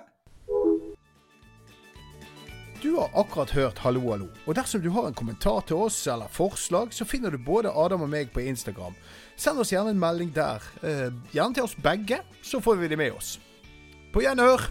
Du 2.82 2.92
har 2.94 3.10
akkurat 3.18 3.50
hørt 3.50 3.80
Hallo, 3.82 4.04
hallo. 4.12 4.28
Og 4.46 4.54
dersom 4.54 4.84
du 4.84 4.92
har 4.94 5.08
en 5.08 5.16
kommentar 5.16 5.64
til 5.66 5.80
oss 5.88 5.98
eller 6.06 6.30
forslag, 6.30 6.94
så 6.94 7.04
finner 7.04 7.34
du 7.34 7.40
både 7.42 7.72
Adam 7.74 8.06
og 8.06 8.12
meg 8.12 8.30
på 8.30 8.44
Instagram. 8.46 8.94
Send 9.34 9.58
oss 9.58 9.72
gjerne 9.74 9.90
en 9.90 10.00
melding 10.00 10.30
der. 10.36 10.62
Eh, 10.86 11.08
gjerne 11.34 11.58
til 11.58 11.66
oss 11.66 11.74
begge, 11.82 12.22
så 12.46 12.62
får 12.62 12.78
vi 12.78 12.92
det 12.92 13.00
med 13.00 13.18
oss. 13.18 13.40
På 14.14 14.22
gjenhør! 14.22 14.70